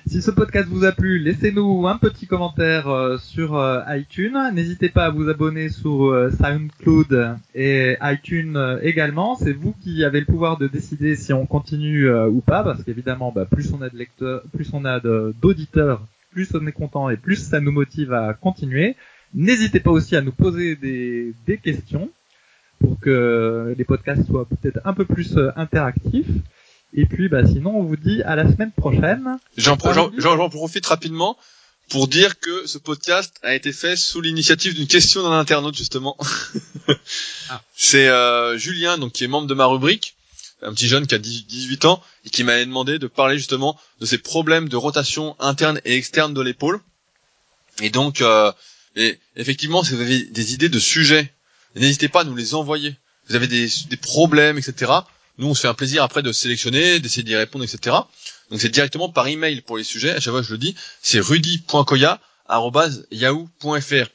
si 0.05 0.21
ce 0.21 0.29
podcast 0.29 0.67
vous 0.67 0.83
a 0.83 0.91
plu, 0.91 1.19
laissez-nous 1.19 1.87
un 1.87 1.97
petit 1.97 2.27
commentaire 2.27 2.89
euh, 2.89 3.17
sur 3.17 3.57
euh, 3.57 3.79
iTunes. 3.87 4.37
N'hésitez 4.53 4.89
pas 4.89 5.05
à 5.05 5.09
vous 5.09 5.29
abonner 5.29 5.69
sur 5.69 6.07
euh, 6.07 6.31
SoundCloud 6.31 7.37
et 7.55 7.95
iTunes 8.01 8.79
également. 8.81 9.35
C'est 9.35 9.53
vous 9.53 9.73
qui 9.81 10.03
avez 10.03 10.19
le 10.19 10.25
pouvoir 10.25 10.57
de 10.57 10.67
décider 10.67 11.15
si 11.15 11.31
on 11.31 11.45
continue 11.45 12.11
ou 12.11 12.41
pas, 12.41 12.63
parce 12.63 12.83
qu'évidemment, 12.83 13.31
bah, 13.31 13.45
plus 13.45 13.71
on 13.71 13.81
a 13.81 13.89
de 13.89 13.97
lecteurs, 13.97 14.41
plus 14.53 14.69
on 14.73 14.83
a 14.83 14.99
d'auditeurs, 14.99 16.05
plus 16.31 16.53
on 16.53 16.67
est 16.67 16.73
content 16.73 17.09
et 17.09 17.15
plus 17.15 17.37
ça 17.37 17.61
nous 17.61 17.71
motive 17.71 18.13
à 18.13 18.33
continuer. 18.33 18.95
N'hésitez 19.33 19.79
pas 19.79 19.91
aussi 19.91 20.15
à 20.17 20.21
nous 20.21 20.31
poser 20.33 20.75
des, 20.75 21.33
des 21.45 21.57
questions 21.57 22.09
pour 22.79 22.99
que 22.99 23.73
les 23.77 23.83
podcasts 23.85 24.25
soient 24.25 24.45
peut-être 24.45 24.79
un 24.83 24.93
peu 24.93 25.05
plus 25.05 25.37
interactifs. 25.55 26.27
Et 26.93 27.05
puis, 27.05 27.29
bah, 27.29 27.45
sinon, 27.45 27.77
on 27.77 27.83
vous 27.83 27.97
dit 27.97 28.21
à 28.23 28.35
la 28.35 28.49
semaine 28.49 28.71
prochaine. 28.71 29.38
J'en 29.57 29.77
profite 29.77 30.85
rapidement 30.85 31.38
pour 31.89 32.07
dire 32.07 32.39
que 32.39 32.67
ce 32.67 32.77
podcast 32.77 33.35
a 33.43 33.55
été 33.55 33.71
fait 33.71 33.95
sous 33.95 34.21
l'initiative 34.21 34.73
d'une 34.73 34.88
question 34.88 35.23
d'un 35.23 35.38
internaute 35.38 35.75
justement. 35.75 36.17
Ah. 37.49 37.61
C'est 37.75 38.07
euh, 38.09 38.57
Julien, 38.57 38.97
donc 38.97 39.13
qui 39.13 39.23
est 39.23 39.27
membre 39.27 39.47
de 39.47 39.53
ma 39.53 39.65
rubrique, 39.65 40.15
un 40.61 40.73
petit 40.73 40.88
jeune 40.88 41.07
qui 41.07 41.15
a 41.15 41.17
10 41.17 41.45
18 41.45 41.85
ans 41.85 42.03
et 42.25 42.29
qui 42.29 42.43
m'avait 42.43 42.65
demandé 42.65 42.99
de 42.99 43.07
parler 43.07 43.38
justement 43.38 43.79
de 44.01 44.05
ces 44.05 44.17
problèmes 44.17 44.67
de 44.69 44.75
rotation 44.75 45.35
interne 45.39 45.79
et 45.85 45.95
externe 45.95 46.33
de 46.33 46.41
l'épaule. 46.41 46.81
Et 47.81 47.89
donc, 47.89 48.21
euh, 48.21 48.51
et 48.95 49.19
effectivement, 49.35 49.83
si 49.83 49.93
vous 49.93 50.01
avez 50.01 50.23
des 50.23 50.53
idées 50.53 50.69
de 50.69 50.79
sujets, 50.79 51.31
n'hésitez 51.75 52.09
pas 52.09 52.21
à 52.21 52.23
nous 52.23 52.35
les 52.35 52.55
envoyer. 52.55 52.95
Vous 53.29 53.35
avez 53.35 53.47
des, 53.47 53.67
des 53.89 53.97
problèmes, 53.97 54.57
etc. 54.57 54.91
Nous, 55.38 55.47
on 55.47 55.53
se 55.53 55.61
fait 55.61 55.67
un 55.67 55.73
plaisir 55.73 56.03
après 56.03 56.23
de 56.23 56.31
sélectionner, 56.31 56.99
d'essayer 56.99 57.23
d'y 57.23 57.35
répondre, 57.35 57.63
etc. 57.63 57.95
Donc 58.49 58.61
c'est 58.61 58.69
directement 58.69 59.09
par 59.09 59.27
email 59.27 59.61
pour 59.61 59.77
les 59.77 59.83
sujets. 59.83 60.11
À 60.11 60.19
chaque 60.19 60.33
fois, 60.33 60.41
je 60.41 60.51
le 60.51 60.57
dis, 60.57 60.75
c'est 61.01 61.19
rudy.koya@yahoo.fr. 61.19 64.07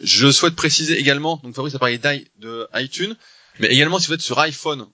Je 0.00 0.30
souhaite 0.30 0.54
préciser 0.54 0.98
également, 0.98 1.40
donc 1.42 1.54
Fabrice 1.54 1.74
a 1.74 1.78
parlé 1.78 1.98
de 1.98 2.68
iTunes, 2.74 3.16
mais 3.58 3.68
également 3.68 3.98
si 3.98 4.06
vous 4.06 4.12
êtes 4.12 4.22
sur 4.22 4.38
iPhone, 4.38 4.86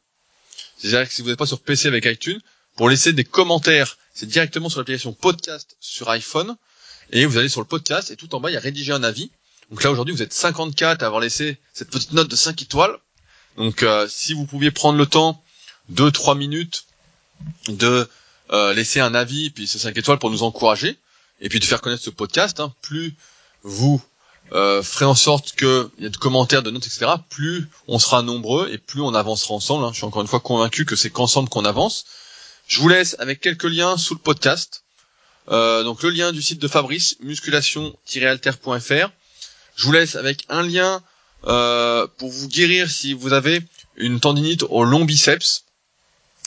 c'est-à-dire 0.78 1.06
que 1.06 1.14
si 1.14 1.22
vous 1.22 1.28
n'êtes 1.28 1.38
pas 1.38 1.46
sur 1.46 1.60
PC 1.60 1.88
avec 1.88 2.06
iTunes, 2.06 2.40
pour 2.76 2.88
laisser 2.88 3.12
des 3.12 3.24
commentaires, 3.24 3.98
c'est 4.14 4.26
directement 4.26 4.70
sur 4.70 4.80
l'application 4.80 5.12
podcast 5.12 5.76
sur 5.80 6.08
iPhone, 6.08 6.56
et 7.10 7.26
vous 7.26 7.36
allez 7.36 7.50
sur 7.50 7.60
le 7.60 7.66
podcast, 7.66 8.10
et 8.10 8.16
tout 8.16 8.34
en 8.34 8.40
bas, 8.40 8.50
il 8.50 8.54
y 8.54 8.56
a 8.56 8.60
rédiger 8.60 8.92
un 8.92 9.02
avis. 9.02 9.30
Donc 9.70 9.84
là, 9.84 9.90
aujourd'hui, 9.90 10.14
vous 10.14 10.22
êtes 10.22 10.32
54 10.32 11.02
à 11.02 11.06
avoir 11.06 11.20
laissé 11.20 11.58
cette 11.74 11.90
petite 11.90 12.12
note 12.12 12.28
de 12.28 12.36
5 12.36 12.62
étoiles. 12.62 12.96
Donc 13.56 13.82
euh, 13.82 14.06
si 14.08 14.32
vous 14.32 14.46
pouviez 14.46 14.70
prendre 14.70 14.98
le 14.98 15.06
temps, 15.06 15.43
2-3 15.92 16.36
minutes, 16.36 16.84
de 17.68 18.08
euh, 18.52 18.74
laisser 18.74 19.00
un 19.00 19.14
avis, 19.14 19.50
puis 19.50 19.66
ces 19.66 19.78
5 19.78 19.96
étoiles 19.96 20.18
pour 20.18 20.30
nous 20.30 20.42
encourager, 20.42 20.96
et 21.40 21.48
puis 21.48 21.60
de 21.60 21.64
faire 21.64 21.80
connaître 21.80 22.02
ce 22.02 22.10
podcast, 22.10 22.60
hein, 22.60 22.72
plus 22.82 23.14
vous 23.62 24.02
euh, 24.52 24.82
ferez 24.82 25.06
en 25.06 25.14
sorte 25.14 25.52
qu'il 25.52 25.88
y 25.98 26.06
ait 26.06 26.10
de 26.10 26.16
commentaires, 26.16 26.62
de 26.62 26.70
notes, 26.70 26.86
etc., 26.86 27.06
plus 27.30 27.68
on 27.88 27.98
sera 27.98 28.22
nombreux 28.22 28.68
et 28.70 28.78
plus 28.78 29.00
on 29.00 29.14
avancera 29.14 29.54
ensemble. 29.54 29.84
hein. 29.84 29.90
Je 29.92 29.96
suis 29.96 30.04
encore 30.04 30.22
une 30.22 30.28
fois 30.28 30.40
convaincu 30.40 30.84
que 30.84 30.96
c'est 30.96 31.10
qu'ensemble 31.10 31.48
qu'on 31.48 31.64
avance. 31.64 32.04
Je 32.66 32.80
vous 32.80 32.88
laisse 32.88 33.16
avec 33.18 33.40
quelques 33.40 33.64
liens 33.64 33.96
sous 33.96 34.14
le 34.14 34.20
podcast. 34.20 34.84
Euh, 35.50 35.82
donc 35.82 36.02
le 36.02 36.10
lien 36.10 36.32
du 36.32 36.40
site 36.42 36.60
de 36.60 36.68
Fabrice, 36.68 37.16
musculation-alter.fr. 37.20 39.10
Je 39.76 39.84
vous 39.84 39.92
laisse 39.92 40.16
avec 40.16 40.44
un 40.48 40.62
lien 40.62 41.02
pour 41.42 42.30
vous 42.30 42.48
guérir 42.48 42.90
si 42.90 43.12
vous 43.12 43.32
avez 43.34 43.62
une 43.96 44.20
tendinite 44.20 44.62
au 44.70 44.84
long 44.84 45.04
biceps. 45.04 45.64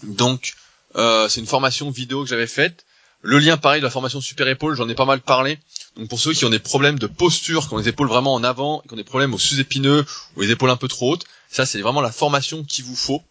Donc, 0.04 0.54
euh, 0.96 1.28
c'est 1.30 1.40
une 1.40 1.48
formation 1.48 1.90
vidéo 1.90 2.24
que 2.24 2.30
j'avais 2.30 2.48
faite. 2.48 2.86
Le 3.22 3.40
lien 3.40 3.58
pareil 3.58 3.82
de 3.82 3.86
la 3.86 3.90
formation 3.92 4.22
super 4.22 4.48
épaule, 4.48 4.76
j'en 4.76 4.88
ai 4.90 4.96
pas 4.96 5.06
mal 5.06 5.22
parlé. 5.22 5.60
Donc 5.96 6.08
pour 6.08 6.20
ceux 6.20 6.34
qui 6.34 6.46
ont 6.46 6.50
des 6.50 6.60
problèmes 6.60 7.00
de 7.00 7.08
posture, 7.08 7.68
qui 7.68 7.74
ont 7.74 7.78
les 7.78 7.88
épaules 7.88 8.08
vraiment 8.08 8.34
en 8.34 8.44
avant, 8.44 8.84
qui 8.88 8.94
ont 8.94 8.98
des 8.98 9.04
problèmes 9.04 9.34
au 9.34 9.40
sous-épineux 9.40 10.06
ou 10.36 10.42
les 10.42 10.52
épaules 10.52 10.70
un 10.70 10.78
peu 10.78 10.88
trop 10.88 11.14
hautes, 11.14 11.26
ça 11.50 11.66
c'est 11.66 11.82
vraiment 11.82 12.02
la 12.02 12.12
formation 12.12 12.64
qu'il 12.64 12.86
vous 12.86 12.96
faut. 12.96 13.24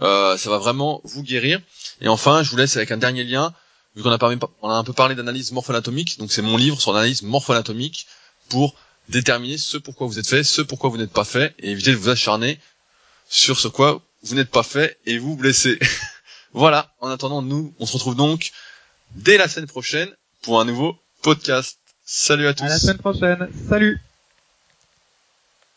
Euh, 0.00 0.36
ça 0.36 0.48
va 0.48 0.58
vraiment 0.58 1.00
vous 1.04 1.22
guérir. 1.24 1.60
Et 2.00 2.08
enfin, 2.08 2.44
je 2.44 2.50
vous 2.50 2.56
laisse 2.56 2.76
avec 2.76 2.92
un 2.92 2.96
dernier 2.96 3.24
lien, 3.24 3.52
vu 3.96 4.02
qu'on 4.02 4.12
a, 4.12 4.18
a 4.24 4.68
un 4.68 4.84
peu 4.84 4.92
parlé 4.92 5.16
d'analyse 5.16 5.50
morpho-anatomique, 5.50 6.18
donc 6.18 6.30
c'est 6.30 6.42
mon 6.42 6.56
livre 6.56 6.80
sur 6.80 6.92
l'analyse 6.92 7.22
morpho-anatomique 7.22 8.06
pour 8.48 8.76
déterminer 9.08 9.58
ce 9.58 9.76
pourquoi 9.76 10.06
vous 10.06 10.20
êtes 10.20 10.28
fait, 10.28 10.44
ce 10.44 10.62
pourquoi 10.62 10.88
vous 10.88 10.96
n'êtes 10.96 11.12
pas 11.12 11.24
fait, 11.24 11.54
et 11.58 11.70
éviter 11.70 11.90
de 11.90 11.96
vous 11.96 12.08
acharner 12.08 12.60
sur 13.28 13.58
ce 13.58 13.66
quoi 13.66 14.00
vous 14.22 14.34
n'êtes 14.34 14.50
pas 14.50 14.62
fait 14.62 14.98
et 15.06 15.18
vous 15.18 15.36
blesser. 15.36 15.78
voilà, 16.52 16.92
en 17.00 17.08
attendant, 17.08 17.42
nous, 17.42 17.74
on 17.78 17.86
se 17.86 17.94
retrouve 17.94 18.16
donc 18.16 18.50
dès 19.12 19.38
la 19.38 19.48
semaine 19.48 19.68
prochaine 19.68 20.10
pour 20.42 20.60
un 20.60 20.64
nouveau 20.64 20.96
podcast. 21.22 21.78
Salut 22.04 22.46
à 22.46 22.54
tous. 22.54 22.64
À 22.64 22.68
la 22.68 22.78
semaine 22.78 22.98
prochaine. 22.98 23.48
Salut. 23.68 24.00